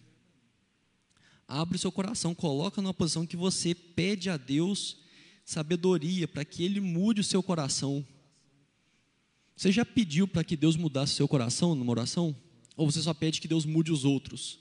Abre 1.46 1.76
o 1.76 1.78
seu 1.78 1.92
coração, 1.92 2.34
coloca 2.34 2.80
numa 2.80 2.94
posição 2.94 3.26
que 3.26 3.36
você 3.36 3.74
pede 3.74 4.30
a 4.30 4.38
Deus 4.38 4.96
sabedoria 5.44 6.26
para 6.26 6.44
que 6.44 6.64
Ele 6.64 6.80
mude 6.80 7.20
o 7.20 7.24
seu 7.24 7.42
coração. 7.42 8.04
Você 9.54 9.70
já 9.70 9.84
pediu 9.84 10.26
para 10.26 10.42
que 10.42 10.56
Deus 10.56 10.76
mudasse 10.76 11.12
o 11.12 11.16
seu 11.16 11.28
coração 11.28 11.74
numa 11.74 11.92
oração? 11.92 12.34
Ou 12.76 12.90
você 12.90 13.02
só 13.02 13.12
pede 13.12 13.40
que 13.40 13.46
Deus 13.46 13.66
mude 13.66 13.92
os 13.92 14.04
outros? 14.04 14.58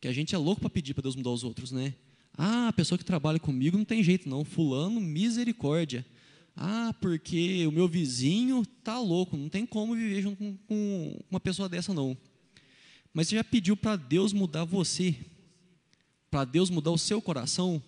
Que 0.00 0.08
a 0.08 0.12
gente 0.12 0.34
é 0.34 0.38
louco 0.38 0.60
para 0.60 0.68
pedir 0.68 0.92
para 0.92 1.02
Deus 1.02 1.14
mudar 1.14 1.30
os 1.30 1.44
outros, 1.44 1.70
né? 1.70 1.94
Ah, 2.36 2.68
a 2.68 2.72
pessoa 2.72 2.98
que 2.98 3.04
trabalha 3.04 3.38
comigo 3.38 3.76
não 3.76 3.84
tem 3.84 4.02
jeito 4.02 4.28
não, 4.28 4.44
fulano, 4.44 5.00
misericórdia. 5.00 6.04
Ah, 6.56 6.94
porque 7.00 7.66
o 7.66 7.72
meu 7.72 7.88
vizinho 7.88 8.64
tá 8.84 8.98
louco, 8.98 9.36
não 9.36 9.48
tem 9.48 9.64
como 9.64 9.94
viver 9.94 10.22
junto 10.22 10.36
com, 10.36 10.56
com 10.66 11.20
uma 11.30 11.40
pessoa 11.40 11.68
dessa 11.68 11.94
não. 11.94 12.16
Mas 13.12 13.28
você 13.28 13.36
já 13.36 13.44
pediu 13.44 13.76
para 13.76 13.96
Deus 13.96 14.32
mudar 14.32 14.64
você? 14.64 15.14
Para 16.30 16.44
Deus 16.44 16.70
mudar 16.70 16.90
o 16.90 16.98
seu 16.98 17.20
coração? 17.20 17.82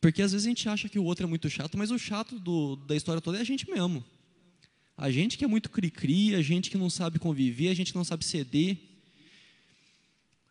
Porque 0.00 0.22
às 0.22 0.32
vezes 0.32 0.46
a 0.46 0.50
gente 0.50 0.68
acha 0.68 0.88
que 0.88 0.98
o 0.98 1.04
outro 1.04 1.24
é 1.24 1.28
muito 1.28 1.48
chato, 1.50 1.76
mas 1.76 1.90
o 1.90 1.98
chato 1.98 2.38
do, 2.38 2.76
da 2.76 2.94
história 2.94 3.20
toda 3.20 3.38
é 3.38 3.40
a 3.40 3.44
gente 3.44 3.68
mesmo. 3.68 4.04
A 4.96 5.10
gente 5.10 5.38
que 5.38 5.44
é 5.44 5.48
muito 5.48 5.70
cri-cri, 5.70 6.34
a 6.34 6.42
gente 6.42 6.70
que 6.70 6.78
não 6.78 6.90
sabe 6.90 7.18
conviver, 7.18 7.68
a 7.68 7.74
gente 7.74 7.92
que 7.92 7.98
não 7.98 8.04
sabe 8.04 8.24
ceder. 8.24 8.76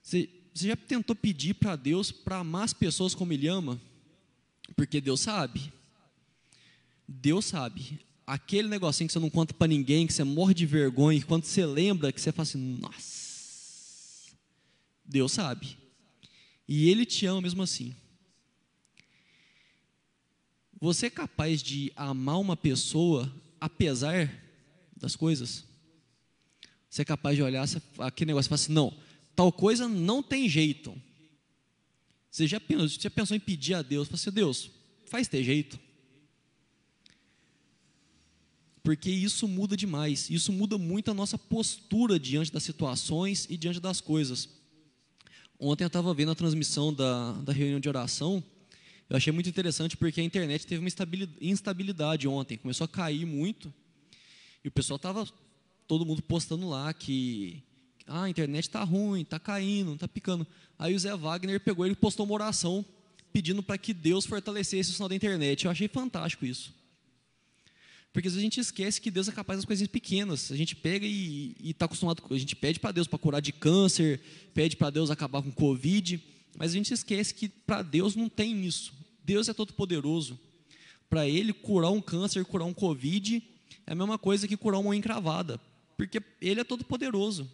Você, 0.02 0.30
você 0.58 0.68
já 0.70 0.76
tentou 0.76 1.16
pedir 1.16 1.54
para 1.54 1.76
Deus 1.76 2.12
para 2.12 2.38
amar 2.38 2.64
as 2.64 2.74
pessoas 2.74 3.14
como 3.14 3.32
Ele 3.32 3.48
ama? 3.48 3.80
Porque 4.76 5.00
Deus 5.00 5.22
sabe. 5.22 5.72
Deus 7.08 7.46
sabe. 7.46 8.00
Aquele 8.26 8.68
negocinho 8.68 9.08
que 9.08 9.14
você 9.14 9.20
não 9.20 9.30
conta 9.30 9.54
para 9.54 9.68
ninguém, 9.68 10.08
que 10.08 10.14
você 10.14 10.24
morre 10.24 10.54
de 10.54 10.66
vergonha, 10.66 11.20
que 11.20 11.26
quando 11.26 11.46
você 11.46 11.66
lembra, 11.66 12.12
que 12.12 12.20
você 12.20 12.32
fala 12.32 12.44
assim, 12.44 12.78
nossa. 12.80 14.36
Deus 15.06 15.32
sabe. 15.32 15.78
E 16.68 16.90
Ele 16.90 17.06
te 17.06 17.26
ama 17.26 17.42
mesmo 17.42 17.62
assim. 17.62 17.96
Você 20.80 21.06
é 21.06 21.10
capaz 21.10 21.64
de 21.64 21.92
amar 21.96 22.40
uma 22.40 22.58
pessoa 22.58 23.34
apesar 23.60 24.32
das 24.96 25.16
coisas? 25.16 25.64
Você 26.90 27.04
é 27.04 27.06
capaz 27.06 27.36
de 27.36 27.44
olhar 27.44 27.66
aquele 28.00 28.30
negócio 28.30 28.48
e 28.48 28.50
falar 28.50 28.56
assim: 28.56 28.74
não, 28.74 28.96
tal 29.38 29.54
coisa 29.54 29.88
não 29.88 30.22
tem 30.22 30.50
jeito. 30.50 30.94
Você 32.30 32.46
já 32.46 32.60
pensou, 32.60 32.88
já 32.88 33.10
pensou 33.10 33.38
em 33.38 33.40
pedir 33.40 33.76
a 33.76 33.82
Deus? 33.82 34.10
Falar 34.10 34.16
assim: 34.16 34.32
Deus, 34.32 34.70
faz 35.06 35.30
ter 35.30 35.42
jeito. 35.44 35.80
Porque 38.84 39.10
isso 39.10 39.48
muda 39.48 39.78
demais, 39.78 40.30
isso 40.30 40.52
muda 40.52 40.78
muito 40.78 41.10
a 41.10 41.14
nossa 41.14 41.38
postura 41.38 42.20
diante 42.20 42.52
das 42.52 42.64
situações 42.64 43.48
e 43.50 43.56
diante 43.56 43.80
das 43.80 44.02
coisas. 44.02 44.50
Ontem 45.58 45.86
eu 45.86 45.88
estava 45.88 46.14
vendo 46.14 46.32
a 46.32 46.36
transmissão 46.36 46.94
da, 46.94 47.32
da 47.34 47.54
reunião 47.54 47.80
de 47.80 47.88
oração 47.88 48.44
eu 49.10 49.16
achei 49.16 49.32
muito 49.32 49.48
interessante 49.48 49.96
porque 49.96 50.20
a 50.20 50.24
internet 50.24 50.68
teve 50.68 50.82
uma 50.82 50.90
instabilidade 51.42 52.28
ontem, 52.28 52.58
começou 52.58 52.86
a 52.86 52.90
cair 52.90 53.26
muito. 53.26 53.74
E 54.64 54.68
o 54.68 54.72
pessoal 54.72 54.98
estava, 54.98 55.26
todo 55.88 56.06
mundo 56.06 56.22
postando 56.22 56.68
lá 56.68 56.94
que 56.94 57.64
ah, 58.08 58.24
a 58.24 58.30
internet 58.30 58.64
está 58.64 58.84
ruim, 58.84 59.22
está 59.22 59.40
caindo, 59.40 59.94
está 59.94 60.08
picando. 60.08 60.48
Aí 60.80 60.96
o 60.96 61.00
Zé 61.00 61.16
Wagner 61.16 61.60
pegou 61.60 61.86
e 61.86 61.96
postou 61.96 62.26
uma 62.26 62.36
oração 62.36 62.86
pedindo 63.34 63.62
para 63.62 63.78
que 63.78 63.94
Deus 63.94 64.26
fortalecesse 64.26 64.92
o 64.92 64.94
sinal 64.94 65.10
da 65.10 65.16
internet. 65.16 65.66
Eu 65.66 65.72
achei 65.72 65.88
fantástico 65.88 66.46
isso. 66.46 66.74
Porque 68.14 68.28
às 68.28 68.34
vezes 68.34 68.42
a 68.42 68.50
gente 68.50 68.60
esquece 68.60 69.00
que 69.00 69.12
Deus 69.12 69.28
é 69.28 69.32
capaz 69.32 69.60
das 69.60 69.66
coisas 69.66 69.88
pequenas. 69.88 70.52
A 70.52 70.56
gente 70.56 70.76
pega 70.76 71.06
e 71.06 71.56
está 71.62 71.86
acostumado, 71.86 72.24
a 72.32 72.38
gente 72.38 72.56
pede 72.56 72.80
para 72.80 72.92
Deus 72.92 73.06
para 73.06 73.20
curar 73.20 73.42
de 73.42 73.52
câncer, 73.52 74.20
pede 74.54 74.76
para 74.76 74.90
Deus 74.90 75.12
acabar 75.12 75.44
com 75.44 75.52
Covid, 75.52 76.20
mas 76.58 76.72
a 76.72 76.74
gente 76.74 76.92
esquece 76.92 77.34
que 77.34 77.48
para 77.48 77.84
Deus 77.84 78.16
não 78.16 78.28
tem 78.28 78.66
isso. 78.66 78.92
Deus 79.24 79.48
é 79.50 79.54
todo 79.54 79.74
poderoso. 79.74 80.40
Para 81.10 81.28
ele 81.28 81.54
curar 81.54 81.92
um 81.92 82.02
câncer, 82.02 82.44
curar 82.46 82.66
um 82.66 82.74
covid, 82.74 83.44
é 83.86 83.92
a 83.92 83.96
mesma 83.96 84.18
coisa 84.18 84.48
que 84.48 84.58
curar 84.58 84.80
uma 84.80 84.96
encravada, 84.96 85.60
porque 85.96 86.22
ele 86.42 86.60
é 86.60 86.64
todo 86.64 86.84
poderoso. 86.84 87.50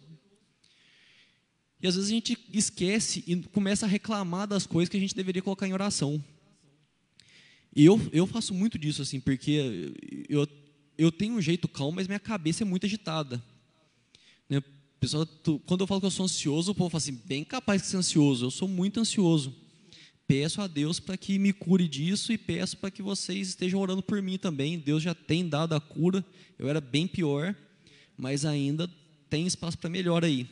E 1.84 1.86
às 1.86 1.96
vezes 1.96 2.10
a 2.10 2.14
gente 2.14 2.38
esquece 2.50 3.22
e 3.26 3.36
começa 3.42 3.84
a 3.84 3.88
reclamar 3.88 4.48
das 4.48 4.66
coisas 4.66 4.88
que 4.88 4.96
a 4.96 5.00
gente 5.00 5.14
deveria 5.14 5.42
colocar 5.42 5.68
em 5.68 5.74
oração. 5.74 6.24
E 7.76 7.84
eu, 7.84 8.00
eu 8.10 8.26
faço 8.26 8.54
muito 8.54 8.78
disso, 8.78 9.02
assim, 9.02 9.20
porque 9.20 9.92
eu, 10.26 10.48
eu 10.96 11.12
tenho 11.12 11.34
um 11.34 11.42
jeito 11.42 11.68
calmo, 11.68 11.96
mas 11.96 12.06
minha 12.06 12.18
cabeça 12.18 12.62
é 12.62 12.64
muito 12.64 12.86
agitada. 12.86 13.44
Né? 14.48 14.62
Pessoal, 14.98 15.26
tu, 15.26 15.60
quando 15.66 15.82
eu 15.82 15.86
falo 15.86 16.00
que 16.00 16.06
eu 16.06 16.10
sou 16.10 16.24
ansioso, 16.24 16.72
o 16.72 16.74
povo 16.74 16.88
fala 16.88 17.02
assim, 17.02 17.20
bem 17.26 17.44
capaz 17.44 17.82
de 17.82 17.88
ser 17.88 17.98
ansioso. 17.98 18.46
Eu 18.46 18.50
sou 18.50 18.66
muito 18.66 18.98
ansioso. 18.98 19.54
Peço 20.26 20.62
a 20.62 20.66
Deus 20.66 20.98
para 20.98 21.18
que 21.18 21.38
me 21.38 21.52
cure 21.52 21.86
disso 21.86 22.32
e 22.32 22.38
peço 22.38 22.78
para 22.78 22.90
que 22.90 23.02
vocês 23.02 23.48
estejam 23.48 23.78
orando 23.78 24.02
por 24.02 24.22
mim 24.22 24.38
também. 24.38 24.78
Deus 24.78 25.02
já 25.02 25.14
tem 25.14 25.46
dado 25.46 25.74
a 25.74 25.80
cura. 25.82 26.24
Eu 26.58 26.66
era 26.66 26.80
bem 26.80 27.06
pior, 27.06 27.54
mas 28.16 28.46
ainda 28.46 28.88
tem 29.28 29.46
espaço 29.46 29.76
para 29.76 29.90
melhor 29.90 30.24
aí. 30.24 30.48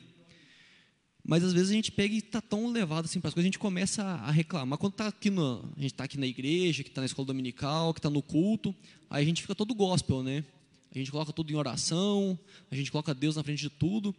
Mas 1.25 1.45
às 1.45 1.53
vezes 1.53 1.71
a 1.71 1.75
gente 1.75 1.93
pega 1.93 2.15
e 2.15 2.19
está 2.19 2.41
tão 2.41 2.71
levado 2.71 3.05
assim 3.05 3.21
para 3.21 3.29
as 3.29 3.35
coisas, 3.35 3.47
a 3.47 3.51
gente 3.51 3.59
começa 3.59 4.03
a 4.03 4.31
reclamar. 4.31 4.79
Quando 4.79 4.95
tá 4.95 5.07
aqui 5.07 5.31
no, 5.31 5.65
a 5.77 5.81
gente 5.81 5.93
está 5.93 6.05
aqui 6.05 6.19
na 6.19 6.27
igreja, 6.27 6.83
que 6.83 6.89
está 6.89 7.01
na 7.01 7.07
escola 7.07 7.27
dominical, 7.27 7.95
que 7.95 8.01
está 8.01 8.11
no 8.11 8.21
culto, 8.21 8.75
aí 9.09 9.23
a 9.23 9.27
gente 9.27 9.41
fica 9.41 9.55
todo 9.55 9.75
gospel, 9.75 10.23
né? 10.23 10.45
A 10.95 10.99
gente 10.99 11.11
coloca 11.11 11.33
tudo 11.33 11.51
em 11.53 11.57
oração, 11.57 12.39
a 12.71 12.75
gente 12.75 12.91
coloca 12.91 13.15
Deus 13.15 13.37
na 13.37 13.43
frente 13.43 13.61
de 13.61 13.71
tudo. 13.71 14.15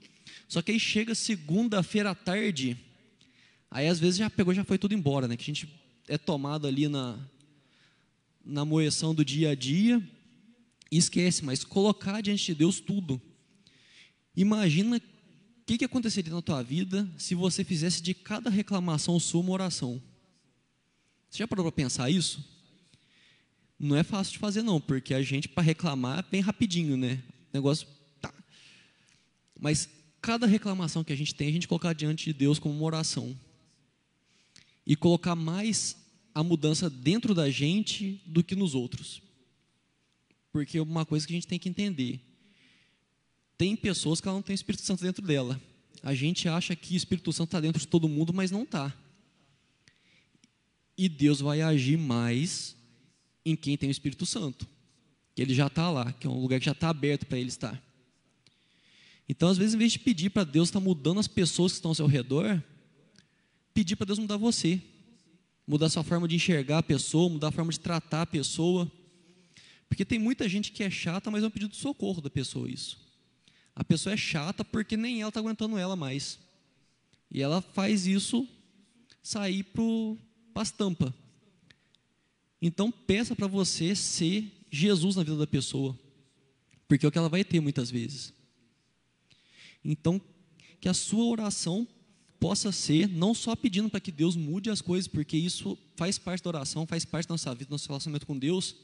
Só 0.47 0.62
que 0.62 0.72
aí 0.72 0.80
chega 0.80 1.14
segunda-feira 1.14 2.12
à 2.12 2.16
tarde, 2.16 2.78
aí 3.70 3.88
às 3.88 3.99
vezes 3.99 4.18
já 4.18 4.30
pegou, 4.30 4.54
já 4.54 4.64
foi 4.64 4.78
tudo 4.78 4.93
embora, 4.93 5.28
né? 5.28 5.36
Que 5.36 5.43
a 5.43 5.54
gente 5.54 5.68
é 6.08 6.18
tomado 6.18 6.68
ali 6.68 6.88
na, 6.88 7.20
na 8.43 8.64
moeção 8.64 9.14
do 9.14 9.26
dia 9.26 9.51
a 9.51 9.56
dia 9.56 10.01
e 10.89 10.97
esquece, 10.97 11.43
mas 11.43 11.64
colocar 11.64 12.22
diante 12.22 12.45
de 12.45 12.56
Deus 12.56 12.80
tudo. 12.80 13.22
Imagina 14.36 15.01
que, 15.66 15.78
que 15.78 15.86
aconteceria 15.86 16.34
na 16.34 16.41
tua 16.41 16.61
vida 16.61 17.09
se 17.18 17.34
você 17.36 17.64
fizesse 17.64 18.01
de 18.01 18.14
cada 18.14 18.49
reclamação 18.49 19.20
sua 19.20 19.41
uma 19.41 19.51
oração? 19.51 20.01
Você 21.30 21.39
já 21.39 21.47
parou 21.47 21.64
para 21.66 21.72
pensar 21.72 22.09
isso? 22.09 22.43
Não 23.80 23.95
é 23.95 24.03
fácil 24.03 24.34
de 24.34 24.39
fazer, 24.39 24.61
não, 24.61 24.80
porque 24.80 25.14
a 25.14 25.22
gente, 25.22 25.47
para 25.47 25.64
reclamar, 25.64 26.20
é 26.20 26.32
bem 26.32 26.41
rapidinho, 26.41 26.95
né? 26.95 27.24
O 27.51 27.57
negócio. 27.57 27.88
Tá. 28.22 28.34
Mas 29.59 29.89
cada 30.22 30.45
reclamação 30.45 31.03
que 31.03 31.14
a 31.14 31.16
gente 31.16 31.34
tem, 31.34 31.49
a 31.49 31.51
gente 31.51 31.68
colocar 31.68 31.93
diante 31.93 32.26
de 32.26 32.34
Deus 32.34 32.59
como 32.59 32.76
uma 32.76 32.86
oração. 32.86 33.38
E 34.86 34.95
colocar 34.95 35.36
mais 35.36 35.97
a 36.36 36.43
mudança 36.43 36.89
dentro 36.89 37.34
da 37.34 37.49
gente 37.49 38.22
do 38.26 38.43
que 38.43 38.55
nos 38.55 38.76
outros. 38.76 39.22
Porque 40.51 40.80
uma 40.80 41.05
coisa 41.05 41.26
que 41.26 41.34
a 41.34 41.36
gente 41.38 41.47
tem 41.47 41.57
que 41.57 41.70
entender 41.70 42.22
tem 43.58 43.76
pessoas 43.76 44.20
que 44.20 44.28
ela 44.28 44.36
não 44.36 44.41
tem 44.41 44.54
Espírito 44.54 44.84
Santo 44.84 45.04
dentro 45.04 45.26
dela. 45.26 45.60
A 46.01 46.14
gente 46.14 46.49
acha 46.49 46.76
que 46.76 46.95
o 46.95 46.97
Espírito 46.97 47.32
Santo 47.32 47.49
está 47.49 47.60
dentro 47.60 47.80
de 47.80 47.88
todo 47.88 48.10
mundo, 48.10 48.34
mas 48.34 48.51
não 48.51 48.64
está. 48.64 48.93
E 50.97 51.08
Deus 51.08 51.39
vai 51.39 51.62
agir 51.62 51.97
mais 51.97 52.76
em 53.45 53.56
quem 53.56 53.78
tem 53.78 53.89
o 53.89 53.91
Espírito 53.91 54.26
Santo. 54.26 54.68
Que 55.36 55.41
ele 55.41 55.54
já 55.54 55.68
está 55.68 55.89
lá, 55.89 56.12
que 56.12 56.28
é 56.28 56.30
um 56.30 56.39
lugar 56.39 56.60
que 56.60 56.66
já 56.66 56.74
está 56.74 56.89
aberto 56.89 57.26
para 57.26 57.39
ele 57.39 57.49
estar. 57.49 57.82
Então, 59.28 59.49
às 59.49 59.58
vezes, 59.58 59.74
em 59.74 59.78
vez 59.78 59.93
de 59.93 59.99
pedir 59.99 60.30
para 60.30 60.43
Deus 60.43 60.70
estar 60.70 60.80
tá 60.80 60.84
mudando 60.84 61.20
as 61.20 61.28
pessoas 61.28 61.72
que 61.72 61.78
estão 61.78 61.91
ao 61.91 61.95
seu 61.95 62.06
redor, 62.06 62.62
pedir 63.74 63.95
para 63.95 64.06
Deus 64.06 64.20
mudar 64.20 64.38
você. 64.38 64.82
Mudar 65.66 65.89
sua 65.89 66.04
forma 66.04 66.28
de 66.28 66.36
enxergar 66.36 66.80
a 66.80 66.84
pessoa, 66.84 67.30
mudar 67.30 67.47
a 67.47 67.51
forma 67.51 67.72
de 67.72 67.80
tratar 67.80 68.24
a 68.24 68.26
pessoa. 68.26 68.91
Porque 69.88 70.04
tem 70.04 70.20
muita 70.20 70.47
gente 70.49 70.72
que 70.72 70.84
é 70.84 70.89
chata, 70.89 71.32
mas 71.32 71.43
é 71.43 71.47
um 71.47 71.51
pedido 71.51 71.72
de 71.72 71.78
socorro 71.78 72.22
da 72.22 72.30
pessoa 72.30 72.70
isso. 72.70 73.03
A 73.76 73.84
pessoa 73.84 74.14
é 74.14 74.18
chata 74.18 74.64
porque 74.64 74.96
nem 74.96 75.22
ela 75.22 75.30
está 75.30 75.40
aguentando 75.40 75.78
ela 75.78 75.96
mais. 75.96 76.40
E 77.32 77.42
ela 77.42 77.62
faz 77.62 78.06
isso 78.06 78.48
sair 79.22 79.64
para 79.64 80.62
as 80.62 80.72
tampas. 80.72 81.12
Então 82.62 82.92
peça 82.92 83.36
para 83.36 83.48
você 83.48 83.96
ser 83.96 84.52
Jesus 84.72 85.16
na 85.16 85.24
vida 85.24 85.38
da 85.38 85.48
pessoa. 85.48 85.98
Porque 86.88 87.06
é 87.06 87.10
o 87.10 87.12
que 87.12 87.18
ela 87.18 87.30
vai 87.30 87.44
ter 87.44 87.60
muitas 87.60 87.90
vezes. 87.90 88.34
Então, 89.84 90.22
que 90.80 90.88
a 90.88 90.94
sua 90.94 91.26
oração 91.26 91.88
possa 92.40 92.72
ser 92.72 93.08
não 93.08 93.34
só 93.34 93.56
pedindo 93.56 93.90
para 93.90 94.00
que 94.00 94.12
Deus 94.12 94.36
mude 94.36 94.70
as 94.70 94.82
coisas, 94.82 95.08
porque 95.08 95.38
isso 95.38 95.78
faz 95.96 96.18
parte 96.18 96.44
da 96.44 96.50
oração, 96.50 96.86
faz 96.86 97.06
parte 97.06 97.28
da 97.28 97.34
nossa 97.34 97.54
vida, 97.54 97.70
do 97.70 97.72
nosso 97.72 97.88
relacionamento 97.88 98.28
com 98.28 98.38
Deus, 98.38 98.76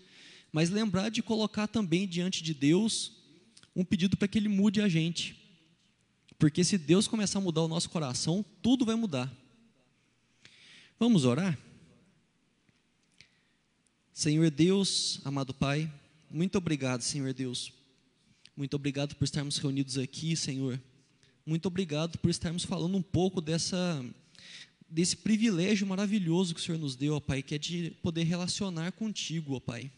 mas 0.51 0.69
lembrar 0.69 1.09
de 1.09 1.21
colocar 1.21 1.67
também 1.67 2.07
diante 2.07 2.41
de 2.41 2.53
Deus 2.53 3.18
um 3.79 3.85
pedido 3.85 4.17
para 4.17 4.27
que 4.27 4.37
Ele 4.37 4.49
mude 4.49 4.81
a 4.81 4.89
gente. 4.89 5.35
Porque 6.37 6.63
se 6.63 6.77
Deus 6.77 7.07
começar 7.07 7.39
a 7.39 7.41
mudar 7.41 7.61
o 7.61 7.67
nosso 7.67 7.89
coração, 7.89 8.43
tudo 8.61 8.85
vai 8.85 8.95
mudar. 8.95 9.31
Vamos 10.99 11.23
orar? 11.23 11.57
Senhor 14.11 14.51
Deus, 14.51 15.21
amado 15.23 15.53
Pai, 15.53 15.89
muito 16.29 16.57
obrigado, 16.57 17.01
Senhor 17.01 17.33
Deus. 17.33 17.71
Muito 18.55 18.73
obrigado 18.75 19.15
por 19.15 19.23
estarmos 19.23 19.57
reunidos 19.57 19.97
aqui, 19.97 20.35
Senhor. 20.35 20.77
Muito 21.45 21.65
obrigado 21.67 22.17
por 22.17 22.29
estarmos 22.29 22.65
falando 22.65 22.97
um 22.97 23.01
pouco 23.01 23.39
dessa 23.39 24.05
desse 24.89 25.15
privilégio 25.15 25.87
maravilhoso 25.87 26.53
que 26.53 26.59
o 26.59 26.63
Senhor 26.63 26.79
nos 26.79 26.95
deu, 26.97 27.15
ó 27.15 27.19
Pai, 27.19 27.41
que 27.41 27.55
é 27.55 27.57
de 27.57 27.91
poder 28.01 28.23
relacionar 28.23 28.91
contigo, 28.91 29.55
ó 29.55 29.59
Pai. 29.59 29.89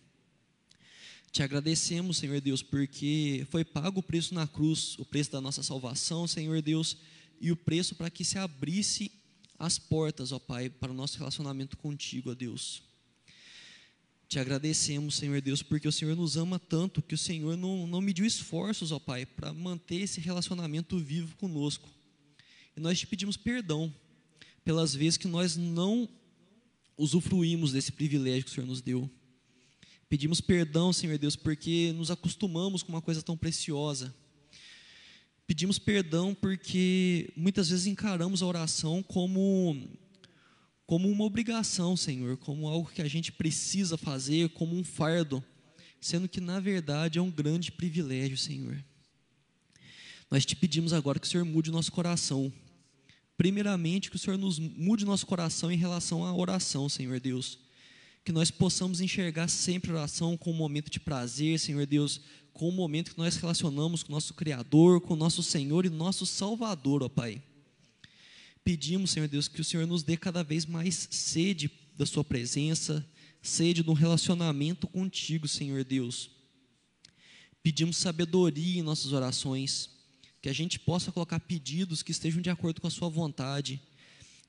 Te 1.31 1.41
agradecemos, 1.41 2.17
Senhor 2.17 2.41
Deus, 2.41 2.61
porque 2.61 3.47
foi 3.49 3.63
pago 3.63 4.01
o 4.01 4.03
preço 4.03 4.33
na 4.33 4.45
cruz, 4.45 4.99
o 4.99 5.05
preço 5.05 5.31
da 5.31 5.39
nossa 5.39 5.63
salvação, 5.63 6.27
Senhor 6.27 6.61
Deus, 6.61 6.97
e 7.39 7.53
o 7.53 7.55
preço 7.55 7.95
para 7.95 8.09
que 8.09 8.25
se 8.25 8.37
abrisse 8.37 9.09
as 9.57 9.79
portas, 9.79 10.33
ó 10.33 10.39
Pai, 10.39 10.69
para 10.69 10.91
o 10.91 10.93
nosso 10.93 11.17
relacionamento 11.17 11.77
contigo, 11.77 12.31
ó 12.31 12.33
Deus. 12.33 12.83
Te 14.27 14.39
agradecemos, 14.39 15.15
Senhor 15.15 15.39
Deus, 15.39 15.63
porque 15.63 15.87
o 15.87 15.91
Senhor 15.91 16.17
nos 16.17 16.35
ama 16.35 16.59
tanto 16.59 17.01
que 17.01 17.15
o 17.15 17.17
Senhor 17.17 17.55
não, 17.55 17.87
não 17.87 18.01
mediu 18.01 18.25
esforços, 18.25 18.91
ó 18.91 18.99
Pai, 18.99 19.25
para 19.25 19.53
manter 19.53 20.01
esse 20.01 20.19
relacionamento 20.19 20.99
vivo 20.99 21.33
conosco. 21.37 21.89
E 22.75 22.81
nós 22.81 22.99
te 22.99 23.07
pedimos 23.07 23.37
perdão 23.37 23.93
pelas 24.65 24.93
vezes 24.93 25.15
que 25.15 25.29
nós 25.29 25.55
não 25.55 26.09
usufruímos 26.97 27.71
desse 27.71 27.93
privilégio 27.93 28.43
que 28.43 28.51
o 28.51 28.53
Senhor 28.53 28.67
nos 28.67 28.81
deu. 28.81 29.09
Pedimos 30.11 30.41
perdão, 30.41 30.91
Senhor 30.91 31.17
Deus, 31.17 31.37
porque 31.37 31.93
nos 31.95 32.11
acostumamos 32.11 32.83
com 32.83 32.91
uma 32.91 33.01
coisa 33.01 33.21
tão 33.21 33.37
preciosa. 33.37 34.13
Pedimos 35.47 35.79
perdão 35.79 36.35
porque 36.35 37.31
muitas 37.33 37.69
vezes 37.69 37.87
encaramos 37.87 38.41
a 38.41 38.45
oração 38.45 39.01
como 39.01 39.87
como 40.85 41.09
uma 41.09 41.23
obrigação, 41.23 41.95
Senhor, 41.95 42.35
como 42.35 42.67
algo 42.67 42.91
que 42.91 43.01
a 43.01 43.07
gente 43.07 43.31
precisa 43.31 43.95
fazer, 43.95 44.49
como 44.49 44.75
um 44.75 44.83
fardo, 44.83 45.41
sendo 46.01 46.27
que 46.27 46.41
na 46.41 46.59
verdade 46.59 47.17
é 47.17 47.21
um 47.21 47.31
grande 47.31 47.71
privilégio, 47.71 48.37
Senhor. 48.37 48.83
Nós 50.29 50.45
te 50.45 50.57
pedimos 50.57 50.91
agora 50.91 51.21
que 51.21 51.25
o 51.25 51.29
Senhor 51.29 51.45
mude 51.45 51.69
o 51.69 51.73
nosso 51.73 51.93
coração. 51.93 52.51
Primeiramente, 53.37 54.09
que 54.09 54.17
o 54.17 54.19
Senhor 54.19 54.37
nos 54.37 54.59
mude 54.59 55.05
nosso 55.05 55.25
coração 55.25 55.71
em 55.71 55.77
relação 55.77 56.25
à 56.25 56.35
oração, 56.35 56.89
Senhor 56.89 57.17
Deus 57.21 57.70
que 58.23 58.31
nós 58.31 58.51
possamos 58.51 59.01
enxergar 59.01 59.47
sempre 59.47 59.91
a 59.91 59.95
oração 59.95 60.37
como 60.37 60.55
um 60.55 60.59
momento 60.59 60.89
de 60.89 60.99
prazer, 60.99 61.59
Senhor 61.59 61.85
Deus, 61.85 62.21
como 62.53 62.71
um 62.71 62.75
momento 62.75 63.11
que 63.11 63.17
nós 63.17 63.35
relacionamos 63.35 64.03
com 64.03 64.11
o 64.11 64.15
nosso 64.15 64.33
Criador, 64.33 65.01
com 65.01 65.13
o 65.13 65.17
nosso 65.17 65.41
Senhor 65.41 65.85
e 65.85 65.89
nosso 65.89 66.25
Salvador, 66.25 67.01
ó 67.01 67.09
Pai. 67.09 67.41
Pedimos, 68.63 69.11
Senhor 69.11 69.27
Deus, 69.27 69.47
que 69.47 69.61
o 69.61 69.63
Senhor 69.63 69.87
nos 69.87 70.03
dê 70.03 70.15
cada 70.15 70.43
vez 70.43 70.65
mais 70.67 71.07
sede 71.09 71.71
da 71.97 72.05
Sua 72.05 72.23
presença, 72.23 73.05
sede 73.41 73.81
do 73.81 73.93
relacionamento 73.93 74.87
contigo, 74.87 75.47
Senhor 75.47 75.83
Deus. 75.83 76.29
Pedimos 77.63 77.97
sabedoria 77.97 78.79
em 78.79 78.83
nossas 78.83 79.13
orações, 79.13 79.89
que 80.41 80.49
a 80.49 80.53
gente 80.53 80.77
possa 80.79 81.11
colocar 81.11 81.39
pedidos 81.39 82.03
que 82.03 82.11
estejam 82.11 82.41
de 82.41 82.49
acordo 82.51 82.81
com 82.81 82.87
a 82.87 82.91
Sua 82.91 83.09
vontade 83.09 83.81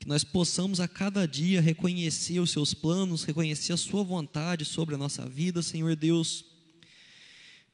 que 0.03 0.09
nós 0.09 0.25
possamos 0.25 0.81
a 0.81 0.89
cada 0.89 1.29
dia 1.29 1.61
reconhecer 1.61 2.41
os 2.41 2.51
seus 2.51 2.75
planos, 2.75 3.23
reconhecer 3.23 3.73
a 3.73 3.77
sua 3.77 4.03
vontade 4.03 4.65
sobre 4.65 4.97
a 4.97 4.99
nossa 4.99 5.25
vida, 5.29 5.63
Senhor 5.63 5.95
Deus. 5.95 6.45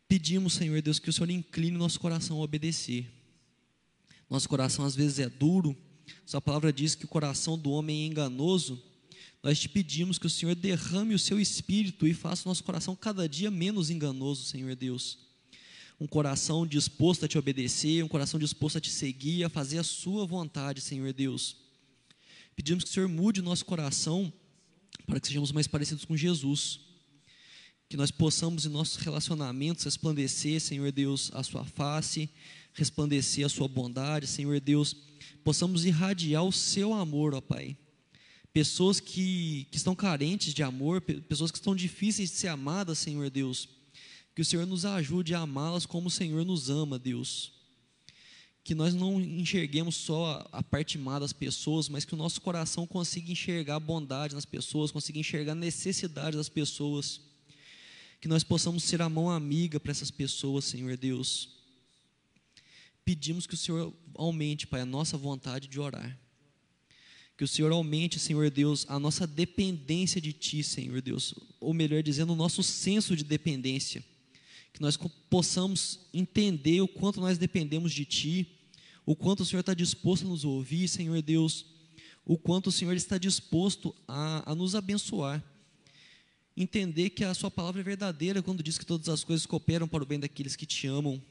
Pedimos, 0.06 0.52
Senhor 0.52 0.82
Deus, 0.82 0.98
que 0.98 1.08
o 1.08 1.12
Senhor 1.12 1.30
incline 1.30 1.74
o 1.74 1.78
nosso 1.78 1.98
coração 1.98 2.36
a 2.36 2.42
obedecer. 2.42 3.10
Nosso 4.28 4.46
coração 4.46 4.84
às 4.84 4.94
vezes 4.94 5.20
é 5.20 5.28
duro, 5.30 5.74
sua 6.26 6.38
palavra 6.38 6.70
diz 6.70 6.94
que 6.94 7.06
o 7.06 7.08
coração 7.08 7.58
do 7.58 7.70
homem 7.70 8.02
é 8.02 8.06
enganoso. 8.06 8.78
Nós 9.42 9.58
te 9.58 9.66
pedimos 9.66 10.18
que 10.18 10.26
o 10.26 10.30
Senhor 10.30 10.54
derrame 10.54 11.14
o 11.14 11.18
seu 11.18 11.40
espírito 11.40 12.06
e 12.06 12.12
faça 12.12 12.46
o 12.46 12.50
nosso 12.50 12.62
coração 12.62 12.94
cada 12.94 13.26
dia 13.26 13.50
menos 13.50 13.88
enganoso, 13.88 14.44
Senhor 14.44 14.76
Deus. 14.76 15.18
Um 15.98 16.06
coração 16.06 16.66
disposto 16.66 17.24
a 17.24 17.28
te 17.28 17.38
obedecer, 17.38 18.04
um 18.04 18.08
coração 18.08 18.38
disposto 18.38 18.76
a 18.76 18.80
te 18.82 18.90
seguir, 18.90 19.44
a 19.44 19.48
fazer 19.48 19.78
a 19.78 19.82
sua 19.82 20.26
vontade, 20.26 20.82
Senhor 20.82 21.10
Deus. 21.14 21.67
Pedimos 22.58 22.82
que 22.82 22.90
o 22.90 22.92
Senhor 22.92 23.08
mude 23.08 23.38
o 23.38 23.42
nosso 23.44 23.64
coração 23.64 24.32
para 25.06 25.20
que 25.20 25.28
sejamos 25.28 25.52
mais 25.52 25.68
parecidos 25.68 26.04
com 26.04 26.16
Jesus. 26.16 26.80
Que 27.88 27.96
nós 27.96 28.10
possamos 28.10 28.66
em 28.66 28.68
nossos 28.68 28.96
relacionamentos 28.96 29.84
resplandecer, 29.84 30.60
Senhor 30.60 30.90
Deus, 30.90 31.30
a 31.34 31.44
Sua 31.44 31.64
face, 31.64 32.28
resplandecer 32.74 33.46
a 33.46 33.48
sua 33.48 33.68
bondade, 33.68 34.26
Senhor 34.26 34.58
Deus, 34.58 34.96
possamos 35.44 35.84
irradiar 35.84 36.42
o 36.42 36.50
seu 36.50 36.92
amor, 36.92 37.32
ó 37.32 37.40
Pai. 37.40 37.76
Pessoas 38.52 38.98
que, 38.98 39.68
que 39.70 39.76
estão 39.76 39.94
carentes 39.94 40.52
de 40.52 40.64
amor, 40.64 41.00
pessoas 41.00 41.52
que 41.52 41.58
estão 41.58 41.76
difíceis 41.76 42.28
de 42.28 42.38
ser 42.38 42.48
amadas, 42.48 42.98
Senhor 42.98 43.30
Deus, 43.30 43.68
que 44.34 44.42
o 44.42 44.44
Senhor 44.44 44.66
nos 44.66 44.84
ajude 44.84 45.32
a 45.32 45.38
amá-las 45.38 45.86
como 45.86 46.08
o 46.08 46.10
Senhor 46.10 46.44
nos 46.44 46.70
ama, 46.70 46.98
Deus. 46.98 47.57
Que 48.68 48.74
nós 48.74 48.94
não 48.94 49.18
enxerguemos 49.20 49.96
só 49.96 50.46
a 50.52 50.62
parte 50.62 50.98
má 50.98 51.18
das 51.18 51.32
pessoas, 51.32 51.88
mas 51.88 52.04
que 52.04 52.14
o 52.14 52.18
nosso 52.18 52.40
coração 52.40 52.86
consiga 52.86 53.32
enxergar 53.32 53.76
a 53.76 53.80
bondade 53.80 54.34
nas 54.34 54.44
pessoas, 54.44 54.90
consiga 54.90 55.18
enxergar 55.18 55.52
a 55.52 55.54
necessidade 55.54 56.36
das 56.36 56.48
pessoas. 56.48 57.20
Que 58.20 58.28
nós 58.28 58.44
possamos 58.44 58.84
ser 58.84 59.00
a 59.00 59.08
mão 59.08 59.30
amiga 59.30 59.80
para 59.80 59.90
essas 59.90 60.10
pessoas, 60.10 60.66
Senhor 60.66 60.96
Deus 60.96 61.58
pedimos 63.08 63.46
que 63.46 63.54
o 63.54 63.56
Senhor 63.56 63.90
aumente, 64.14 64.66
Pai, 64.66 64.82
a 64.82 64.84
nossa 64.84 65.16
vontade 65.16 65.66
de 65.66 65.80
orar. 65.80 66.14
Que 67.38 67.44
o 67.44 67.48
Senhor 67.48 67.72
aumente, 67.72 68.18
Senhor 68.18 68.50
Deus, 68.50 68.84
a 68.86 68.98
nossa 68.98 69.26
dependência 69.26 70.20
de 70.20 70.30
Ti, 70.34 70.62
Senhor 70.62 71.00
Deus. 71.00 71.32
Ou 71.58 71.72
melhor 71.72 72.02
dizendo, 72.02 72.34
o 72.34 72.36
nosso 72.36 72.62
senso 72.62 73.16
de 73.16 73.24
dependência. 73.24 74.04
Que 74.74 74.82
nós 74.82 74.98
possamos 75.30 76.00
entender 76.12 76.82
o 76.82 76.86
quanto 76.86 77.18
nós 77.18 77.38
dependemos 77.38 77.94
de 77.94 78.04
Ti, 78.04 78.57
o 79.08 79.16
quanto 79.16 79.40
o 79.40 79.46
Senhor 79.46 79.60
está 79.60 79.72
disposto 79.72 80.26
a 80.26 80.28
nos 80.28 80.44
ouvir, 80.44 80.86
Senhor 80.86 81.22
Deus, 81.22 81.64
o 82.26 82.36
quanto 82.36 82.66
o 82.66 82.70
Senhor 82.70 82.94
está 82.94 83.16
disposto 83.16 83.96
a, 84.06 84.52
a 84.52 84.54
nos 84.54 84.74
abençoar. 84.74 85.42
Entender 86.54 87.08
que 87.08 87.24
a 87.24 87.32
Sua 87.32 87.50
palavra 87.50 87.80
é 87.80 87.82
verdadeira 87.82 88.42
quando 88.42 88.62
diz 88.62 88.76
que 88.76 88.84
todas 88.84 89.08
as 89.08 89.24
coisas 89.24 89.46
cooperam 89.46 89.88
para 89.88 90.02
o 90.02 90.06
bem 90.06 90.20
daqueles 90.20 90.54
que 90.54 90.66
te 90.66 90.86
amam 90.86 91.22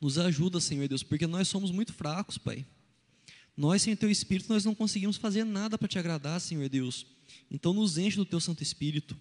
nos 0.00 0.16
ajuda, 0.16 0.58
Senhor 0.58 0.88
Deus, 0.88 1.02
porque 1.02 1.26
nós 1.26 1.46
somos 1.46 1.70
muito 1.70 1.92
fracos, 1.92 2.38
Pai. 2.38 2.64
Nós, 3.54 3.82
sem 3.82 3.92
o 3.92 3.96
Teu 3.96 4.10
Espírito, 4.10 4.50
nós 4.50 4.64
não 4.64 4.74
conseguimos 4.74 5.18
fazer 5.18 5.44
nada 5.44 5.76
para 5.76 5.88
Te 5.88 5.98
agradar, 5.98 6.40
Senhor 6.40 6.70
Deus. 6.70 7.04
Então, 7.50 7.74
nos 7.74 7.98
enche 7.98 8.16
do 8.16 8.24
Teu 8.24 8.40
Santo 8.40 8.62
Espírito. 8.62 9.14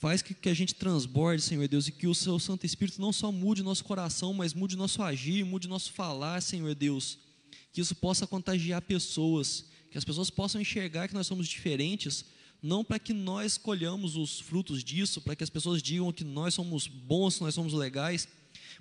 Faz 0.00 0.22
que, 0.22 0.32
que 0.32 0.48
a 0.48 0.54
gente 0.54 0.74
transborde, 0.74 1.42
Senhor 1.42 1.68
Deus, 1.68 1.86
e 1.86 1.92
que 1.92 2.06
o 2.06 2.14
Seu 2.14 2.38
Santo 2.38 2.64
Espírito 2.64 2.98
não 2.98 3.12
só 3.12 3.30
mude 3.30 3.62
nosso 3.62 3.84
coração, 3.84 4.32
mas 4.32 4.54
mude 4.54 4.74
nosso 4.74 5.02
agir, 5.02 5.44
mude 5.44 5.68
nosso 5.68 5.92
falar, 5.92 6.40
Senhor 6.40 6.74
Deus. 6.74 7.18
Que 7.70 7.82
isso 7.82 7.94
possa 7.94 8.26
contagiar 8.26 8.80
pessoas, 8.80 9.66
que 9.90 9.98
as 9.98 10.04
pessoas 10.04 10.30
possam 10.30 10.58
enxergar 10.58 11.06
que 11.06 11.12
nós 11.12 11.26
somos 11.26 11.46
diferentes, 11.46 12.24
não 12.62 12.82
para 12.82 12.98
que 12.98 13.12
nós 13.12 13.58
colhamos 13.58 14.16
os 14.16 14.40
frutos 14.40 14.82
disso, 14.82 15.20
para 15.20 15.36
que 15.36 15.44
as 15.44 15.50
pessoas 15.50 15.82
digam 15.82 16.10
que 16.10 16.24
nós 16.24 16.54
somos 16.54 16.86
bons, 16.86 17.36
que 17.36 17.44
nós 17.44 17.54
somos 17.54 17.74
legais, 17.74 18.26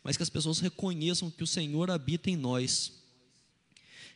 mas 0.01 0.15
que 0.15 0.23
as 0.23 0.29
pessoas 0.29 0.59
reconheçam 0.59 1.29
que 1.29 1.43
o 1.43 1.47
Senhor 1.47 1.91
habita 1.91 2.29
em 2.29 2.37
nós. 2.37 2.93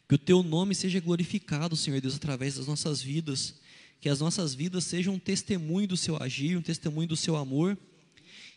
Que 0.08 0.16
o 0.16 0.18
teu 0.18 0.42
nome 0.42 0.74
seja 0.74 1.02
glorificado, 1.02 1.76
Senhor 1.76 2.00
Deus, 2.00 2.16
através 2.16 2.56
das 2.56 2.68
nossas 2.68 3.02
vidas. 3.02 3.56
Que 4.04 4.10
as 4.10 4.20
nossas 4.20 4.54
vidas 4.54 4.84
sejam 4.84 5.14
um 5.14 5.18
testemunho 5.18 5.88
do 5.88 5.96
seu 5.96 6.22
agir, 6.22 6.58
um 6.58 6.62
testemunho 6.62 7.08
do 7.08 7.16
seu 7.16 7.38
amor. 7.38 7.78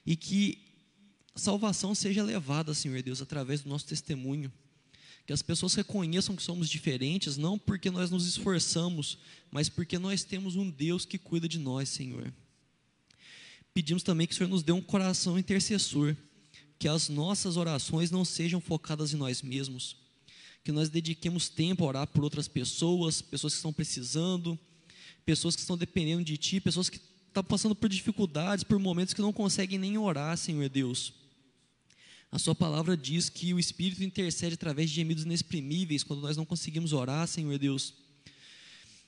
E 0.05 0.16
que 0.16 0.59
salvação 1.36 1.94
seja 1.94 2.20
levada, 2.24 2.74
Senhor 2.74 3.01
Deus, 3.01 3.22
através 3.22 3.61
do 3.61 3.68
nosso 3.68 3.86
testemunho. 3.86 4.53
Que 5.24 5.32
as 5.32 5.42
pessoas 5.42 5.72
reconheçam 5.74 6.34
que 6.34 6.42
somos 6.42 6.68
diferentes, 6.68 7.36
não 7.36 7.57
porque 7.57 7.92
nós 7.92 8.11
nos 8.11 8.26
esforçamos, 8.26 9.18
mas 9.49 9.68
porque 9.68 10.01
nós 10.01 10.24
temos 10.24 10.57
um 10.57 10.68
Deus 10.68 11.05
que 11.05 11.16
cuida 11.16 11.49
de 11.49 11.61
nós, 11.61 11.90
Senhor. 11.90 12.34
Pedimos 13.72 14.03
também 14.03 14.26
que 14.26 14.32
o 14.32 14.36
Senhor 14.36 14.51
nos 14.51 14.64
dê 14.64 14.72
um 14.72 14.82
coração 14.82 15.38
intercessor 15.38 16.16
que 16.76 16.88
as 16.88 17.09
nossas 17.09 17.57
orações 17.57 18.11
não 18.11 18.24
sejam 18.24 18.61
focadas 18.61 19.14
em 19.14 19.16
nós 19.16 19.42
mesmos, 19.42 19.94
que 20.64 20.72
nós 20.72 20.88
dediquemos 20.88 21.49
tempo 21.49 21.84
a 21.84 21.86
orar 21.86 22.07
por 22.09 22.24
outras 22.24 22.49
pessoas, 22.49 23.22
pessoas 23.22 23.53
que 23.53 23.59
estão 23.59 23.72
precisando, 23.72 24.59
pessoas 25.27 25.55
que 25.55 25.61
estão 25.61 25.77
dependendo 25.77 26.24
de 26.24 26.39
Ti, 26.39 26.61
pessoas 26.61 26.89
que 26.89 26.99
estão 27.29 27.45
passando 27.45 27.74
por 27.74 27.91
dificuldades, 27.91 28.64
por 28.64 28.79
momentos 28.79 29.12
que 29.12 29.20
não 29.20 29.33
conseguem 29.33 29.79
nem 29.79 29.99
orar, 29.99 30.37
Senhor 30.39 30.68
Deus. 30.70 31.12
A 32.33 32.39
Sua 32.39 32.55
palavra 32.55 32.97
diz 32.97 33.29
que 33.29 33.53
o 33.53 33.59
Espírito 33.59 34.03
intercede 34.03 34.55
através 34.55 34.89
de 34.89 34.97
gemidos 34.97 35.24
inexprimíveis 35.24 36.03
quando 36.03 36.22
nós 36.22 36.37
não 36.37 36.47
conseguimos 36.47 36.95
orar, 36.95 37.27
Senhor 37.27 37.59
Deus. 37.59 37.93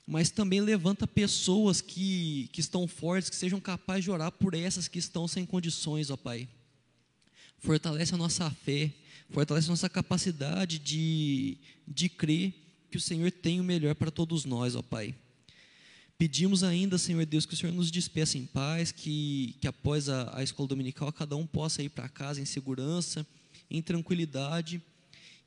Mas 0.07 0.29
também 0.29 0.61
levanta 0.61 1.07
pessoas 1.07 1.81
que, 1.81 2.51
que 2.53 2.61
estão 2.61 2.87
fortes, 2.87 3.31
que 3.31 3.37
sejam 3.37 3.61
capazes 3.61 4.05
de 4.05 4.11
orar 4.11 4.33
por 4.33 4.53
essas 4.53 4.89
que 4.89 4.99
estão 4.99 5.27
sem 5.27 5.47
condições, 5.47 6.11
ó 6.11 6.16
Pai 6.16 6.47
fortalece 7.59 8.14
a 8.14 8.19
nossa 8.19 8.51
fé, 8.51 8.93
fortalece 9.31 9.69
a 9.69 9.71
nossa 9.71 9.89
capacidade 9.89 10.79
de, 10.79 11.59
de 11.87 12.09
crer 12.09 12.55
que 12.91 12.97
o 12.97 13.01
Senhor 13.01 13.31
tem 13.31 13.61
o 13.61 13.64
melhor 13.64 13.95
para 13.95 14.11
todos 14.11 14.45
nós, 14.45 14.75
ó 14.75 14.83
Pai. 14.83 15.14
Pedimos 16.19 16.64
ainda, 16.64 16.99
Senhor 16.99 17.25
Deus, 17.25 17.47
que 17.47 17.55
o 17.55 17.57
Senhor 17.57 17.73
nos 17.73 17.93
despeça 17.93 18.37
em 18.37 18.45
paz, 18.45 18.91
que, 18.91 19.55
que 19.61 19.69
após 19.69 20.09
a, 20.09 20.37
a 20.37 20.43
escola 20.43 20.69
dominical 20.69 21.12
cada 21.12 21.37
um 21.37 21.47
possa 21.47 21.81
ir 21.81 21.91
para 21.91 22.09
casa 22.09 22.41
em 22.41 22.45
segurança, 22.45 23.25
em 23.71 23.81
tranquilidade, 23.81 24.83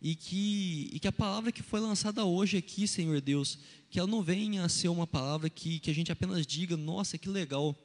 e 0.01 0.15
que, 0.15 0.89
e 0.93 0.97
que 0.97 1.09
a 1.09 1.11
palavra 1.11 1.51
que 1.51 1.61
foi 1.61 1.81
lançada 1.81 2.23
hoje 2.23 2.55
aqui, 2.55 2.87
Senhor 2.87 3.19
Deus, 3.19 3.59
que 3.89 3.99
ela 3.99 4.07
não 4.07 4.23
venha 4.23 4.63
a 4.63 4.69
ser 4.69 4.87
uma 4.87 5.05
palavra 5.05 5.49
que, 5.49 5.77
que 5.77 5.91
a 5.91 5.93
gente 5.93 6.09
apenas 6.09 6.47
diga, 6.47 6.77
nossa, 6.77 7.17
que 7.17 7.27
legal, 7.27 7.77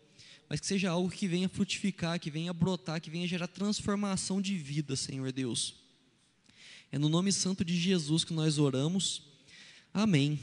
mas 0.49 0.61
que 0.61 0.67
seja 0.67 0.89
algo 0.89 1.11
que 1.11 1.27
venha 1.27 1.49
frutificar, 1.49 2.21
que 2.21 2.31
venha 2.31 2.53
brotar, 2.53 3.01
que 3.01 3.11
venha 3.11 3.27
gerar 3.27 3.49
transformação 3.49 4.41
de 4.41 4.57
vida, 4.57 4.95
Senhor 4.95 5.33
Deus. 5.33 5.75
É 6.93 7.01
no 7.01 7.09
nome 7.09 7.33
santo 7.33 7.65
de 7.65 7.77
Jesus 7.77 8.23
que 8.23 8.33
nós 8.33 8.59
oramos. 8.59 9.23
Amém. 9.93 10.39